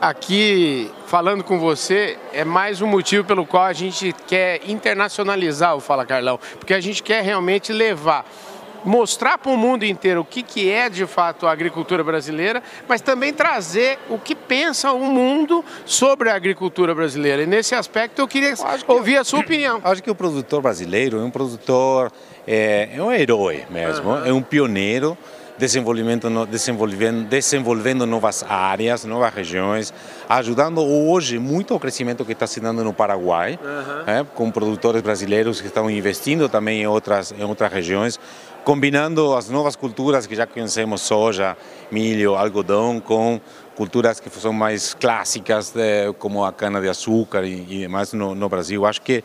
Aqui, 0.00 0.88
falando 1.08 1.42
com 1.42 1.58
você, 1.58 2.16
é 2.32 2.44
mais 2.44 2.80
um 2.80 2.86
motivo 2.86 3.24
pelo 3.24 3.44
qual 3.44 3.64
a 3.64 3.72
gente 3.72 4.14
quer 4.28 4.60
internacionalizar 4.70 5.74
o 5.74 5.80
Fala 5.80 6.06
Carlão, 6.06 6.38
porque 6.60 6.72
a 6.72 6.80
gente 6.80 7.02
quer 7.02 7.24
realmente 7.24 7.72
levar 7.72 8.24
mostrar 8.84 9.38
para 9.38 9.52
o 9.52 9.56
mundo 9.56 9.84
inteiro 9.84 10.20
o 10.20 10.24
que, 10.24 10.42
que 10.42 10.70
é 10.70 10.88
de 10.88 11.06
fato 11.06 11.46
a 11.46 11.52
agricultura 11.52 12.02
brasileira, 12.02 12.62
mas 12.88 13.00
também 13.00 13.32
trazer 13.32 13.98
o 14.08 14.18
que 14.18 14.34
pensa 14.34 14.92
o 14.92 15.04
mundo 15.04 15.64
sobre 15.84 16.30
a 16.30 16.34
agricultura 16.34 16.94
brasileira. 16.94 17.42
E 17.42 17.46
nesse 17.46 17.74
aspecto 17.74 18.20
eu 18.20 18.28
queria 18.28 18.54
ouvir 18.86 19.16
a 19.16 19.24
sua 19.24 19.40
opinião. 19.40 19.80
Acho 19.84 20.02
que 20.02 20.10
o 20.10 20.14
produtor 20.14 20.62
brasileiro 20.62 21.18
é 21.18 21.22
um 21.22 21.30
produtor, 21.30 22.12
é, 22.46 22.90
é 22.94 23.02
um 23.02 23.12
herói 23.12 23.64
mesmo, 23.70 24.16
é 24.24 24.32
um 24.32 24.42
pioneiro 24.42 25.16
desenvolvimento, 25.58 26.28
desenvolvendo, 26.46 27.28
desenvolvendo 27.28 28.06
novas 28.06 28.44
áreas, 28.48 29.04
novas 29.04 29.32
regiões, 29.32 29.92
ajudando 30.28 30.80
hoje 30.82 31.38
muito 31.38 31.74
ao 31.74 31.80
crescimento 31.80 32.24
que 32.24 32.32
está 32.32 32.46
se 32.46 32.58
dando 32.58 32.82
no 32.82 32.92
Paraguai, 32.92 33.58
é, 34.06 34.24
com 34.34 34.50
produtores 34.50 35.02
brasileiros 35.02 35.60
que 35.60 35.68
estão 35.68 35.90
investindo 35.90 36.48
também 36.48 36.82
em 36.82 36.86
outras, 36.86 37.32
em 37.32 37.44
outras 37.44 37.72
regiões, 37.72 38.18
combinando 38.64 39.34
as 39.34 39.48
novas 39.48 39.74
culturas 39.76 40.26
que 40.26 40.34
já 40.34 40.46
conhecemos, 40.46 41.00
soja, 41.02 41.56
milho, 41.90 42.34
algodão, 42.36 43.00
com 43.00 43.40
culturas 43.74 44.20
que 44.20 44.28
são 44.30 44.52
mais 44.52 44.94
clássicas, 44.94 45.72
eh, 45.76 46.12
como 46.18 46.44
a 46.44 46.52
cana-de-açúcar 46.52 47.44
e, 47.44 47.56
demais 47.80 48.12
no, 48.12 48.34
no 48.34 48.48
Brasil. 48.48 48.84
Acho 48.86 49.00
que 49.02 49.24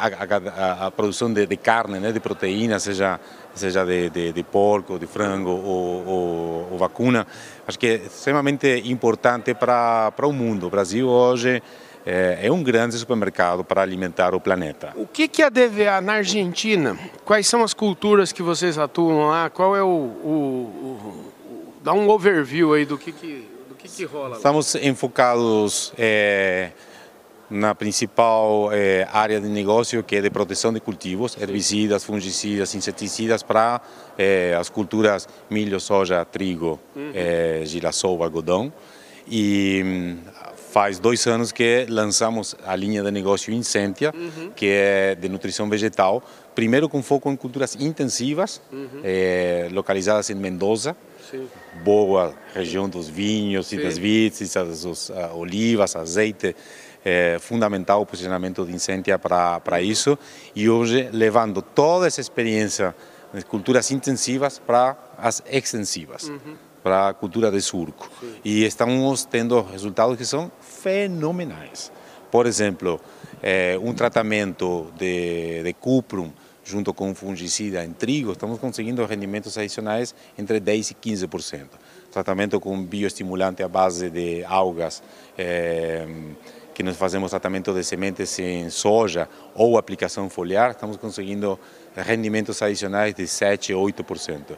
a, 0.00 0.06
a- 0.06 0.82
a- 0.82 0.86
a 0.86 0.90
produção 0.90 1.32
de, 1.32 1.46
de 1.46 1.56
carne, 1.56 2.00
né, 2.00 2.10
de 2.12 2.18
proteína, 2.20 2.78
seja, 2.80 3.20
seja 3.54 3.84
de, 3.84 4.10
de, 4.10 4.32
de 4.32 4.42
porco, 4.42 4.98
de 4.98 5.06
frango 5.06 5.50
ou, 5.50 6.06
ou, 6.06 6.68
ou 6.72 6.78
vacuna, 6.78 7.26
acho 7.66 7.78
que 7.78 7.86
é 7.86 7.94
extremamente 7.94 8.82
importante 8.86 9.54
para, 9.54 10.10
para 10.10 10.26
o 10.26 10.32
mundo. 10.32 10.66
O 10.66 10.70
Brasil 10.70 11.08
hoje 11.08 11.62
eh, 12.06 12.40
é 12.42 12.50
um 12.52 12.62
grande 12.62 12.96
supermercado 12.98 13.62
para 13.64 13.82
alimentar 13.82 14.34
o 14.34 14.40
planeta. 14.40 14.92
O 14.96 15.06
que, 15.06 15.28
que 15.28 15.42
é 15.42 15.46
a 15.46 15.48
DVA 15.48 16.00
na 16.00 16.14
Argentina? 16.14 16.98
Quais 17.24 17.46
são 17.46 17.62
as 17.62 17.72
culturas 17.74 18.32
que 18.32 18.42
vocês 18.42 18.78
atuam 18.78 19.28
lá? 19.28 19.48
Qual 19.50 19.76
é 19.76 19.82
o. 19.82 19.86
o- 19.86 20.28
o- 20.28 21.32
dá 21.84 21.92
um 21.92 22.08
overview 22.08 22.74
aí 22.74 22.84
do 22.84 22.96
que, 22.96 23.10
que, 23.12 23.48
do 23.68 23.74
que, 23.74 23.88
que 23.88 24.04
rola 24.04 24.28
lá. 24.30 24.36
Estamos 24.36 24.74
enfocados 24.76 25.92
eh, 25.98 26.70
na 27.50 27.74
principal 27.74 28.70
eh, 28.72 29.06
área 29.12 29.40
de 29.40 29.48
negócio, 29.48 30.02
que 30.02 30.16
é 30.16 30.20
de 30.22 30.30
proteção 30.30 30.72
de 30.72 30.78
cultivos, 30.80 31.36
herbicidas, 31.40 32.04
fungicidas, 32.04 32.74
inseticidas 32.76 33.42
para 33.42 33.80
eh, 34.16 34.56
as 34.58 34.70
culturas 34.70 35.28
milho, 35.50 35.78
soja, 35.80 36.24
trigo, 36.24 36.78
eh, 37.14 37.62
girassol, 37.64 38.22
algodão. 38.22 38.72
E 39.28 39.82
hum, 39.84 40.18
faz 40.72 40.98
dois 40.98 41.26
anos 41.26 41.52
que 41.52 41.84
lançamos 41.86 42.56
a 42.64 42.74
linha 42.74 43.02
de 43.02 43.10
negócio 43.10 43.52
Incentia, 43.52 44.10
que 44.56 44.66
é 44.68 45.14
de 45.14 45.28
nutrição 45.28 45.68
vegetal, 45.68 46.22
primeiro 46.54 46.88
com 46.88 47.02
foco 47.02 47.30
em 47.30 47.36
culturas 47.36 47.76
intensivas, 47.78 48.58
eh, 49.04 49.68
localizadas 49.70 50.30
em 50.30 50.34
Mendoza, 50.34 50.96
boa 51.84 52.34
região 52.54 52.88
dos 52.88 53.06
vinhos 53.06 53.70
e 53.70 53.76
das 53.76 53.98
vites, 53.98 54.56
as, 54.56 55.10
ah, 55.10 55.32
olivas, 55.34 55.94
azeite, 55.94 56.56
é 57.04 57.36
fundamental 57.38 58.00
o 58.00 58.06
posicionamento 58.06 58.64
de 58.64 58.72
Incentia 58.72 59.18
para 59.18 59.60
para 59.60 59.82
isso. 59.82 60.18
E 60.56 60.70
hoje 60.70 61.10
levando 61.12 61.60
toda 61.60 62.06
essa 62.06 62.22
experiência 62.22 62.94
de 63.34 63.44
culturas 63.44 63.90
intensivas 63.90 64.58
para 64.58 64.96
as 65.18 65.42
extensivas, 65.50 66.30
para 66.82 67.08
a 67.08 67.14
cultura 67.14 67.50
de 67.50 67.60
surco. 67.60 68.10
E 68.44 68.64
estamos 68.64 69.24
tendo 69.24 69.60
resultados 69.62 70.16
que 70.16 70.24
são 70.24 70.50
fenomenais. 70.60 71.92
Por 72.30 72.46
exemplo, 72.46 73.00
eh, 73.42 73.78
um 73.82 73.92
tratamento 73.92 74.92
de, 74.96 75.62
de 75.62 75.72
cuprum 75.74 76.30
junto 76.64 76.94
com 76.94 77.14
fungicida 77.14 77.84
em 77.84 77.92
trigo, 77.92 78.32
estamos 78.32 78.58
conseguindo 78.58 79.04
rendimentos 79.04 79.58
adicionais 79.58 80.14
entre 80.38 80.60
10% 80.60 80.92
e 80.92 80.94
15%. 80.94 81.66
Tratamento 82.10 82.60
com 82.60 82.82
bioestimulante 82.84 83.62
à 83.62 83.68
base 83.68 84.10
de 84.10 84.44
algas, 84.44 85.02
eh, 85.36 86.06
que 86.72 86.82
nós 86.82 86.96
fazemos 86.96 87.30
tratamento 87.30 87.72
de 87.74 87.84
sementes 87.84 88.38
em 88.38 88.70
soja 88.70 89.28
ou 89.54 89.76
aplicação 89.76 90.30
foliar, 90.30 90.70
estamos 90.70 90.96
conseguindo 90.96 91.58
rendimentos 91.94 92.62
adicionais 92.62 93.14
de 93.14 93.24
7% 93.24 93.76
ou 93.76 93.86
8%. 93.86 94.56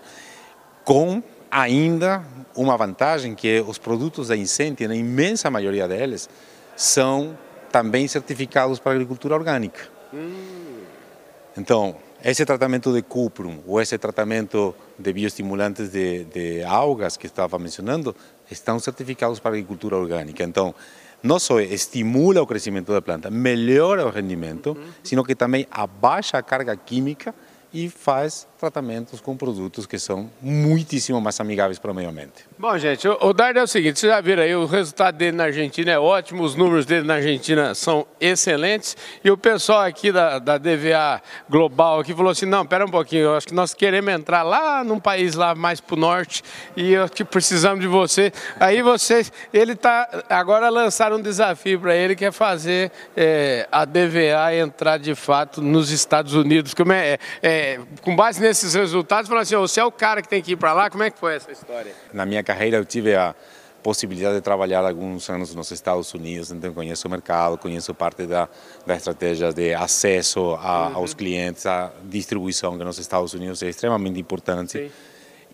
Com 0.84 1.22
ainda 1.54 2.24
uma 2.56 2.76
vantagem 2.76 3.32
que 3.32 3.60
os 3.60 3.78
produtos 3.78 4.26
da 4.26 4.36
Incentia, 4.36 4.88
na 4.88 4.96
imensa 4.96 5.48
maioria 5.48 5.86
deles, 5.86 6.28
são 6.76 7.38
também 7.70 8.08
certificados 8.08 8.80
para 8.80 8.92
agricultura 8.92 9.36
orgânica. 9.36 9.88
Então, 11.56 11.96
esse 12.24 12.44
tratamento 12.44 12.92
de 12.92 13.02
cuprum 13.02 13.60
ou 13.68 13.80
esse 13.80 13.96
tratamento 13.98 14.74
de 14.98 15.12
bioestimulantes 15.12 15.90
de, 15.90 16.24
de 16.24 16.64
algas 16.64 17.16
que 17.16 17.26
estava 17.26 17.56
mencionando 17.56 18.16
estão 18.50 18.80
certificados 18.80 19.38
para 19.38 19.52
agricultura 19.52 19.96
orgânica. 19.96 20.42
Então, 20.42 20.74
não 21.22 21.38
só 21.38 21.60
estimula 21.60 22.42
o 22.42 22.46
crescimento 22.46 22.92
da 22.92 23.00
planta, 23.00 23.30
melhora 23.30 24.04
o 24.04 24.10
rendimento, 24.10 24.76
sino 25.04 25.24
que 25.24 25.36
também 25.36 25.68
abaixa 25.70 26.36
a 26.36 26.42
carga 26.42 26.76
química 26.76 27.32
e 27.74 27.90
faz 27.90 28.46
tratamentos 28.58 29.20
com 29.20 29.36
produtos 29.36 29.84
que 29.84 29.98
são 29.98 30.30
muitíssimo 30.40 31.20
mais 31.20 31.38
amigáveis 31.40 31.78
para 31.78 31.90
o 31.90 31.94
meio 31.94 32.08
ambiente. 32.08 32.46
Bom, 32.56 32.78
gente, 32.78 33.06
o 33.06 33.34
o 33.34 33.36
Dardo 33.36 33.58
é 33.58 33.62
o 33.64 33.66
seguinte, 33.66 33.98
vocês 33.98 34.12
já 34.12 34.20
viram 34.20 34.44
aí, 34.44 34.54
o 34.54 34.64
resultado 34.64 35.16
dele 35.16 35.36
na 35.36 35.44
Argentina 35.44 35.90
é 35.90 35.98
ótimo, 35.98 36.44
os 36.44 36.54
números 36.54 36.86
dele 36.86 37.04
na 37.04 37.14
Argentina 37.14 37.74
são 37.74 38.06
excelentes, 38.20 38.96
e 39.24 39.30
o 39.30 39.36
pessoal 39.36 39.80
aqui 39.80 40.12
da, 40.12 40.38
da 40.38 40.56
DVA 40.56 41.20
Global 41.50 41.98
aqui 41.98 42.14
falou 42.14 42.30
assim, 42.30 42.46
não, 42.46 42.64
pera 42.64 42.84
um 42.84 42.90
pouquinho, 42.90 43.22
eu 43.22 43.36
acho 43.36 43.48
que 43.48 43.54
nós 43.54 43.74
queremos 43.74 44.12
entrar 44.12 44.44
lá 44.44 44.84
num 44.84 45.00
país 45.00 45.34
lá 45.34 45.52
mais 45.54 45.80
pro 45.80 45.96
norte, 45.96 46.44
e 46.76 46.92
eu 46.92 47.08
que 47.08 47.24
precisamos 47.24 47.80
de 47.80 47.88
você. 47.88 48.32
Aí 48.60 48.82
vocês, 48.82 49.32
ele 49.52 49.74
tá, 49.74 50.08
agora 50.28 50.68
lançaram 50.68 51.16
um 51.16 51.22
desafio 51.22 51.80
para 51.80 51.96
ele, 51.96 52.14
que 52.14 52.24
é 52.24 52.30
fazer 52.30 52.92
é, 53.16 53.66
a 53.72 53.84
DVA 53.84 54.54
entrar 54.54 54.98
de 54.98 55.14
fato 55.14 55.60
nos 55.60 55.90
Estados 55.90 56.34
Unidos. 56.34 56.72
Como 56.72 56.92
é, 56.92 57.18
é, 57.42 57.63
com 58.02 58.14
base 58.14 58.40
nesses 58.40 58.74
resultados, 58.74 59.28
falaram 59.28 59.42
assim, 59.42 59.54
"Ô, 59.54 59.66
você 59.66 59.80
é 59.80 59.84
o 59.84 59.92
cara 59.92 60.22
que 60.22 60.28
tem 60.28 60.42
que 60.42 60.52
ir 60.52 60.56
para 60.56 60.72
lá, 60.72 60.90
como 60.90 61.02
é 61.02 61.10
que 61.10 61.18
foi 61.18 61.34
essa 61.36 61.50
história? 61.50 61.92
Na 62.12 62.24
minha 62.24 62.42
carreira 62.42 62.76
eu 62.76 62.84
tive 62.84 63.14
a 63.14 63.34
possibilidade 63.84 64.36
de 64.36 64.40
trabalhar 64.40 64.82
alguns 64.82 65.28
anos 65.28 65.54
nos 65.54 65.70
Estados 65.70 66.12
Unidos, 66.14 66.50
então 66.50 66.72
conheço 66.72 67.06
o 67.06 67.10
mercado, 67.10 67.58
conheço 67.58 67.94
parte 67.94 68.26
da, 68.26 68.48
da 68.86 68.96
estratégia 68.96 69.52
de 69.52 69.74
acesso 69.74 70.54
a, 70.54 70.94
aos 70.94 71.12
clientes, 71.12 71.66
a 71.66 71.92
distribuição 72.02 72.78
que 72.78 72.84
nos 72.84 72.98
Estados 72.98 73.34
Unidos 73.34 73.62
é 73.62 73.68
extremamente 73.68 74.18
importante. 74.18 74.90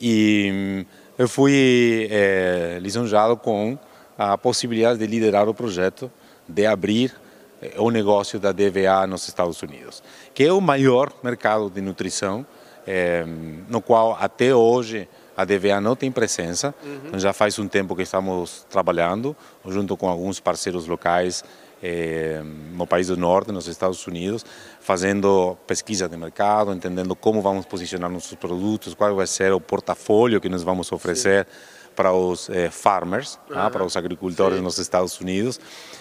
E 0.01 0.49
hum, 0.53 0.85
eu 1.19 1.29
fui 1.29 2.09
eh, 2.09 2.79
lisonjeado 2.81 3.37
com 3.37 3.77
a 4.17 4.39
possibilidade 4.39 5.01
de 5.01 5.07
liderar 5.07 5.49
o 5.49 5.53
projeto 5.53 6.11
de 6.49 6.67
abrir 6.67 7.13
eh, 7.61 7.75
o 7.79 7.91
negócio 7.91 8.39
da 8.39 8.53
DVA 8.53 9.07
nos 9.09 9.27
Estados 9.27 9.61
Unidos, 9.61 10.03
que 10.41 10.47
é 10.47 10.51
o 10.55 10.59
maior 10.59 11.13
mercado 11.23 11.69
de 11.69 11.83
nutrição 11.83 12.47
é, 12.87 13.27
no 13.69 13.83
qual 13.83 14.17
até 14.19 14.55
hoje 14.55 15.07
a 15.37 15.45
DVA 15.45 15.83
não 15.83 15.95
tem 15.95 16.11
presença. 16.11 16.75
Uhum. 16.83 17.01
Então 17.09 17.21
já 17.21 17.35
faz 17.35 17.59
um 17.59 17.69
tempo 17.69 17.95
que 17.95 18.01
estamos 18.01 18.65
trabalhando 18.71 19.37
junto 19.67 19.99
com 19.99 20.09
alguns 20.09 20.41
parceiros 20.41 20.87
locais 20.87 21.45
eh, 21.83 22.41
no 22.73 22.87
país 22.87 23.09
do 23.09 23.19
norte, 23.19 23.53
nos 23.53 23.67
Estados 23.67 24.07
Unidos, 24.07 24.43
fazendo 24.81 25.59
pesquisa 25.67 26.09
de 26.09 26.17
mercado, 26.17 26.73
entendendo 26.73 27.15
como 27.15 27.43
vamos 27.43 27.67
posicionar 27.67 28.09
nossos 28.09 28.35
produtos, 28.35 28.95
qual 28.95 29.15
vai 29.15 29.27
ser 29.27 29.53
o 29.53 29.61
portfólio 29.61 30.41
que 30.41 30.49
nós 30.49 30.63
vamos 30.63 30.91
oferecer 30.91 31.47
Sim. 31.47 31.80
Para 32.01 32.15
os 32.15 32.49
eh, 32.49 32.71
farmers, 32.71 33.39
uhum. 33.51 33.57
tá? 33.57 33.69
para 33.69 33.85
os 33.85 33.95
agricultores 33.95 34.57
Sim. 34.57 34.65
nos 34.65 34.79
Estados 34.79 35.21
Unidos. 35.21 35.61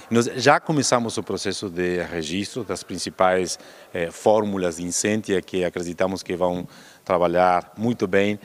Nós 0.09 0.27
já 0.37 0.57
começamos 0.57 1.17
o 1.17 1.23
processo 1.23 1.69
de 1.69 2.01
registro 2.03 2.63
das 2.63 2.83
principais 2.83 3.59
eh, 3.93 4.09
fórmulas 4.09 4.77
de 4.77 4.83
incêndio 4.83 5.43
que 5.43 5.65
acreditamos 5.65 6.23
que 6.23 6.37
vão 6.37 6.65
trabalhar 7.03 7.73
muito 7.75 8.07
bem 8.07 8.39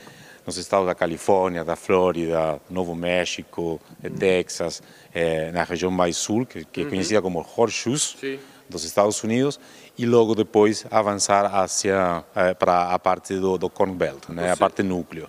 nos 0.45 0.57
estados 0.57 0.85
da 0.85 0.93
Califórnia, 0.93 1.63
da 1.63 1.77
Flórida, 1.77 2.59
Novo 2.69 2.93
México, 2.93 3.79
Texas, 4.19 4.83
eh, 5.13 5.49
na 5.53 5.63
região 5.63 5.89
mais 5.89 6.17
sul, 6.17 6.45
que, 6.45 6.65
que 6.65 6.81
é 6.81 6.85
conhecida 6.85 7.21
como 7.21 7.39
Horseshoes, 7.39 8.17
Sim. 8.19 8.37
dos 8.69 8.83
Estados 8.83 9.23
Unidos, 9.23 9.61
e 9.97 10.05
logo 10.05 10.35
depois 10.35 10.85
avançar 10.91 11.45
hacia 11.45 12.23
eh, 12.35 12.53
para 12.53 12.89
a 12.91 12.99
parte 12.99 13.35
do, 13.35 13.57
do 13.57 13.69
Corn 13.69 13.93
Belt, 13.93 14.29
né, 14.29 14.51
a 14.51 14.57
parte 14.57 14.83
núcleo. 14.83 15.27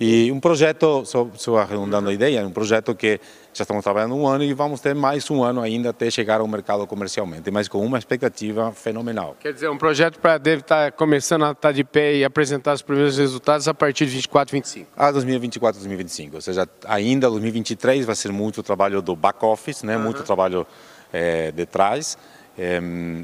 E 0.00 0.30
um 0.32 0.40
projeto, 0.40 1.04
só, 1.04 1.28
só 1.36 1.58
arredondando 1.58 2.08
a 2.08 2.12
ideia, 2.12 2.46
um 2.46 2.50
projeto 2.50 2.94
que 2.94 3.20
já 3.54 3.62
estamos 3.62 3.82
trabalhando 3.82 4.14
um 4.14 4.26
ano 4.26 4.44
e 4.44 4.52
vamos 4.52 4.80
ter 4.80 4.94
mais 4.94 5.28
um 5.30 5.42
ano 5.42 5.60
ainda 5.60 5.90
até 5.90 6.10
chegar 6.10 6.40
ao 6.40 6.48
mercado 6.48 6.86
comercialmente, 6.86 7.50
mas 7.50 7.68
com 7.68 7.84
uma 7.84 7.98
expectativa 7.98 8.72
fenomenal. 8.72 9.36
Quer 9.40 9.52
dizer, 9.52 9.68
um 9.68 9.78
projeto 9.78 10.18
para 10.18 10.38
deve 10.38 10.62
estar 10.62 10.92
começando 10.92 11.44
a 11.44 11.52
estar 11.52 11.72
de 11.72 11.84
pé 11.84 12.16
e 12.16 12.24
apresentar 12.24 12.74
os 12.74 12.82
primeiros 12.82 13.18
resultados 13.18 13.68
a 13.68 13.74
partir 13.74 14.06
de 14.06 14.12
24, 14.12 14.52
25. 14.52 14.90
A 14.96 15.10
2024, 15.10 15.80
2025, 15.80 16.36
ou 16.36 16.40
seja, 16.40 16.68
ainda 16.86 17.28
2023 17.28 18.04
vai 18.04 18.14
ser 18.14 18.32
muito 18.32 18.62
trabalho 18.62 19.00
do 19.00 19.16
back 19.16 19.44
office, 19.44 19.82
né, 19.82 19.96
uhum. 19.96 20.02
muito 20.02 20.22
trabalho 20.22 20.66
é, 21.12 21.50
de 21.50 21.66
trás, 21.66 22.16
é, 22.16 22.37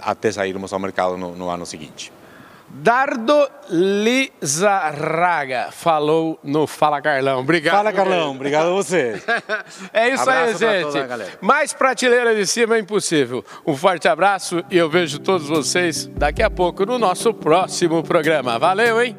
até 0.01 0.30
sairmos 0.30 0.72
ao 0.72 0.78
mercado 0.78 1.16
no, 1.16 1.35
no 1.35 1.49
ano 1.49 1.66
seguinte. 1.66 2.12
Dardo 2.76 3.49
Lizarraga 3.70 5.68
falou 5.70 6.41
no 6.43 6.66
Fala 6.66 7.01
Carlão. 7.01 7.39
Obrigado. 7.39 7.76
Fala 7.76 7.93
Carlão, 7.93 8.32
obrigado 8.32 8.66
a 8.66 8.70
você. 8.70 9.22
é 9.95 10.09
isso 10.09 10.22
abraço 10.22 10.66
aí, 10.66 10.82
gente. 10.82 11.39
Mais 11.41 11.72
prateleira 11.72 12.35
de 12.35 12.45
cima 12.47 12.74
é 12.76 12.80
impossível. 12.80 13.45
Um 13.64 13.76
forte 13.76 14.09
abraço 14.09 14.64
e 14.70 14.76
eu 14.76 14.91
vejo 14.91 15.20
todos 15.20 15.47
vocês 15.47 16.07
daqui 16.07 16.43
a 16.43 16.51
pouco 16.51 16.85
no 16.85 16.99
nosso 16.99 17.32
próximo 17.32 18.03
programa. 18.03 18.59
Valeu, 18.59 19.01
hein? 19.01 19.16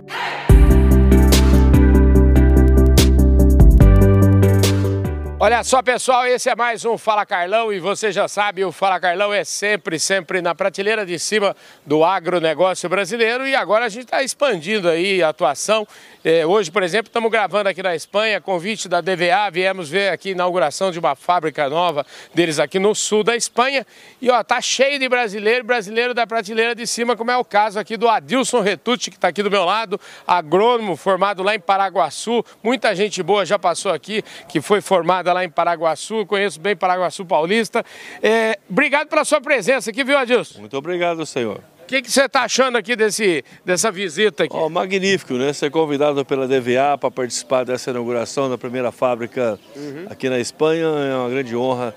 Olha 5.38 5.62
só, 5.66 5.82
pessoal, 5.82 6.26
esse 6.26 6.50
é 6.50 6.56
mais 6.56 6.86
um 6.86 6.98
Fala 6.98 7.26
Carlão 7.26 7.72
e 7.72 7.78
você 7.78 8.10
já 8.10 8.26
sabe, 8.26 8.64
o 8.64 8.72
Fala 8.72 8.98
Carlão 9.02 9.34
é 9.34 9.44
sempre, 9.44 10.00
sempre 10.00 10.42
na 10.42 10.56
prateleira 10.56 11.06
de 11.06 11.20
cima 11.20 11.54
do 11.86 12.06
agronegócio 12.06 12.88
brasileiro 12.88 13.46
e 13.46 13.54
agora 13.54 13.84
a 13.84 13.90
gente 13.90 14.06
está 14.06 14.24
expandindo 14.24 14.88
aí 14.88 15.22
a 15.22 15.28
atuação 15.28 15.86
é, 16.28 16.44
hoje, 16.44 16.72
por 16.72 16.82
exemplo, 16.82 17.06
estamos 17.06 17.30
gravando 17.30 17.70
aqui 17.70 17.84
na 17.84 17.96
Espanha, 17.96 18.42
convite 18.42 18.90
da 18.90 19.00
DVA, 19.00 19.48
viemos 19.52 19.88
ver 19.88 20.12
aqui 20.12 20.30
a 20.30 20.32
inauguração 20.32 20.90
de 20.90 20.98
uma 20.98 21.14
fábrica 21.14 21.70
nova 21.70 22.04
deles 22.34 22.58
aqui 22.58 22.80
no 22.80 22.96
sul 22.96 23.24
da 23.24 23.36
Espanha. 23.36 23.86
E 24.20 24.32
ó, 24.32 24.44
tá 24.44 24.60
cheio 24.60 24.98
de 24.98 25.08
brasileiro, 25.08 25.64
brasileiro 25.64 26.16
da 26.16 26.26
prateleira 26.26 26.74
de 26.74 26.88
cima, 26.88 27.16
como 27.16 27.30
é 27.30 27.38
o 27.38 27.46
caso 27.46 27.78
aqui 27.78 27.96
do 27.96 28.10
Adilson 28.10 28.62
Retucci, 28.62 29.12
que 29.12 29.18
está 29.18 29.28
aqui 29.28 29.44
do 29.44 29.52
meu 29.52 29.64
lado, 29.66 30.02
agrônomo 30.26 30.96
formado 30.96 31.44
lá 31.44 31.54
em 31.54 31.60
Paraguaçu. 31.60 32.44
Muita 32.64 32.96
gente 32.96 33.22
boa 33.22 33.46
já 33.46 33.60
passou 33.60 33.94
aqui, 33.94 34.24
que 34.50 34.60
foi 34.60 34.82
formada 34.82 35.32
lá 35.36 35.44
em 35.44 35.50
Paraguaçu, 35.50 36.26
conheço 36.26 36.60
bem 36.60 36.76
Paraguaçu 36.76 37.26
Paulista. 37.26 37.84
É, 38.24 38.58
obrigado 38.70 39.08
pela 39.08 39.26
sua 39.26 39.42
presença 39.42 39.90
aqui, 39.92 40.04
viu, 40.04 40.18
Adilson? 40.18 40.60
Muito 40.60 40.78
obrigado, 40.78 41.26
senhor. 41.26 41.62
O 41.84 41.88
que, 41.88 42.02
que, 42.02 42.12
você 42.12 42.24
está 42.24 42.42
achando 42.42 42.78
aqui 42.80 42.96
desse, 42.96 43.46
dessa 43.64 43.92
visita 43.92 44.46
aqui? 44.46 44.56
Oh, 44.56 44.70
magnífico, 44.70 45.34
né? 45.34 45.54
Ser 45.54 45.70
convidado 45.70 46.26
pela 46.26 46.48
DVA 46.48 46.98
para 47.00 47.12
participar 47.12 47.64
dessa 47.64 47.92
inauguração 47.92 48.50
da 48.50 48.58
primeira 48.58 48.92
fábrica 48.92 49.60
uhum. 49.76 50.08
aqui 50.10 50.28
na 50.28 50.40
Espanha 50.40 50.88
é 50.88 51.16
uma 51.16 51.30
grande 51.30 51.56
honra 51.56 51.94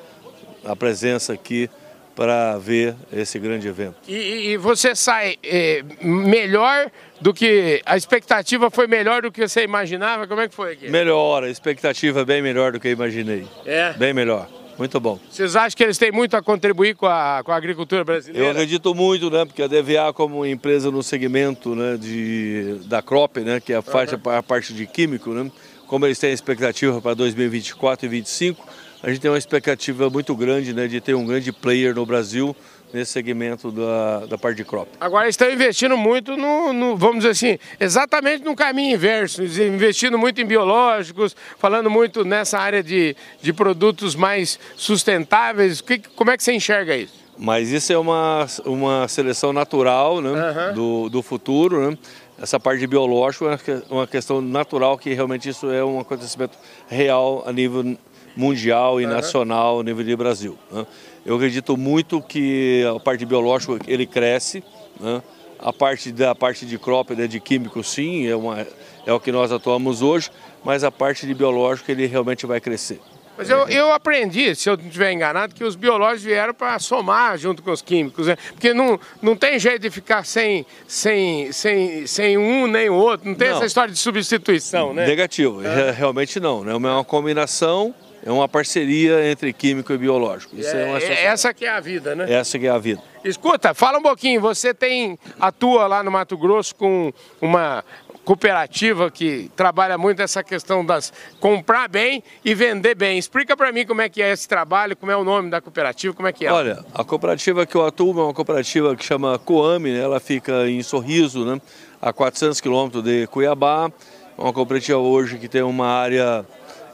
a 0.64 0.76
presença 0.76 1.32
aqui 1.32 1.70
para 2.18 2.58
ver 2.58 2.96
esse 3.12 3.38
grande 3.38 3.68
evento. 3.68 3.94
E, 4.08 4.48
e 4.50 4.56
você 4.56 4.92
sai 4.92 5.36
é, 5.40 5.84
melhor 6.02 6.90
do 7.20 7.32
que 7.32 7.80
a 7.86 7.96
expectativa 7.96 8.68
foi 8.72 8.88
melhor 8.88 9.22
do 9.22 9.30
que 9.30 9.46
você 9.46 9.62
imaginava? 9.62 10.26
Como 10.26 10.40
é 10.40 10.48
que 10.48 10.54
foi 10.54 10.72
aqui? 10.72 10.90
Melhor, 10.90 11.44
a 11.44 11.48
expectativa 11.48 12.22
é 12.22 12.24
bem 12.24 12.42
melhor 12.42 12.72
do 12.72 12.80
que 12.80 12.88
eu 12.88 12.92
imaginei. 12.92 13.46
É? 13.64 13.92
Bem 13.92 14.12
melhor. 14.12 14.48
Muito 14.76 14.98
bom. 14.98 15.16
Vocês 15.30 15.54
acham 15.54 15.76
que 15.76 15.84
eles 15.84 15.96
têm 15.96 16.10
muito 16.10 16.36
a 16.36 16.42
contribuir 16.42 16.96
com 16.96 17.06
a, 17.06 17.40
com 17.44 17.52
a 17.52 17.56
agricultura 17.56 18.02
brasileira? 18.02 18.48
Eu 18.48 18.50
acredito 18.50 18.92
muito, 18.96 19.30
né? 19.30 19.44
Porque 19.44 19.62
a 19.62 19.68
DVA 19.68 20.12
como 20.12 20.44
empresa 20.44 20.90
no 20.90 21.04
segmento 21.04 21.76
né, 21.76 21.96
de, 21.96 22.80
da 22.86 23.00
crop, 23.00 23.38
né? 23.38 23.60
Que 23.60 23.74
é 23.74 23.76
a, 23.76 23.82
parte, 23.82 24.16
uhum. 24.16 24.32
a 24.32 24.42
parte 24.42 24.74
de 24.74 24.86
químico, 24.86 25.30
né? 25.30 25.48
Como 25.86 26.04
eles 26.04 26.18
têm 26.18 26.32
expectativa 26.32 27.00
para 27.00 27.14
2024 27.14 28.06
e 28.06 28.08
2025, 28.08 28.66
a 29.02 29.08
gente 29.08 29.20
tem 29.20 29.30
uma 29.30 29.38
expectativa 29.38 30.10
muito 30.10 30.34
grande 30.34 30.72
né, 30.72 30.86
de 30.86 31.00
ter 31.00 31.14
um 31.14 31.24
grande 31.24 31.52
player 31.52 31.94
no 31.94 32.04
Brasil 32.04 32.54
nesse 32.92 33.12
segmento 33.12 33.70
da, 33.70 34.26
da 34.26 34.38
parte 34.38 34.56
de 34.56 34.64
crop. 34.64 34.88
Agora 35.00 35.28
estão 35.28 35.50
investindo 35.50 35.96
muito 35.96 36.36
no, 36.36 36.72
no, 36.72 36.96
vamos 36.96 37.18
dizer 37.18 37.30
assim, 37.30 37.58
exatamente 37.78 38.44
no 38.44 38.56
caminho 38.56 38.94
inverso, 38.94 39.42
investindo 39.42 40.18
muito 40.18 40.40
em 40.40 40.46
biológicos, 40.46 41.36
falando 41.58 41.90
muito 41.90 42.24
nessa 42.24 42.58
área 42.58 42.82
de, 42.82 43.14
de 43.42 43.52
produtos 43.52 44.14
mais 44.14 44.58
sustentáveis. 44.74 45.80
Que, 45.80 45.98
como 46.16 46.30
é 46.30 46.36
que 46.36 46.42
você 46.42 46.52
enxerga 46.52 46.96
isso? 46.96 47.14
Mas 47.36 47.70
isso 47.70 47.92
é 47.92 47.98
uma, 47.98 48.46
uma 48.64 49.06
seleção 49.06 49.52
natural 49.52 50.20
né, 50.20 50.30
uhum. 50.30 50.74
do, 50.74 51.08
do 51.08 51.22
futuro, 51.22 51.90
né? 51.90 51.98
Essa 52.40 52.58
parte 52.58 52.78
de 52.78 52.86
biológico 52.86 53.46
é 53.46 53.58
uma 53.90 54.06
questão 54.06 54.40
natural 54.40 54.96
que 54.96 55.12
realmente 55.12 55.48
isso 55.48 55.68
é 55.72 55.84
um 55.84 55.98
acontecimento 55.98 56.56
real 56.88 57.42
a 57.44 57.52
nível 57.52 57.96
mundial 58.36 59.00
e 59.00 59.06
nacional, 59.06 59.82
nível 59.82 60.04
de 60.04 60.16
Brasil. 60.16 60.58
Né? 60.70 60.86
Eu 61.24 61.36
acredito 61.36 61.76
muito 61.76 62.20
que 62.22 62.84
a 62.96 63.00
parte 63.00 63.24
biológica 63.24 63.78
ele 63.86 64.06
cresce, 64.06 64.62
né? 65.00 65.22
a 65.58 65.72
parte 65.72 66.12
da 66.12 66.34
parte 66.34 66.64
de 66.64 66.78
crop, 66.78 67.14
né, 67.14 67.26
de 67.26 67.40
químico, 67.40 67.82
sim, 67.82 68.26
é, 68.28 68.36
uma, 68.36 68.66
é 69.04 69.12
o 69.12 69.18
que 69.18 69.32
nós 69.32 69.50
atuamos 69.50 70.02
hoje, 70.02 70.30
mas 70.64 70.84
a 70.84 70.90
parte 70.90 71.26
de 71.26 71.34
biológico 71.34 71.90
ele 71.90 72.06
realmente 72.06 72.46
vai 72.46 72.60
crescer. 72.60 73.00
Mas 73.36 73.48
eu, 73.48 73.68
eu 73.68 73.92
aprendi, 73.92 74.52
se 74.56 74.68
eu 74.68 74.76
não 74.76 74.86
estiver 74.86 75.12
enganado, 75.12 75.54
que 75.54 75.62
os 75.62 75.76
biológicos 75.76 76.24
vieram 76.24 76.52
para 76.52 76.76
somar 76.80 77.38
junto 77.38 77.62
com 77.62 77.70
os 77.70 77.80
químicos, 77.80 78.26
né? 78.26 78.36
Porque 78.50 78.74
não, 78.74 78.98
não 79.22 79.36
tem 79.36 79.60
jeito 79.60 79.80
de 79.80 79.90
ficar 79.90 80.24
sem, 80.24 80.66
sem, 80.88 81.52
sem, 81.52 82.04
sem 82.04 82.36
um 82.36 82.66
nem 82.66 82.90
o 82.90 82.94
outro, 82.94 83.28
não 83.28 83.36
tem 83.36 83.50
não. 83.50 83.56
essa 83.56 83.66
história 83.66 83.92
de 83.92 83.98
substituição, 83.98 84.92
né? 84.92 85.06
Negativo, 85.06 85.64
é. 85.64 85.92
realmente 85.96 86.40
não, 86.40 86.64
né? 86.64 86.72
É 86.72 86.74
uma 86.74 87.04
combinação 87.04 87.94
é 88.24 88.30
uma 88.30 88.48
parceria 88.48 89.30
entre 89.30 89.52
químico 89.52 89.92
e 89.92 89.98
biológico. 89.98 90.56
Isso 90.56 90.74
é, 90.74 90.82
é 90.82 90.86
uma 90.86 90.98
essa 90.98 91.54
que 91.54 91.64
é 91.64 91.70
a 91.70 91.80
vida, 91.80 92.14
né? 92.14 92.30
Essa 92.32 92.58
que 92.58 92.66
é 92.66 92.70
a 92.70 92.78
vida. 92.78 93.02
Escuta, 93.24 93.74
fala 93.74 93.98
um 93.98 94.02
pouquinho, 94.02 94.40
você 94.40 94.72
tem 94.72 95.18
atua 95.40 95.86
lá 95.86 96.02
no 96.02 96.10
Mato 96.10 96.36
Grosso 96.36 96.74
com 96.74 97.12
uma 97.40 97.84
cooperativa 98.28 99.10
que 99.10 99.50
trabalha 99.56 99.96
muito 99.96 100.20
essa 100.20 100.44
questão 100.44 100.84
das 100.84 101.10
comprar 101.40 101.88
bem 101.88 102.22
e 102.44 102.54
vender 102.54 102.94
bem. 102.94 103.16
Explica 103.16 103.56
para 103.56 103.72
mim 103.72 103.86
como 103.86 104.02
é 104.02 104.08
que 104.10 104.20
é 104.20 104.30
esse 104.30 104.46
trabalho, 104.46 104.94
como 104.94 105.10
é 105.10 105.16
o 105.16 105.24
nome 105.24 105.48
da 105.48 105.62
cooperativa, 105.62 106.12
como 106.12 106.28
é 106.28 106.32
que 106.32 106.44
é? 106.44 106.52
Olha, 106.52 106.84
a 106.92 107.02
cooperativa 107.02 107.64
que 107.64 107.74
eu 107.74 107.86
atuo 107.86 108.20
é 108.20 108.24
uma 108.24 108.34
cooperativa 108.34 108.94
que 108.94 109.02
chama 109.02 109.38
Coame, 109.38 109.92
né? 109.92 110.00
ela 110.00 110.20
fica 110.20 110.68
em 110.68 110.82
Sorriso, 110.82 111.42
né? 111.46 111.58
a 112.02 112.12
400 112.12 112.60
quilômetros 112.60 113.02
de 113.02 113.26
Cuiabá. 113.28 113.90
É 114.36 114.40
uma 114.42 114.52
cooperativa 114.52 114.98
hoje 114.98 115.38
que 115.38 115.48
tem 115.48 115.62
uma 115.62 115.86
área 115.86 116.44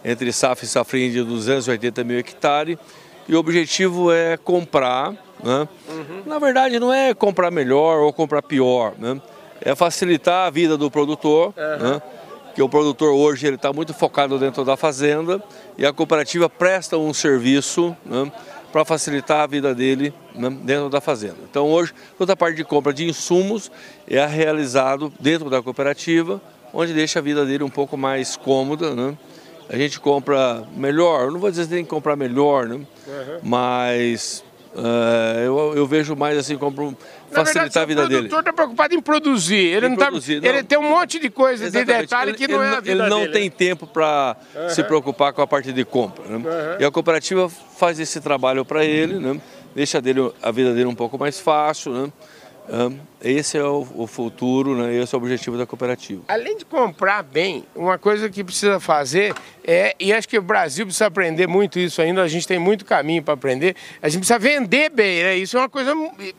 entre 0.04 0.32
safra 0.32 0.64
e 0.64 0.68
safrinha 0.68 1.10
de 1.10 1.22
280 1.22 2.04
mil 2.04 2.18
hectares. 2.18 2.76
E 3.26 3.34
o 3.34 3.38
objetivo 3.38 4.12
é 4.12 4.36
comprar, 4.36 5.12
né? 5.42 5.68
Uhum. 5.88 6.22
na 6.26 6.38
verdade 6.38 6.78
não 6.78 6.92
é 6.92 7.14
comprar 7.14 7.50
melhor 7.50 8.00
ou 8.00 8.12
comprar 8.12 8.42
pior, 8.42 8.94
né? 8.98 9.20
é 9.60 9.74
facilitar 9.74 10.46
a 10.46 10.50
vida 10.50 10.76
do 10.76 10.90
produtor, 10.90 11.54
uhum. 11.56 11.90
né? 11.90 12.02
que 12.54 12.62
o 12.62 12.68
produtor 12.68 13.12
hoje 13.12 13.46
ele 13.46 13.56
está 13.56 13.72
muito 13.72 13.92
focado 13.92 14.38
dentro 14.38 14.64
da 14.64 14.76
fazenda 14.76 15.42
e 15.76 15.84
a 15.84 15.92
cooperativa 15.92 16.48
presta 16.48 16.96
um 16.96 17.12
serviço 17.12 17.96
né? 18.04 18.30
para 18.70 18.84
facilitar 18.84 19.40
a 19.40 19.46
vida 19.46 19.74
dele 19.74 20.14
né? 20.34 20.50
dentro 20.62 20.88
da 20.88 21.00
fazenda. 21.00 21.36
Então 21.50 21.66
hoje 21.66 21.92
toda 22.18 22.34
a 22.34 22.36
parte 22.36 22.56
de 22.56 22.64
compra 22.64 22.92
de 22.92 23.08
insumos 23.08 23.72
é 24.06 24.24
realizado 24.24 25.12
dentro 25.18 25.48
da 25.48 25.62
cooperativa, 25.62 26.40
onde 26.72 26.92
deixa 26.92 27.18
a 27.18 27.22
vida 27.22 27.44
dele 27.44 27.64
um 27.64 27.70
pouco 27.70 27.96
mais 27.96 28.36
cômoda, 28.36 28.94
né? 28.94 29.16
A 29.68 29.76
gente 29.76 29.98
compra 30.00 30.64
melhor, 30.76 31.30
não 31.30 31.40
vou 31.40 31.50
dizer 31.50 31.64
que 31.64 31.74
tem 31.74 31.84
que 31.84 31.90
comprar 31.90 32.16
melhor, 32.16 32.66
né? 32.66 32.76
Uhum. 32.76 33.38
mas 33.42 34.44
Uh, 34.74 35.38
eu, 35.38 35.72
eu, 35.76 35.86
vejo 35.86 36.16
mais 36.16 36.36
assim 36.36 36.58
como 36.58 36.98
facilitar 37.30 37.84
a 37.84 37.86
vida 37.86 38.08
dele. 38.08 38.26
O 38.26 38.28
produtor 38.28 38.40
está 38.40 38.52
preocupado 38.52 38.92
em 38.92 39.00
produzir. 39.00 39.66
Ele, 39.66 39.88
não, 39.88 39.96
tá, 39.96 40.06
produzir, 40.06 40.42
não. 40.42 40.48
ele 40.48 40.64
tem 40.64 40.76
um 40.76 40.90
monte 40.90 41.20
de 41.20 41.30
coisa, 41.30 41.66
Exatamente. 41.66 41.96
de 41.96 42.02
detalhe 42.02 42.30
ele, 42.32 42.38
que 42.38 42.48
não 42.48 42.60
ele, 42.60 42.74
é 42.74 42.76
a 42.76 42.80
vida 42.80 42.90
Ele 43.04 43.08
não 43.08 43.20
dele, 43.20 43.32
tem 43.32 43.48
tempo 43.48 43.86
para 43.86 44.36
uhum. 44.52 44.68
se 44.68 44.82
preocupar 44.82 45.32
com 45.32 45.40
a 45.42 45.46
parte 45.46 45.72
de 45.72 45.84
compra. 45.84 46.24
Né? 46.24 46.36
Uhum. 46.38 46.80
E 46.80 46.84
a 46.84 46.90
cooperativa 46.90 47.48
faz 47.48 48.00
esse 48.00 48.20
trabalho 48.20 48.64
para 48.64 48.84
ele, 48.84 49.14
né? 49.20 49.40
deixa 49.76 50.00
dele, 50.00 50.32
a 50.42 50.50
vida 50.50 50.74
dele 50.74 50.86
um 50.86 50.94
pouco 50.94 51.16
mais 51.16 51.38
fácil. 51.38 51.92
Né? 51.92 52.12
Esse 53.22 53.56
é 53.56 53.64
o 53.64 54.06
futuro, 54.06 54.74
né? 54.76 54.94
esse 54.94 55.14
é 55.14 55.18
o 55.18 55.20
objetivo 55.20 55.56
da 55.56 55.66
cooperativa. 55.66 56.22
Além 56.28 56.56
de 56.56 56.64
comprar 56.64 57.22
bem, 57.22 57.64
uma 57.74 57.98
coisa 57.98 58.28
que 58.28 58.44
precisa 58.44 58.78
fazer 58.80 59.34
é, 59.66 59.94
e 59.98 60.12
acho 60.12 60.28
que 60.28 60.38
o 60.38 60.42
Brasil 60.42 60.84
precisa 60.84 61.06
aprender 61.06 61.46
muito 61.46 61.78
isso 61.78 62.02
ainda, 62.02 62.22
a 62.22 62.28
gente 62.28 62.46
tem 62.46 62.58
muito 62.58 62.84
caminho 62.84 63.22
para 63.22 63.34
aprender, 63.34 63.76
a 64.02 64.08
gente 64.08 64.20
precisa 64.20 64.38
vender 64.38 64.90
bem, 64.90 65.22
né? 65.22 65.36
Isso 65.36 65.56
é 65.56 65.60
uma 65.60 65.68
coisa 65.68 65.94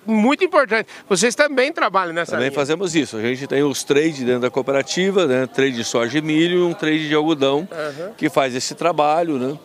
muito 0.06 0.44
importante. 0.44 0.88
Vocês 1.10 1.34
também 1.34 1.72
trabalham 1.72 2.14
nessa 2.14 2.34
Também 2.34 2.50
linha. 2.50 2.56
fazemos 2.56 2.96
isso. 2.96 3.18
A 3.18 3.22
gente 3.22 3.48
tem 3.48 3.64
os 3.64 3.84
trades 3.84 4.20
dentro 4.20 4.42
da 4.42 4.50
cooperativa, 4.50 5.26
né? 5.26 5.48
trade 5.48 5.76
de 5.76 5.84
soja 5.84 6.18
e 6.18 6.22
milho 6.22 6.60
e 6.60 6.64
um 6.64 6.74
trade 6.74 7.08
de 7.08 7.16
algodão, 7.16 7.60
uhum. 7.72 8.14
que 8.16 8.30
faz 8.30 8.54
esse 8.56 8.76
trabalho, 8.76 9.38
né? 9.40 9.58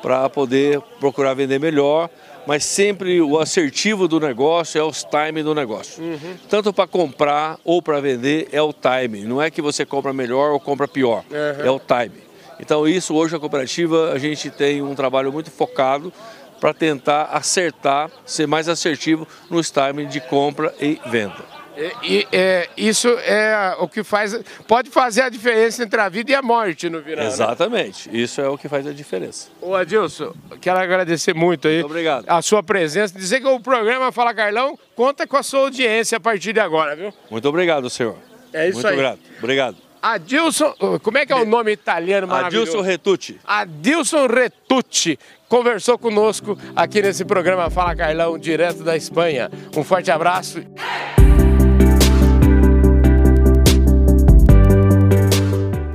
Para 0.00 0.28
poder 0.28 0.80
procurar 1.00 1.34
vender 1.34 1.58
melhor 1.58 2.08
mas 2.46 2.64
sempre 2.64 3.20
o 3.20 3.38
assertivo 3.38 4.08
do 4.08 4.18
negócio 4.18 4.80
é 4.80 4.82
os 4.82 5.04
timing 5.04 5.42
do 5.42 5.54
negócio. 5.54 6.02
Uhum. 6.02 6.36
Tanto 6.48 6.72
para 6.72 6.86
comprar 6.86 7.58
ou 7.64 7.82
para 7.82 8.00
vender 8.00 8.48
é 8.52 8.62
o 8.62 8.72
timing. 8.72 9.24
Não 9.24 9.40
é 9.40 9.50
que 9.50 9.60
você 9.60 9.84
compra 9.84 10.12
melhor 10.12 10.52
ou 10.52 10.60
compra 10.60 10.88
pior, 10.88 11.24
uhum. 11.30 11.66
é 11.66 11.70
o 11.70 11.78
timing. 11.78 12.22
Então 12.60 12.88
isso 12.88 13.14
hoje 13.14 13.36
a 13.36 13.38
cooperativa 13.38 14.12
a 14.12 14.18
gente 14.18 14.50
tem 14.50 14.82
um 14.82 14.94
trabalho 14.94 15.32
muito 15.32 15.50
focado 15.50 16.12
para 16.60 16.74
tentar 16.74 17.24
acertar, 17.24 18.10
ser 18.26 18.46
mais 18.46 18.68
assertivo 18.68 19.26
nos 19.48 19.70
timing 19.70 20.06
de 20.06 20.20
compra 20.20 20.74
e 20.80 21.00
venda. 21.06 21.57
E, 22.02 22.26
é, 22.32 22.68
isso 22.76 23.08
é 23.08 23.76
o 23.78 23.86
que 23.86 24.02
faz, 24.02 24.38
pode 24.66 24.90
fazer 24.90 25.22
a 25.22 25.28
diferença 25.28 25.82
entre 25.84 26.00
a 26.00 26.08
vida 26.08 26.32
e 26.32 26.34
a 26.34 26.42
morte 26.42 26.90
no 26.90 27.02
final. 27.02 27.24
Exatamente, 27.24 28.08
né? 28.08 28.18
isso 28.18 28.40
é 28.40 28.48
o 28.48 28.58
que 28.58 28.68
faz 28.68 28.86
a 28.86 28.92
diferença. 28.92 29.48
Ô 29.60 29.74
Adilson, 29.74 30.34
quero 30.60 30.78
agradecer 30.78 31.34
muito 31.34 31.68
aí 31.68 31.76
muito 31.76 31.86
obrigado. 31.86 32.24
a 32.26 32.42
sua 32.42 32.62
presença, 32.62 33.16
dizer 33.16 33.40
que 33.40 33.46
o 33.46 33.60
programa 33.60 34.10
Fala 34.10 34.34
Carlão 34.34 34.76
conta 34.96 35.26
com 35.26 35.36
a 35.36 35.42
sua 35.42 35.60
audiência 35.60 36.16
a 36.16 36.20
partir 36.20 36.52
de 36.52 36.60
agora, 36.60 36.96
viu? 36.96 37.12
Muito 37.30 37.48
obrigado, 37.48 37.88
senhor. 37.88 38.16
É 38.52 38.68
isso 38.68 38.74
muito 38.74 38.88
aí. 38.88 38.96
Muito 38.96 39.06
obrigado. 39.06 39.38
Obrigado. 39.38 39.88
Adilson, 40.00 40.74
como 41.02 41.18
é 41.18 41.26
que 41.26 41.32
é 41.32 41.36
o 41.36 41.44
nome 41.44 41.72
italiano 41.72 42.26
maravilhoso? 42.26 42.70
Adilson 42.72 42.86
Retucci. 42.86 43.40
Adilson 43.44 44.26
Retucci 44.26 45.18
conversou 45.48 45.98
conosco 45.98 46.56
aqui 46.74 47.02
nesse 47.02 47.24
programa 47.24 47.68
Fala 47.70 47.96
Carlão, 47.96 48.38
direto 48.38 48.82
da 48.84 48.96
Espanha. 48.96 49.50
Um 49.76 49.82
forte 49.82 50.10
abraço. 50.10 50.62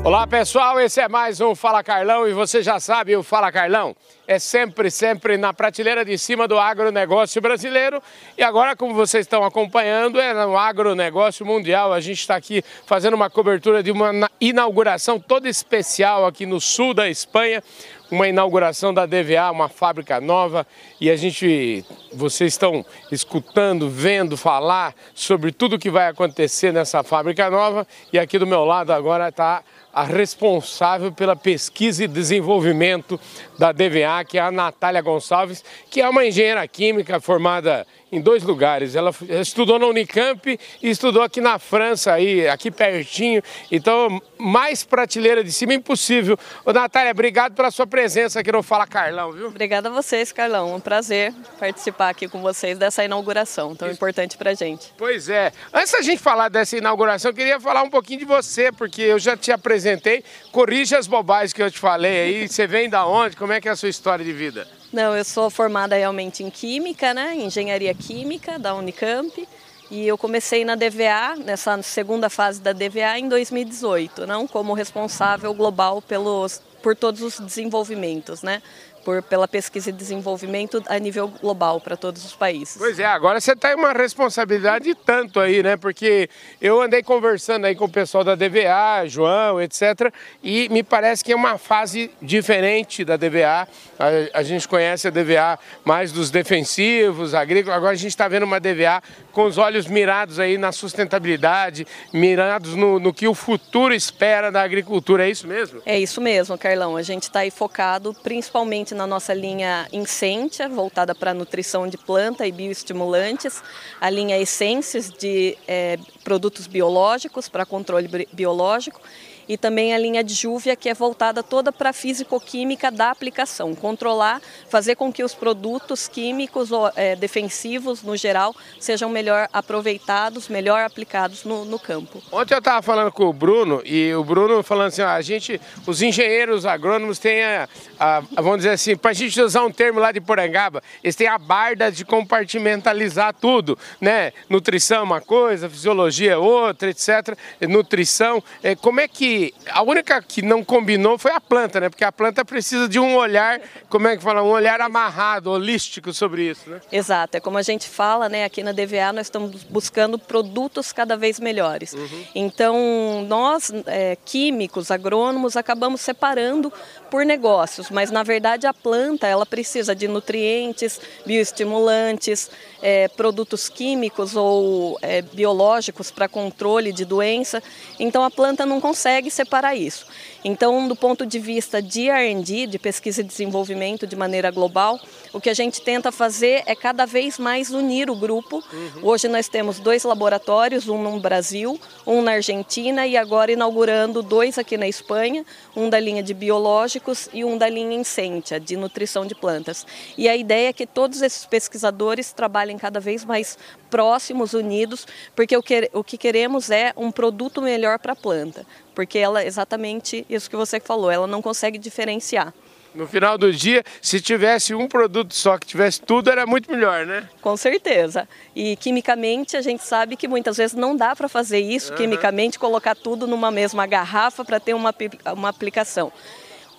Olá 0.05 0.27
pessoal, 0.27 0.81
esse 0.81 0.99
é 0.99 1.07
mais 1.07 1.39
um 1.39 1.55
Fala 1.55 1.81
Carlão 1.81 2.27
e 2.27 2.33
você 2.33 2.61
já 2.61 2.77
sabe, 2.77 3.15
o 3.15 3.23
Fala 3.23 3.53
Carlão 3.53 3.95
é 4.27 4.37
sempre, 4.37 4.91
sempre 4.91 5.37
na 5.37 5.53
prateleira 5.53 6.03
de 6.03 6.17
cima 6.17 6.45
do 6.45 6.59
agronegócio 6.59 7.41
brasileiro. 7.41 8.03
E 8.37 8.43
agora, 8.43 8.75
como 8.75 8.93
vocês 8.93 9.25
estão 9.25 9.45
acompanhando, 9.45 10.19
é 10.19 10.33
no 10.33 10.57
agronegócio 10.57 11.45
mundial. 11.45 11.93
A 11.93 12.01
gente 12.01 12.19
está 12.19 12.35
aqui 12.35 12.61
fazendo 12.85 13.13
uma 13.13 13.29
cobertura 13.29 13.81
de 13.81 13.91
uma 13.91 14.29
inauguração 14.41 15.19
toda 15.19 15.47
especial 15.47 16.25
aqui 16.25 16.45
no 16.45 16.59
sul 16.59 16.93
da 16.93 17.09
Espanha, 17.09 17.63
uma 18.11 18.27
inauguração 18.27 18.93
da 18.93 19.05
DVA, 19.05 19.51
uma 19.51 19.69
fábrica 19.69 20.21
nova, 20.21 20.67
e 21.01 21.09
a 21.09 21.15
gente, 21.15 21.83
vocês 22.13 22.53
estão 22.53 22.85
escutando, 23.11 23.89
vendo 23.89 24.37
falar 24.37 24.93
sobre 25.15 25.51
tudo 25.51 25.79
que 25.79 25.89
vai 25.89 26.07
acontecer 26.07 26.71
nessa 26.71 27.03
fábrica 27.03 27.49
nova, 27.49 27.87
e 28.11 28.19
aqui 28.19 28.37
do 28.37 28.45
meu 28.45 28.63
lado 28.63 28.91
agora 28.91 29.29
está 29.29 29.63
a 29.93 30.03
responsável 30.03 31.11
pela 31.11 31.35
pesquisa 31.35 32.03
e 32.03 32.07
desenvolvimento 32.07 33.19
da 33.59 33.71
DVA, 33.71 34.25
que 34.27 34.37
é 34.39 34.41
a 34.41 34.51
Natália 34.51 35.01
Gonçalves, 35.01 35.63
que 35.91 36.01
é 36.01 36.09
uma 36.09 36.25
engenheira 36.25 36.67
química 36.67 37.21
formada 37.21 37.85
em 38.13 38.21
dois 38.21 38.43
lugares. 38.43 38.95
Ela 38.95 39.11
estudou 39.41 39.79
na 39.79 39.87
Unicamp 39.87 40.59
e 40.81 40.89
estudou 40.89 41.23
aqui 41.23 41.41
na 41.41 41.57
França, 41.57 42.13
aí, 42.13 42.47
aqui 42.47 42.69
pertinho. 42.69 43.41
Então, 43.71 44.21
mais 44.37 44.83
prateleira 44.83 45.43
de 45.43 45.51
cima 45.51 45.73
impossível. 45.73 46.37
Ô, 46.63 46.71
Natália, 46.71 47.11
obrigado 47.11 47.55
pela 47.55 47.71
sua 47.71 47.87
presença 47.87 48.39
aqui 48.39 48.51
no 48.51 48.61
Fala 48.61 48.85
Carlão, 48.85 49.31
viu? 49.31 49.47
Obrigada 49.47 49.89
a 49.89 49.91
vocês, 49.91 50.31
Carlão. 50.31 50.75
Um 50.75 50.79
prazer 50.79 51.33
participar 51.59 52.09
aqui 52.09 52.27
com 52.27 52.41
vocês 52.41 52.77
dessa 52.77 53.03
inauguração 53.03 53.75
tão 53.75 53.87
Isso. 53.87 53.95
importante 53.95 54.37
pra 54.37 54.53
gente. 54.53 54.93
Pois 54.95 55.27
é. 55.27 55.51
Antes 55.73 55.91
da 55.91 56.01
gente 56.01 56.21
falar 56.21 56.49
dessa 56.49 56.77
inauguração, 56.77 57.31
eu 57.31 57.35
queria 57.35 57.59
falar 57.59 57.81
um 57.81 57.89
pouquinho 57.89 58.19
de 58.19 58.25
você, 58.25 58.71
porque 58.71 59.01
eu 59.01 59.17
já 59.17 59.35
te 59.35 59.51
apresentei. 59.51 60.23
Corrija 60.51 60.99
as 60.99 61.07
bobagens 61.07 61.51
que 61.51 61.63
eu 61.63 61.71
te 61.71 61.79
falei 61.79 62.19
aí. 62.19 62.47
Você 62.47 62.67
vem 62.67 62.87
da 62.87 63.07
onde? 63.07 63.35
Como 63.35 63.51
é 63.51 63.59
que 63.59 63.67
é 63.67 63.71
a 63.71 63.75
sua 63.75 63.89
história 63.89 64.23
de 64.23 64.31
vida? 64.31 64.67
Não, 64.93 65.17
eu 65.17 65.25
sou 65.25 65.49
formada 65.49 65.95
realmente 65.95 66.43
em 66.43 66.51
Química, 66.51 67.15
né? 67.15 67.33
Engenharia 67.35 67.95
Química 67.95 68.59
da 68.59 68.75
Unicamp. 68.75 69.47
E 69.89 70.07
eu 70.07 70.15
comecei 70.19 70.63
na 70.63 70.75
DVA, 70.75 71.35
nessa 71.43 71.81
segunda 71.81 72.29
fase 72.29 72.61
da 72.61 72.73
DVA, 72.73 73.17
em 73.17 73.27
2018, 73.27 74.27
não 74.27 74.47
como 74.47 74.73
responsável 74.73 75.51
global 75.51 75.99
pelos, 75.99 76.61
por 76.83 76.95
todos 76.95 77.21
os 77.21 77.39
desenvolvimentos, 77.39 78.43
né? 78.43 78.61
Por, 79.03 79.21
pela 79.21 79.47
pesquisa 79.47 79.89
e 79.89 79.93
desenvolvimento 79.93 80.83
a 80.87 80.97
nível 80.99 81.27
global 81.27 81.79
para 81.79 81.95
todos 81.95 82.23
os 82.25 82.33
países. 82.33 82.77
Pois 82.77 82.99
é, 82.99 83.05
agora 83.05 83.39
você 83.39 83.55
tem 83.55 83.75
uma 83.75 83.93
responsabilidade 83.93 84.93
tanto 84.95 85.39
aí, 85.39 85.61
né? 85.61 85.77
Porque 85.77 86.29
eu 86.61 86.81
andei 86.81 87.03
conversando 87.03 87.65
aí 87.65 87.75
com 87.75 87.85
o 87.85 87.89
pessoal 87.89 88.23
da 88.23 88.35
DVA, 88.35 89.05
João, 89.07 89.61
etc. 89.61 90.13
E 90.41 90.69
me 90.69 90.83
parece 90.83 91.23
que 91.23 91.31
é 91.31 91.35
uma 91.35 91.57
fase 91.57 92.11
diferente 92.21 93.03
da 93.03 93.17
DVA. 93.17 93.67
A, 93.99 94.39
a 94.39 94.43
gente 94.43 94.67
conhece 94.67 95.07
a 95.07 95.11
DVA 95.11 95.59
mais 95.83 96.11
dos 96.11 96.31
defensivos, 96.31 97.33
agrícolas. 97.33 97.77
Agora 97.77 97.91
a 97.91 97.95
gente 97.95 98.11
está 98.11 98.27
vendo 98.27 98.43
uma 98.43 98.59
DVA 98.59 99.01
com 99.33 99.45
os 99.45 99.57
olhos 99.57 99.87
mirados 99.87 100.39
aí 100.39 100.57
na 100.57 100.71
sustentabilidade, 100.71 101.85
mirados 102.13 102.75
no, 102.75 102.99
no 102.99 103.11
que 103.11 103.27
o 103.27 103.33
futuro 103.33 103.93
espera 103.93 104.51
da 104.51 104.61
agricultura. 104.61 105.27
É 105.27 105.31
isso 105.31 105.47
mesmo? 105.47 105.81
É 105.85 105.99
isso 105.99 106.21
mesmo, 106.21 106.57
Carlão. 106.57 106.95
A 106.95 107.01
gente 107.01 107.23
está 107.23 107.39
aí 107.39 107.51
focado 107.51 108.13
principalmente 108.23 108.93
na 108.93 109.07
nossa 109.07 109.33
linha 109.33 109.87
Incentia, 109.91 110.69
voltada 110.69 111.15
para 111.15 111.33
nutrição 111.33 111.87
de 111.87 111.97
planta 111.97 112.45
e 112.45 112.51
bioestimulantes, 112.51 113.61
a 113.99 114.09
linha 114.09 114.39
Essências 114.39 115.09
de 115.09 115.57
é, 115.67 115.97
produtos 116.23 116.67
biológicos 116.67 117.49
para 117.49 117.65
controle 117.65 118.27
biológico 118.31 119.01
e 119.47 119.57
também 119.57 119.93
a 119.93 119.97
linha 119.97 120.23
de 120.23 120.33
Júvia, 120.33 120.75
que 120.75 120.89
é 120.89 120.93
voltada 120.93 121.43
toda 121.43 121.71
para 121.71 121.89
a 121.89 121.93
físico-química 121.93 122.91
da 122.91 123.11
aplicação, 123.11 123.75
controlar, 123.75 124.41
fazer 124.69 124.95
com 124.95 125.11
que 125.11 125.23
os 125.23 125.33
produtos 125.33 126.07
químicos 126.07 126.71
ou 126.71 126.91
é, 126.95 127.15
defensivos, 127.15 128.03
no 128.03 128.15
geral, 128.15 128.55
sejam 128.79 129.09
melhor 129.09 129.49
aproveitados, 129.51 130.47
melhor 130.47 130.83
aplicados 130.83 131.43
no, 131.43 131.65
no 131.65 131.79
campo. 131.79 132.21
Ontem 132.31 132.53
eu 132.53 132.59
estava 132.59 132.81
falando 132.81 133.11
com 133.11 133.25
o 133.25 133.33
Bruno, 133.33 133.81
e 133.85 134.13
o 134.13 134.23
Bruno 134.23 134.63
falando 134.63 134.87
assim, 134.87 135.01
ó, 135.01 135.07
a 135.09 135.21
gente, 135.21 135.59
os 135.85 136.01
engenheiros 136.01 136.65
agrônomos 136.65 137.19
têm, 137.19 137.43
a, 137.43 137.67
a, 137.99 138.19
vamos 138.35 138.57
dizer 138.57 138.71
assim, 138.71 138.95
para 138.95 139.11
a 139.11 139.13
gente 139.13 139.39
usar 139.41 139.63
um 139.63 139.71
termo 139.71 139.99
lá 139.99 140.11
de 140.11 140.21
Porangaba, 140.21 140.81
eles 141.03 141.15
têm 141.15 141.27
a 141.27 141.37
barda 141.37 141.91
de 141.91 142.05
compartimentalizar 142.05 143.33
tudo, 143.33 143.77
né? 143.99 144.33
Nutrição 144.49 144.99
é 144.99 145.03
uma 145.03 145.21
coisa, 145.21 145.69
fisiologia 145.69 146.33
é 146.33 146.37
outra, 146.37 146.89
etc. 146.89 147.37
Nutrição, 147.67 148.43
é, 148.61 148.75
como 148.75 148.99
é 148.99 149.07
que 149.07 149.32
a 149.69 149.81
única 149.81 150.21
que 150.21 150.41
não 150.41 150.63
combinou 150.63 151.17
foi 151.17 151.31
a 151.31 151.41
planta, 151.41 151.79
né? 151.79 151.89
Porque 151.89 152.03
a 152.03 152.11
planta 152.11 152.43
precisa 152.43 152.87
de 152.87 152.99
um 152.99 153.15
olhar, 153.15 153.61
como 153.89 154.07
é 154.07 154.17
que 154.17 154.23
fala, 154.23 154.43
um 154.43 154.49
olhar 154.49 154.81
amarrado, 154.81 155.51
holístico 155.51 156.13
sobre 156.13 156.49
isso, 156.49 156.69
né? 156.69 156.81
Exato, 156.91 157.37
é 157.37 157.39
como 157.39 157.57
a 157.57 157.61
gente 157.61 157.87
fala, 157.87 158.29
né? 158.29 158.43
Aqui 158.43 158.63
na 158.63 158.71
DVA 158.71 159.11
nós 159.13 159.27
estamos 159.27 159.63
buscando 159.63 160.17
produtos 160.17 160.91
cada 160.91 161.15
vez 161.15 161.39
melhores. 161.39 161.93
Uhum. 161.93 162.25
Então, 162.35 163.25
nós, 163.27 163.71
é, 163.85 164.17
químicos, 164.25 164.91
agrônomos, 164.91 165.55
acabamos 165.55 166.01
separando 166.01 166.71
por 167.09 167.25
negócios, 167.25 167.91
mas 167.91 168.09
na 168.09 168.23
verdade 168.23 168.65
a 168.65 168.73
planta 168.73 169.27
ela 169.27 169.45
precisa 169.45 169.95
de 169.95 170.07
nutrientes, 170.07 170.99
bioestimulantes, 171.25 172.49
é, 172.81 173.07
produtos 173.07 173.69
químicos 173.69 174.35
ou 174.35 174.97
é, 175.01 175.21
biológicos 175.21 176.09
para 176.09 176.27
controle 176.27 176.91
de 176.91 177.05
doença. 177.05 177.61
Então 177.99 178.23
a 178.23 178.31
planta 178.31 178.65
não 178.65 178.81
consegue 178.81 179.22
consegue 179.23 179.31
separar 179.31 179.75
isso. 179.75 180.05
Então, 180.43 180.87
do 180.87 180.95
ponto 180.95 181.25
de 181.25 181.39
vista 181.39 181.81
de 181.81 182.09
R&D, 182.09 182.67
de 182.67 182.77
pesquisa 182.77 183.21
e 183.21 183.23
desenvolvimento 183.23 184.05
de 184.05 184.15
maneira 184.15 184.51
global, 184.51 184.99
o 185.31 185.39
que 185.39 185.49
a 185.49 185.53
gente 185.53 185.81
tenta 185.81 186.11
fazer 186.11 186.63
é 186.65 186.75
cada 186.75 187.05
vez 187.05 187.39
mais 187.39 187.69
unir 187.71 188.09
o 188.09 188.15
grupo. 188.15 188.63
Uhum. 188.71 188.91
Hoje 189.03 189.27
nós 189.27 189.47
temos 189.47 189.79
dois 189.79 190.03
laboratórios, 190.03 190.87
um 190.89 191.01
no 191.01 191.19
Brasil, 191.19 191.79
um 192.05 192.21
na 192.21 192.33
Argentina 192.33 193.07
e 193.07 193.15
agora 193.15 193.51
inaugurando 193.51 194.21
dois 194.21 194.57
aqui 194.57 194.77
na 194.77 194.87
Espanha, 194.87 195.45
um 195.75 195.89
da 195.89 195.99
linha 195.99 196.21
de 196.21 196.33
biológicos 196.33 197.29
e 197.33 197.45
um 197.45 197.57
da 197.57 197.69
linha 197.69 197.95
Incentia, 197.95 198.59
de 198.59 198.75
nutrição 198.75 199.25
de 199.25 199.35
plantas. 199.35 199.85
E 200.17 200.27
a 200.27 200.35
ideia 200.35 200.69
é 200.69 200.73
que 200.73 200.85
todos 200.85 201.21
esses 201.21 201.45
pesquisadores 201.45 202.33
trabalhem 202.33 202.77
cada 202.77 202.99
vez 202.99 203.23
mais 203.23 203.57
próximos, 203.89 204.53
unidos, 204.53 205.05
porque 205.35 205.55
o 205.55 205.61
que, 205.61 205.89
o 205.93 206.03
que 206.03 206.17
queremos 206.17 206.71
é 206.71 206.91
um 206.97 207.11
produto 207.11 207.61
melhor 207.61 207.99
para 207.99 208.13
a 208.13 208.15
planta, 208.15 208.65
porque 208.93 209.17
ela, 209.17 209.43
exatamente 209.43 210.25
isso 210.29 210.49
que 210.49 210.55
você 210.55 210.79
falou, 210.79 211.09
ela 211.11 211.27
não 211.27 211.41
consegue 211.41 211.77
diferenciar. 211.77 212.53
No 212.93 213.07
final 213.07 213.39
do 213.39 213.51
dia, 213.51 213.83
se 214.01 214.21
tivesse 214.21 214.75
um 214.75 214.87
produto 214.87 215.33
só 215.33 215.57
que 215.57 215.65
tivesse 215.65 215.99
tudo, 215.99 216.29
era 216.29 216.45
muito 216.45 216.71
melhor, 216.71 217.05
né? 217.07 217.27
Com 217.41 217.57
certeza. 217.57 218.27
E 218.55 218.75
quimicamente 218.75 219.57
a 219.57 219.61
gente 219.61 219.83
sabe 219.83 220.15
que 220.15 220.27
muitas 220.27 220.57
vezes 220.57 220.75
não 220.75 220.95
dá 220.95 221.15
para 221.15 221.27
fazer 221.27 221.59
isso, 221.59 221.91
uhum. 221.91 221.97
quimicamente, 221.97 222.59
colocar 222.59 222.95
tudo 222.95 223.25
numa 223.25 223.49
mesma 223.49 223.87
garrafa 223.87 224.45
para 224.45 224.59
ter 224.59 224.75
uma, 224.75 224.93
uma 225.35 225.49
aplicação. 225.49 226.11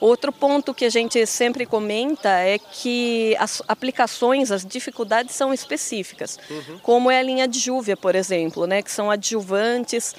Outro 0.00 0.30
ponto 0.32 0.74
que 0.74 0.84
a 0.84 0.90
gente 0.90 1.24
sempre 1.24 1.64
comenta 1.64 2.28
é 2.28 2.58
que 2.58 3.34
as 3.38 3.62
aplicações, 3.66 4.52
as 4.52 4.64
dificuldades 4.64 5.34
são 5.34 5.54
específicas, 5.54 6.38
uhum. 6.50 6.78
como 6.82 7.10
é 7.10 7.18
a 7.18 7.22
linha 7.22 7.48
de 7.48 7.58
júvia, 7.58 7.96
por 7.96 8.14
exemplo, 8.14 8.66
né, 8.66 8.82
que 8.82 8.90
são 8.90 9.10
adjuvantes 9.10 10.14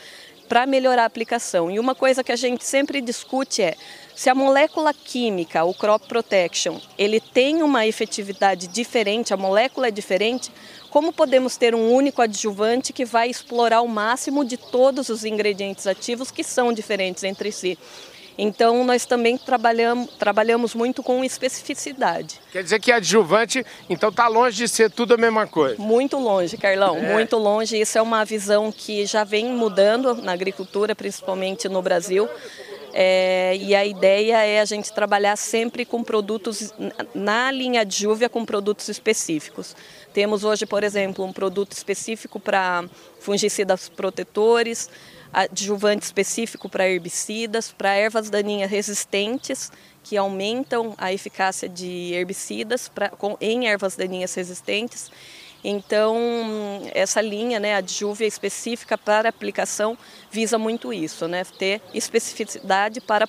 para 0.47 0.65
melhorar 0.65 1.03
a 1.03 1.05
aplicação. 1.05 1.69
E 1.69 1.79
uma 1.79 1.95
coisa 1.95 2.23
que 2.23 2.31
a 2.31 2.35
gente 2.35 2.63
sempre 2.63 3.01
discute 3.01 3.61
é 3.61 3.75
se 4.15 4.29
a 4.29 4.35
molécula 4.35 4.93
química, 4.93 5.65
o 5.65 5.73
crop 5.73 6.07
protection, 6.07 6.79
ele 6.97 7.19
tem 7.19 7.61
uma 7.61 7.85
efetividade 7.85 8.67
diferente, 8.67 9.33
a 9.33 9.37
molécula 9.37 9.89
é 9.89 9.91
diferente, 9.91 10.51
como 10.89 11.11
podemos 11.11 11.57
ter 11.57 11.75
um 11.75 11.91
único 11.91 12.21
adjuvante 12.21 12.93
que 12.93 13.03
vai 13.03 13.29
explorar 13.29 13.81
o 13.81 13.87
máximo 13.87 14.45
de 14.45 14.55
todos 14.55 15.09
os 15.09 15.25
ingredientes 15.25 15.85
ativos 15.85 16.31
que 16.31 16.43
são 16.43 16.71
diferentes 16.71 17.25
entre 17.25 17.51
si? 17.51 17.77
Então, 18.37 18.83
nós 18.83 19.05
também 19.05 19.37
trabalhamos, 19.37 20.09
trabalhamos 20.19 20.75
muito 20.75 21.01
com 21.01 21.23
especificidade. 21.23 22.39
Quer 22.51 22.63
dizer 22.63 22.79
que 22.79 22.91
adjuvante, 22.91 23.65
então, 23.89 24.09
está 24.09 24.27
longe 24.27 24.57
de 24.57 24.67
ser 24.67 24.91
tudo 24.91 25.13
a 25.13 25.17
mesma 25.17 25.47
coisa? 25.47 25.81
Muito 25.81 26.17
longe, 26.17 26.57
Carlão, 26.57 26.97
é. 26.97 27.13
muito 27.13 27.37
longe. 27.37 27.79
Isso 27.79 27.97
é 27.97 28.01
uma 28.01 28.25
visão 28.25 28.71
que 28.71 29.05
já 29.05 29.23
vem 29.23 29.45
mudando 29.45 30.15
na 30.15 30.33
agricultura, 30.33 30.93
principalmente 30.93 31.69
no 31.69 31.81
Brasil. 31.81 32.29
É, 32.97 33.57
e 33.57 33.75
a 33.75 33.85
ideia 33.85 34.37
é 34.45 34.61
a 34.61 34.65
gente 34.65 34.93
trabalhar 34.93 35.35
sempre 35.35 35.83
com 35.83 36.01
produtos 36.01 36.73
na 37.13 37.51
linha 37.51 37.85
de 37.85 38.03
júvia 38.03 38.29
com 38.29 38.45
produtos 38.45 38.87
específicos. 38.87 39.75
Temos 40.13 40.45
hoje, 40.45 40.65
por 40.65 40.81
exemplo, 40.81 41.25
um 41.25 41.33
produto 41.33 41.73
específico 41.73 42.39
para 42.39 42.85
fungicidas 43.19 43.89
protetores, 43.89 44.89
adjuvante 45.43 46.05
específico 46.05 46.69
para 46.69 46.87
herbicidas, 46.87 47.71
para 47.71 47.93
ervas 47.93 48.29
daninhas 48.29 48.71
resistentes, 48.71 49.71
que 50.01 50.15
aumentam 50.15 50.93
a 50.97 51.11
eficácia 51.11 51.67
de 51.67 52.13
herbicidas 52.13 52.87
pra, 52.87 53.09
com, 53.09 53.35
em 53.41 53.67
ervas 53.67 53.95
daninhas 53.95 54.33
resistentes. 54.33 55.11
Então, 55.63 56.15
essa 56.93 57.19
linha, 57.19 57.59
né, 57.59 57.73
a 57.73 57.77
adjuvia 57.77 58.27
específica 58.27 58.97
para 58.97 59.29
aplicação, 59.29 59.97
visa 60.31 60.59
muito 60.59 60.93
isso, 60.93 61.27
né, 61.27 61.43
ter 61.57 61.81
especificidade 61.93 63.01
para, 63.01 63.27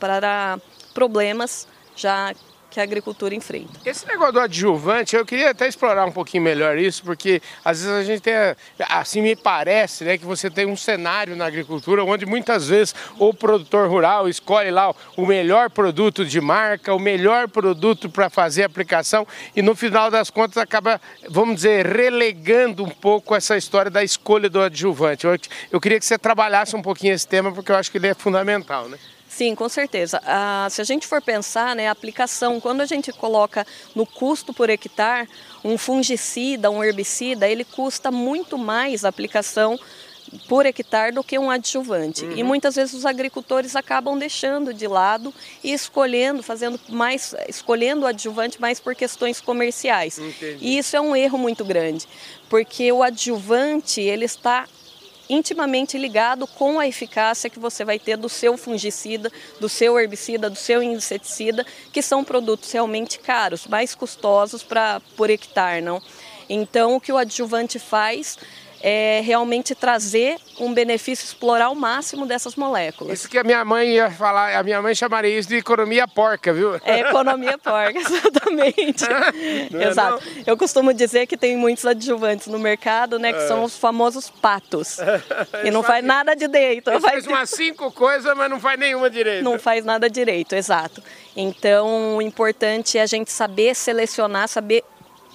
para 0.00 0.58
problemas 0.94 1.68
já 1.94 2.34
que 2.70 2.80
a 2.80 2.82
agricultura 2.82 3.34
enfrenta. 3.34 3.80
Esse 3.84 4.06
negócio 4.06 4.34
do 4.34 4.40
adjuvante, 4.40 5.16
eu 5.16 5.24
queria 5.24 5.50
até 5.50 5.66
explorar 5.66 6.04
um 6.06 6.12
pouquinho 6.12 6.42
melhor 6.42 6.76
isso, 6.78 7.02
porque 7.02 7.40
às 7.64 7.82
vezes 7.82 7.94
a 7.94 8.04
gente 8.04 8.20
tem, 8.20 8.34
assim 8.88 9.22
me 9.22 9.34
parece, 9.34 10.04
né, 10.04 10.18
que 10.18 10.24
você 10.24 10.50
tem 10.50 10.66
um 10.66 10.76
cenário 10.76 11.36
na 11.36 11.46
agricultura 11.46 12.04
onde 12.04 12.26
muitas 12.26 12.68
vezes 12.68 12.94
o 13.18 13.32
produtor 13.32 13.88
rural 13.88 14.28
escolhe 14.28 14.70
lá 14.70 14.94
o 15.16 15.26
melhor 15.26 15.70
produto 15.70 16.24
de 16.24 16.40
marca, 16.40 16.94
o 16.94 16.98
melhor 16.98 17.48
produto 17.48 18.08
para 18.10 18.28
fazer 18.28 18.64
aplicação 18.64 19.26
e 19.54 19.62
no 19.62 19.74
final 19.74 20.10
das 20.10 20.30
contas 20.30 20.56
acaba, 20.58 21.00
vamos 21.28 21.56
dizer, 21.56 21.86
relegando 21.86 22.84
um 22.84 22.90
pouco 22.90 23.34
essa 23.34 23.56
história 23.56 23.90
da 23.90 24.04
escolha 24.04 24.50
do 24.50 24.60
adjuvante. 24.60 25.26
Eu, 25.26 25.36
eu 25.72 25.80
queria 25.80 25.98
que 25.98 26.04
você 26.04 26.18
trabalhasse 26.18 26.76
um 26.76 26.82
pouquinho 26.82 27.14
esse 27.14 27.26
tema 27.26 27.52
porque 27.52 27.72
eu 27.72 27.76
acho 27.76 27.90
que 27.90 27.98
ele 27.98 28.08
é 28.08 28.14
fundamental, 28.14 28.88
né? 28.88 28.98
Sim, 29.36 29.54
com 29.54 29.68
certeza. 29.68 30.18
Ah, 30.24 30.66
se 30.70 30.80
a 30.80 30.84
gente 30.84 31.06
for 31.06 31.20
pensar, 31.20 31.76
né, 31.76 31.88
a 31.88 31.90
aplicação, 31.90 32.58
quando 32.58 32.80
a 32.80 32.86
gente 32.86 33.12
coloca 33.12 33.66
no 33.94 34.06
custo 34.06 34.54
por 34.54 34.70
hectare, 34.70 35.28
um 35.62 35.76
fungicida, 35.76 36.70
um 36.70 36.82
herbicida, 36.82 37.46
ele 37.46 37.62
custa 37.62 38.10
muito 38.10 38.56
mais 38.56 39.04
a 39.04 39.10
aplicação 39.10 39.78
por 40.48 40.64
hectare 40.64 41.12
do 41.12 41.22
que 41.22 41.38
um 41.38 41.50
adjuvante. 41.50 42.24
Uhum. 42.24 42.32
E 42.34 42.42
muitas 42.42 42.76
vezes 42.76 42.94
os 42.94 43.04
agricultores 43.04 43.76
acabam 43.76 44.18
deixando 44.18 44.72
de 44.72 44.86
lado 44.86 45.34
e 45.62 45.70
escolhendo, 45.70 46.42
fazendo 46.42 46.80
mais, 46.88 47.34
escolhendo 47.46 48.06
o 48.06 48.06
adjuvante 48.06 48.58
mais 48.58 48.80
por 48.80 48.94
questões 48.94 49.38
comerciais. 49.38 50.18
Entendi. 50.18 50.56
E 50.62 50.78
isso 50.78 50.96
é 50.96 51.00
um 51.00 51.14
erro 51.14 51.36
muito 51.36 51.62
grande, 51.62 52.08
porque 52.48 52.90
o 52.90 53.02
adjuvante 53.02 54.00
ele 54.00 54.24
está 54.24 54.66
intimamente 55.28 55.98
ligado 55.98 56.46
com 56.46 56.78
a 56.78 56.86
eficácia 56.86 57.50
que 57.50 57.58
você 57.58 57.84
vai 57.84 57.98
ter 57.98 58.16
do 58.16 58.28
seu 58.28 58.56
fungicida, 58.56 59.30
do 59.60 59.68
seu 59.68 59.98
herbicida, 59.98 60.48
do 60.48 60.56
seu 60.56 60.82
inseticida, 60.82 61.64
que 61.92 62.02
são 62.02 62.24
produtos 62.24 62.70
realmente 62.72 63.18
caros, 63.18 63.66
mais 63.66 63.94
custosos 63.94 64.62
para 64.62 65.00
por 65.16 65.30
hectare, 65.30 65.80
não? 65.80 66.00
Então, 66.48 66.96
o 66.96 67.00
que 67.00 67.12
o 67.12 67.16
adjuvante 67.16 67.78
faz 67.78 68.38
é 68.80 69.20
realmente 69.24 69.74
trazer 69.74 70.36
um 70.58 70.72
benefício, 70.72 71.24
explorar 71.24 71.70
o 71.70 71.74
máximo 71.74 72.26
dessas 72.26 72.56
moléculas. 72.56 73.20
Isso 73.20 73.28
que 73.28 73.38
a 73.38 73.44
minha 73.44 73.64
mãe 73.64 73.94
ia 73.94 74.10
falar, 74.10 74.56
a 74.56 74.62
minha 74.62 74.80
mãe 74.80 74.94
chamaria 74.94 75.38
isso 75.38 75.48
de 75.48 75.56
economia 75.56 76.06
porca, 76.08 76.52
viu? 76.52 76.76
É 76.84 77.00
economia 77.00 77.58
porca, 77.58 77.98
exatamente. 77.98 79.04
É 79.76 79.88
Exato. 79.88 80.22
Não? 80.24 80.42
Eu 80.46 80.56
costumo 80.56 80.92
dizer 80.92 81.26
que 81.26 81.36
tem 81.36 81.56
muitos 81.56 81.84
adjuvantes 81.84 82.46
no 82.46 82.58
mercado, 82.58 83.18
né, 83.18 83.32
que 83.32 83.40
é. 83.40 83.48
são 83.48 83.64
os 83.64 83.76
famosos 83.76 84.30
patos. 84.30 84.98
e 85.64 85.70
não 85.70 85.82
faz 85.82 86.04
nada 86.04 86.34
de 86.34 86.46
direito. 86.46 86.90
Faz... 86.90 87.02
faz 87.02 87.26
umas 87.26 87.50
cinco 87.50 87.90
coisas, 87.92 88.36
mas 88.36 88.50
não 88.50 88.60
faz 88.60 88.78
nenhuma 88.78 89.10
direito. 89.10 89.44
Não 89.44 89.58
faz 89.58 89.84
nada 89.84 90.08
direito, 90.08 90.54
exato. 90.54 91.02
Então, 91.36 92.16
o 92.16 92.22
importante 92.22 92.98
é 92.98 93.02
a 93.02 93.06
gente 93.06 93.30
saber 93.30 93.74
selecionar, 93.74 94.48
saber 94.48 94.84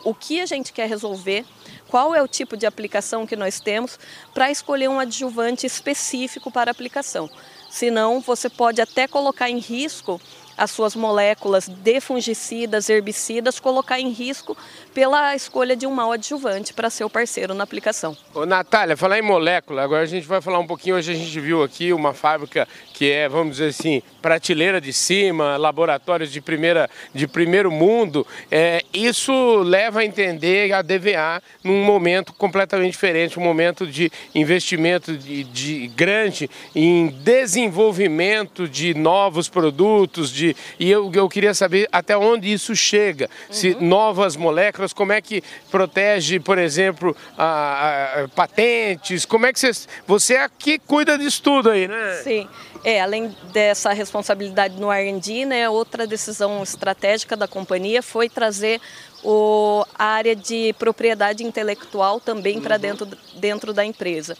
o 0.04 0.14
que 0.14 0.42
a 0.42 0.46
gente 0.46 0.74
quer 0.74 0.88
resolver 0.88 1.46
qual 1.92 2.16
é 2.16 2.24
o 2.24 2.28
tipo 2.28 2.56
de 2.56 2.66
aplicação 2.66 3.28
que 3.28 3.36
nós 3.36 3.60
temos 3.60 4.00
para 4.34 4.50
escolher 4.50 4.90
um 4.90 4.98
adjuvante 4.98 5.68
específico 5.68 6.50
para 6.50 6.72
aplicação. 6.72 7.30
Senão, 7.70 8.22
você 8.22 8.50
pode 8.50 8.82
até 8.82 9.10
colocar 9.10 9.50
em 9.50 9.60
risco 9.60 10.20
as 10.58 10.72
suas 10.72 10.96
moléculas 10.96 11.68
de 11.68 12.00
fungicidas, 12.02 12.90
herbicidas, 12.90 13.60
colocar 13.60 14.00
em 14.00 14.10
risco 14.10 14.58
pela 14.94 15.36
escolha 15.36 15.76
de 15.76 15.88
um 15.88 15.92
mau 15.92 16.12
adjuvante 16.12 16.74
para 16.74 16.90
ser 16.90 17.04
o 17.04 17.10
parceiro 17.10 17.54
na 17.54 17.64
aplicação. 17.64 18.16
Ô, 18.34 18.46
Natália, 18.46 18.98
falar 18.98 19.20
em 19.20 19.22
molécula, 19.22 19.82
agora 19.84 20.04
a 20.04 20.06
gente 20.06 20.28
vai 20.28 20.42
falar 20.42 20.60
um 20.60 20.68
pouquinho, 20.68 20.96
hoje 20.96 21.12
a 21.12 21.16
gente 21.16 21.40
viu 21.40 21.64
aqui 21.64 21.94
uma 21.94 22.14
fábrica 22.14 22.68
que 22.94 23.10
é, 23.10 23.28
vamos 23.28 23.54
dizer 23.54 23.70
assim, 23.70 24.04
prateleira 24.22 24.80
de 24.80 24.94
cima, 24.94 25.58
laboratórios 25.58 26.32
de, 26.32 26.40
primeira, 26.40 26.90
de 27.14 27.28
primeiro 27.28 27.72
mundo, 27.72 28.28
é, 28.52 28.84
isso 28.94 29.34
leva 29.64 30.02
a 30.02 30.06
entender 30.06 30.72
a 30.74 30.82
DVA 30.82 31.42
num 31.64 31.84
momento 31.84 32.34
completamente 32.34 32.92
diferente, 32.92 33.40
um 33.40 33.44
momento 33.44 33.88
de 33.88 34.12
investimento 34.36 35.18
de, 35.18 35.44
de 35.46 35.88
grande 35.96 36.50
em 36.76 37.08
desenvolvimento 37.08 38.68
de 38.68 38.94
novos 38.94 39.50
produtos, 39.50 40.32
de, 40.32 40.41
e 40.80 40.90
eu, 40.90 41.12
eu 41.14 41.30
queria 41.30 41.54
saber 41.54 41.88
até 41.92 42.18
onde 42.18 42.52
isso 42.52 42.76
chega, 42.76 43.30
uhum. 43.48 43.54
se 43.54 43.76
novas 43.76 44.36
moléculas, 44.36 44.94
como 44.94 45.12
é 45.12 45.22
que 45.22 45.44
protege, 45.70 46.40
por 46.40 46.58
exemplo, 46.58 47.16
a, 47.38 48.24
a, 48.24 48.28
patentes, 48.30 49.26
como 49.26 49.46
é 49.46 49.54
que 49.54 49.60
você, 49.60 49.72
você 50.06 50.36
é 50.36 50.50
que 50.58 50.80
cuida 50.80 51.18
disso 51.18 51.42
tudo 51.42 51.70
aí, 51.70 51.88
né? 51.88 52.22
Sim. 52.24 52.48
É, 52.84 53.00
além 53.00 53.36
dessa 53.54 53.94
responsabilidade 53.94 54.80
no 54.80 54.92
R&D, 54.92 55.46
né, 55.46 55.70
outra 55.70 56.08
decisão 56.08 56.64
estratégica 56.64 57.38
da 57.38 57.48
companhia 57.48 58.02
foi 58.02 58.28
trazer 58.28 58.82
o, 59.24 59.86
a 59.98 60.06
área 60.06 60.36
de 60.36 60.74
propriedade 60.80 61.44
intelectual 61.44 62.20
também 62.20 62.56
uhum. 62.56 62.62
para 62.64 62.78
dentro, 62.78 63.08
dentro 63.36 63.74
da 63.74 63.86
empresa. 63.86 64.36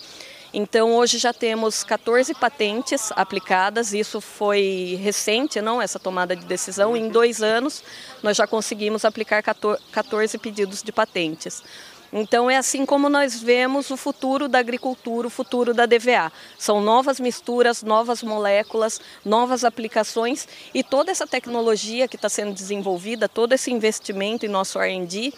Então 0.54 0.94
hoje 0.94 1.18
já 1.18 1.32
temos 1.32 1.82
14 1.82 2.34
patentes 2.34 3.10
aplicadas, 3.16 3.94
isso 3.94 4.20
foi 4.20 5.00
recente, 5.02 5.62
não 5.62 5.82
essa 5.82 5.98
tomada 5.98 6.36
de 6.36 6.46
decisão. 6.46 6.96
Em 6.98 7.08
dois 7.08 7.42
anos 7.42 7.82
nós 8.22 8.36
já 8.36 8.46
conseguimos 8.46 9.06
aplicar 9.06 9.42
14 9.42 10.38
pedidos 10.38 10.84
de 10.84 10.92
patentes. 10.92 11.64
Então 12.12 12.52
é 12.52 12.58
assim 12.58 12.86
como 12.86 13.08
nós 13.08 13.42
vemos 13.42 13.90
o 13.90 13.96
futuro 13.96 14.50
da 14.50 14.60
agricultura, 14.60 15.28
o 15.28 15.30
futuro 15.30 15.74
da 15.74 15.86
DVA. 15.86 16.30
São 16.58 16.82
novas 16.82 17.22
misturas, 17.22 17.82
novas 17.82 18.22
moléculas, 18.22 19.00
novas 19.24 19.64
aplicações 19.64 20.46
e 20.74 20.84
toda 20.84 21.12
essa 21.12 21.26
tecnologia 21.26 22.10
que 22.10 22.18
está 22.18 22.28
sendo 22.28 22.54
desenvolvida, 22.54 23.30
todo 23.30 23.54
esse 23.54 23.72
investimento 23.72 24.46
em 24.46 24.50
nosso 24.50 24.78
R&D 24.78 25.34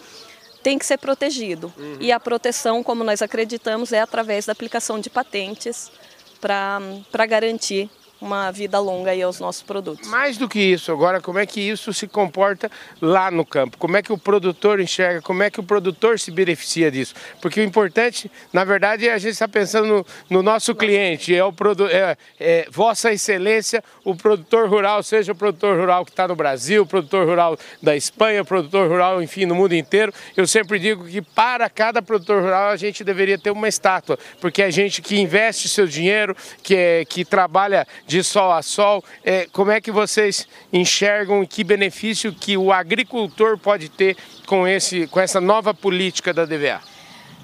tem 0.64 0.80
que 0.80 0.86
ser 0.86 0.98
protegido. 0.98 1.72
Uhum. 1.78 1.98
E 2.00 2.12
a 2.12 2.20
proteção, 2.20 2.82
como 2.82 3.04
nós 3.04 3.22
acreditamos, 3.22 3.92
é 3.92 4.00
através 4.00 4.46
da 4.46 4.54
aplicação 4.54 5.00
de 5.00 5.10
patentes 5.10 5.92
para 6.40 7.26
garantir 7.28 7.90
uma 8.24 8.50
vida 8.52 8.80
longa 8.80 9.12
aí 9.12 9.22
aos 9.22 9.40
nossos 9.40 9.62
produtos. 9.62 10.08
Mais 10.08 10.38
do 10.38 10.48
que 10.48 10.60
isso, 10.60 10.92
agora 10.92 11.20
como 11.20 11.40
é 11.40 11.46
que 11.46 11.60
isso 11.60 11.94
se 11.94 12.08
comporta 12.08 12.72
lá 13.02 13.30
no 13.30 13.46
campo? 13.46 13.78
Como 13.78 13.98
é 13.98 14.02
que 14.02 14.14
o 14.14 14.18
produtor 14.18 14.80
enxerga? 14.80 15.22
Como 15.22 15.44
é 15.44 15.50
que 15.50 15.60
o 15.60 15.64
produtor 15.64 16.18
se 16.18 16.32
beneficia 16.32 16.90
disso? 16.90 17.14
Porque 17.42 17.60
o 17.60 17.64
importante, 17.64 18.32
na 18.54 18.64
verdade, 18.64 19.08
é 19.08 19.14
a 19.14 19.18
gente 19.18 19.34
está 19.34 19.48
pensando 19.48 19.88
no, 19.88 20.06
no, 20.30 20.42
nosso 20.42 20.74
cliente, 20.74 21.36
é 21.36 21.44
o 21.44 21.52
produ 21.52 21.88
é, 21.88 22.18
é, 22.40 22.68
Vossa 22.72 23.12
Excelência, 23.12 23.84
o 24.06 24.16
produtor 24.16 24.70
rural, 24.70 25.04
seja 25.04 25.34
o 25.34 25.36
produtor 25.36 25.78
rural 25.78 26.06
que 26.06 26.12
está 26.12 26.28
no 26.28 26.36
Brasil, 26.36 26.84
o 26.84 26.86
produtor 26.86 27.28
rural 27.28 27.58
da 27.82 27.96
Espanha, 27.96 28.42
o 28.42 28.46
produtor 28.46 28.88
rural, 28.88 29.22
enfim, 29.22 29.46
no 29.46 29.56
mundo 29.56 29.76
inteiro. 29.76 30.14
Eu 30.38 30.48
sempre 30.48 30.80
digo 30.80 31.06
que 31.06 31.22
para 31.22 31.70
cada 31.70 32.02
produtor 32.02 32.42
rural 32.42 32.70
a 32.70 32.78
gente 32.78 33.04
deveria 33.04 33.38
ter 33.38 33.52
uma 33.52 33.68
estátua, 33.68 34.18
porque 34.40 34.62
é 34.62 34.72
gente 34.72 35.02
que 35.02 35.20
investe 35.20 35.68
seu 35.68 35.86
dinheiro, 35.86 36.36
que, 36.62 36.76
é, 36.76 37.06
que 37.06 37.26
trabalha 37.26 37.86
de 38.08 38.13
sol 38.22 38.52
a 38.52 38.62
sol. 38.62 39.04
É, 39.24 39.48
como 39.54 39.72
é 39.72 39.80
que 39.80 39.92
vocês 39.92 40.46
enxergam 40.74 41.46
que 41.46 41.64
benefício 41.64 42.34
que 42.34 42.58
o 42.58 42.72
agricultor 42.72 43.58
pode 43.58 43.88
ter 43.88 44.18
com, 44.46 44.68
esse, 44.68 45.08
com 45.08 45.20
essa 45.20 45.40
nova 45.40 45.74
política 45.74 46.34
da 46.34 46.44
DVA? 46.44 46.82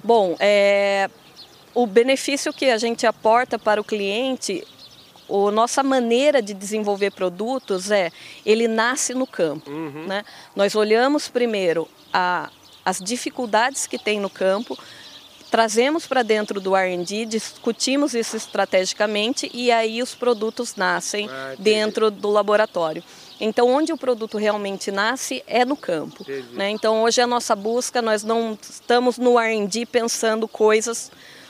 Bom, 0.03 0.35
é, 0.39 1.09
o 1.73 1.87
benefício 1.87 2.51
que 2.51 2.69
a 2.69 2.77
gente 2.77 3.07
aporta 3.07 3.57
para 3.57 3.79
o 3.79 3.83
cliente 3.83 4.63
a 5.29 5.51
nossa 5.51 5.83
maneira 5.83 6.41
de 6.41 6.53
desenvolver 6.53 7.11
produtos 7.11 7.91
é, 7.91 8.11
ele 8.45 8.67
nasce 8.67 9.13
no 9.13 9.27
campo. 9.27 9.69
Uhum. 9.69 10.05
Né? 10.07 10.23
Nós 10.55 10.75
olhamos 10.75 11.27
primeiro 11.27 11.87
a, 12.11 12.49
as 12.83 12.99
dificuldades 12.99 13.85
que 13.85 13.99
tem 13.99 14.19
no 14.19 14.29
campo, 14.29 14.77
trazemos 15.49 16.05
para 16.05 16.23
dentro 16.23 16.61
do 16.61 16.75
R&D, 16.75 17.25
discutimos 17.25 18.13
isso 18.13 18.37
estrategicamente 18.37 19.49
e 19.53 19.71
aí 19.71 20.01
os 20.01 20.15
produtos 20.15 20.75
nascem 20.75 21.27
ah, 21.29 21.55
dentro 21.57 22.11
do 22.11 22.29
laboratório. 22.29 23.03
Então, 23.41 23.69
onde 23.69 23.93
o 23.93 23.97
produto 23.97 24.37
realmente 24.37 24.91
nasce 24.91 25.41
é 25.47 25.63
no 25.63 25.77
campo. 25.77 26.25
Né? 26.51 26.69
Então, 26.69 27.03
hoje 27.03 27.21
a 27.21 27.27
nossa 27.27 27.55
busca, 27.55 28.01
nós 28.01 28.23
não 28.23 28.57
estamos 28.61 29.17
no 29.17 29.39
R&D 29.39 29.85
pensando 29.85 30.47
coisas 30.47 31.09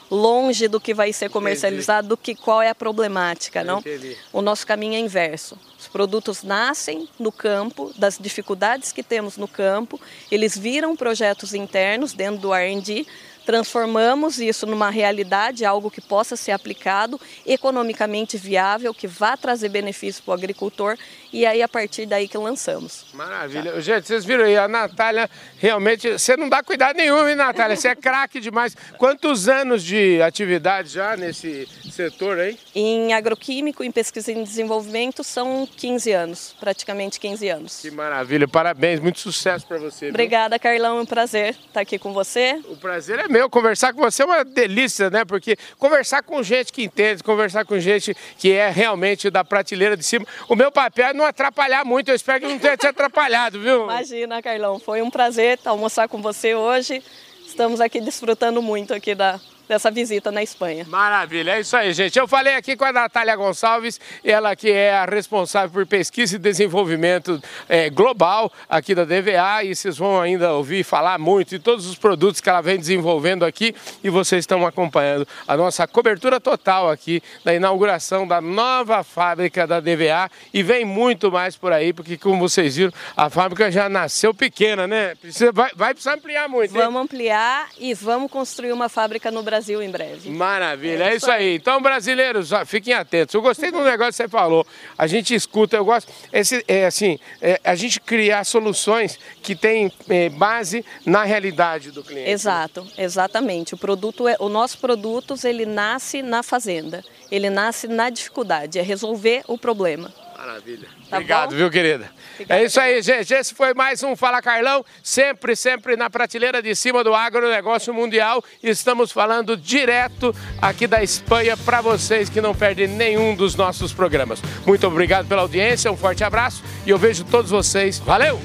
longe 0.10 0.68
do 0.68 0.80
que 0.80 0.94
vai 0.94 1.14
ser 1.14 1.30
comercializado, 1.30 2.08
Entendi. 2.08 2.10
do 2.10 2.18
que 2.18 2.36
qual 2.36 2.62
é 2.62 2.70
a 2.70 2.76
problemática, 2.76 3.64
não? 3.64 3.80
Entendi. 3.80 4.18
O 4.34 4.42
nosso 4.42 4.66
caminho 4.66 4.96
é 4.96 5.00
inverso. 5.00 5.58
Os 5.78 5.88
produtos 5.88 6.44
nascem 6.44 7.08
no 7.20 7.32
campo, 7.32 7.94
das 7.96 8.18
dificuldades 8.20 8.92
que 8.92 9.04
temos 9.04 9.38
no 9.38 9.48
campo, 9.48 10.00
eles 10.32 10.58
viram 10.58 10.96
projetos 10.96 11.54
internos 11.54 12.14
dentro 12.14 12.42
do 12.42 12.54
R&D, 12.54 13.06
transformamos 13.50 14.38
isso 14.40 14.68
numa 14.68 14.92
realidade, 14.92 15.66
algo 15.66 15.90
que 15.90 16.00
possa 16.00 16.36
ser 16.36 16.52
aplicado, 16.52 17.20
economicamente 17.44 18.38
viável, 18.38 18.94
que 18.94 19.08
vá 19.08 19.36
trazer 19.36 19.70
benefício 19.70 20.22
para 20.24 20.34
o 20.34 20.36
agricultor 20.36 20.96
e 21.34 21.46
aí 21.46 21.62
a 21.64 21.68
partir 21.68 22.06
daí 22.06 22.28
que 22.28 22.38
lançamos. 22.38 23.06
Maravilha. 23.14 23.74
Tá. 23.74 23.82
Gente, 23.82 24.08
vocês 24.08 24.24
viram 24.24 24.46
aí, 24.46 24.56
a 24.56 24.68
Natália 24.68 25.30
realmente, 25.58 26.12
você 26.12 26.38
não 26.38 26.48
dá 26.48 26.62
cuidado 26.62 26.96
nenhum, 26.96 27.28
hein, 27.28 27.36
Natália? 27.36 27.76
Você 27.76 27.88
é 27.88 27.96
craque 27.96 28.40
demais. 28.40 28.78
Quantos 28.98 29.50
anos 29.50 29.84
de 29.84 30.22
atividade 30.22 30.90
já 30.90 31.18
nesse 31.18 31.68
setor 31.92 32.40
aí? 32.40 32.58
Em 32.76 33.14
agroquímico, 33.14 33.84
em 33.84 33.92
pesquisa 33.92 34.32
e 34.32 34.44
desenvolvimento, 34.44 35.24
são 35.24 35.68
15 35.76 36.12
anos, 36.12 36.56
praticamente 36.60 37.20
15 37.20 37.50
anos. 37.50 37.80
Que 37.82 37.90
maravilha, 37.90 38.48
parabéns, 38.48 39.00
muito 39.00 39.20
sucesso 39.20 39.66
para 39.66 39.80
você. 39.80 40.10
Obrigada, 40.10 40.56
viu? 40.56 40.60
Carlão, 40.62 41.00
é 41.00 41.02
um 41.02 41.06
prazer 41.06 41.56
estar 41.68 41.82
aqui 41.82 41.98
com 41.98 42.14
você. 42.14 42.62
O 42.70 42.78
prazer 42.78 43.18
é 43.20 43.28
meu 43.28 43.40
meu, 43.40 43.50
conversar 43.50 43.94
com 43.94 44.02
você 44.02 44.22
é 44.22 44.26
uma 44.26 44.44
delícia, 44.44 45.10
né? 45.10 45.24
Porque 45.24 45.56
conversar 45.78 46.22
com 46.24 46.44
gente 46.44 46.74
que 46.74 46.84
entende, 46.84 47.24
conversar 47.24 47.64
com 47.64 47.80
gente 47.80 48.14
que 48.38 48.52
é 48.52 48.70
realmente 48.70 49.30
da 49.30 49.46
prateleira 49.46 49.96
de 49.96 50.04
cima. 50.04 50.26
O 50.50 50.58
meu 50.58 50.70
papel 50.70 51.08
é 51.08 51.14
não 51.20 51.26
atrapalhar 51.26 51.86
muito, 51.86 52.10
eu 52.10 52.16
espero 52.16 52.40
que 52.40 52.48
não 52.48 52.58
tenha 52.58 52.78
te 52.78 52.88
atrapalhado, 52.88 53.60
viu? 53.60 53.84
Imagina, 53.84 54.42
Carlão, 54.42 54.80
foi 54.80 55.02
um 55.02 55.10
prazer 55.10 55.60
almoçar 55.66 56.08
com 56.08 56.22
você 56.22 56.56
hoje. 56.56 57.04
Estamos 57.46 57.82
aqui 57.82 58.00
desfrutando 58.00 58.62
muito 58.62 58.94
aqui 58.94 59.14
da, 59.14 59.40
dessa 59.70 59.92
visita 59.92 60.32
na 60.32 60.42
Espanha. 60.42 60.84
Maravilha, 60.90 61.52
é 61.52 61.60
isso 61.60 61.78
aí, 61.78 61.94
gente. 61.94 62.18
Eu 62.18 62.28
falei 62.28 62.56
aqui 62.56 62.76
com 62.76 62.86
a 62.86 62.92
Natália 62.92 63.36
Gonçalves, 63.36 64.00
ela 64.24 64.56
que 64.56 64.72
é 64.72 64.96
a 64.96 65.06
responsável 65.06 65.70
por 65.70 65.86
pesquisa 65.86 66.36
e 66.38 66.40
desenvolvimento 66.40 67.40
é, 67.70 67.88
global 67.88 68.52
aqui 68.68 68.96
da 68.96 69.06
DVA 69.06 69.64
e 69.64 69.76
vocês 69.76 69.96
vão 69.96 70.20
ainda 70.20 70.52
ouvir 70.54 70.84
falar 70.84 71.20
muito 71.20 71.50
de 71.50 71.60
todos 71.60 71.86
os 71.86 71.96
produtos 71.96 72.42
que 72.42 72.50
ela 72.50 72.62
vem 72.62 72.80
desenvolvendo 72.80 73.46
aqui 73.46 73.76
e 74.04 74.10
vocês 74.10 74.40
estão 74.40 74.66
acompanhando 74.66 75.28
a 75.48 75.56
nossa 75.56 75.88
cobertura 75.88 76.40
total 76.40 76.90
aqui 76.90 77.22
da 77.46 77.54
inauguração 77.54 78.28
da 78.28 78.42
nova 78.42 79.04
fábrica 79.04 79.68
da 79.68 79.80
DVA 79.80 80.32
e 80.52 80.64
vem 80.64 80.84
muito 80.84 81.32
mais 81.32 81.56
por 81.56 81.72
aí, 81.72 81.94
porque 81.94 82.18
como 82.18 82.40
vocês 82.40 82.76
viram, 82.76 82.92
a 83.16 83.30
fábrica 83.30 83.72
já 83.72 83.88
nasceu 83.88 84.34
pequena, 84.34 84.88
né? 84.88 85.14
Precisa, 85.14 85.52
vai, 85.52 85.70
vai 85.76 85.94
precisar 85.94 86.16
ampliar 86.16 86.50
muito. 86.50 86.74
Vamos 86.74 86.96
hein? 86.96 87.02
ampliar 87.04 87.70
e 87.78 87.94
vamos 87.94 88.32
construir 88.32 88.72
uma 88.72 88.90
fábrica 88.90 89.30
no 89.30 89.44
Brasil 89.44 89.59
Brasil 89.60 89.84
em 89.84 89.92
breve. 89.92 90.30
Maravilha, 90.30 91.04
é, 91.04 91.10
é 91.10 91.16
isso 91.18 91.30
aí. 91.30 91.56
Então, 91.56 91.82
brasileiros, 91.82 92.50
fiquem 92.66 92.94
atentos. 92.94 93.36
Eu 93.36 93.42
gostei 93.42 93.70
do 93.72 93.84
negócio 93.84 94.14
que 94.14 94.18
você 94.24 94.28
falou. 94.30 94.66
A 94.98 95.06
gente 95.06 95.36
escuta, 95.36 95.76
eu 95.76 95.84
gosto. 95.84 96.10
Esse, 96.32 96.64
é 96.66 96.86
assim, 96.86 97.20
é, 97.42 97.60
a 97.62 97.76
gente 97.76 98.00
criar 98.00 98.46
soluções 98.46 99.20
que 99.44 99.56
têm 99.56 99.92
é, 100.08 100.30
base 100.30 100.86
na 101.06 101.26
realidade 101.26 101.92
do 101.92 102.02
cliente. 102.02 102.30
Exato, 102.30 102.88
exatamente. 102.98 103.74
O 103.74 103.78
produto, 103.78 104.30
é, 104.30 104.38
o 104.40 104.48
nosso 104.48 104.78
produto, 104.78 105.36
ele 105.44 105.66
nasce 105.66 106.22
na 106.22 106.42
fazenda. 106.42 107.04
Ele 107.30 107.50
nasce 107.50 107.88
na 107.88 108.10
dificuldade, 108.10 108.80
é 108.80 108.82
resolver 108.82 109.44
o 109.46 109.58
problema. 109.58 110.12
Maravilha. 110.40 110.88
Tá 111.10 111.18
Obrigado, 111.18 111.50
bom? 111.50 111.58
viu, 111.58 111.70
querida? 111.70 112.10
Obrigada. 112.34 112.62
É 112.62 112.66
isso 112.66 112.80
aí, 112.80 113.02
gente. 113.02 113.34
Esse 113.34 113.54
foi 113.54 113.74
mais 113.74 114.02
um 114.04 114.16
Fala 114.16 114.42
Carlão, 114.42 114.86
sempre, 115.04 115.54
sempre 115.54 115.98
na 115.98 116.10
prateleira 116.10 116.62
de 116.62 116.74
cima 116.76 117.04
do 117.04 117.14
agronegócio 117.14 117.94
mundial. 117.94 118.42
Estamos 118.64 119.12
falando 119.12 119.58
direto 119.58 120.34
aqui 120.62 120.88
da 120.88 121.04
Espanha 121.04 121.58
para 121.58 121.82
vocês 121.82 122.30
que 122.30 122.40
não 122.40 122.56
perdem 122.56 122.88
nenhum 122.88 123.36
dos 123.36 123.54
nossos 123.56 123.92
programas. 123.92 124.42
Muito 124.66 124.88
obrigado 124.88 125.28
pela 125.28 125.42
audiência, 125.42 125.92
um 125.92 125.98
forte 125.98 126.24
abraço 126.24 126.64
e 126.86 126.90
eu 126.90 126.98
vejo 126.98 127.26
todos 127.26 127.52
vocês. 127.52 128.00
Valeu! 128.00 128.40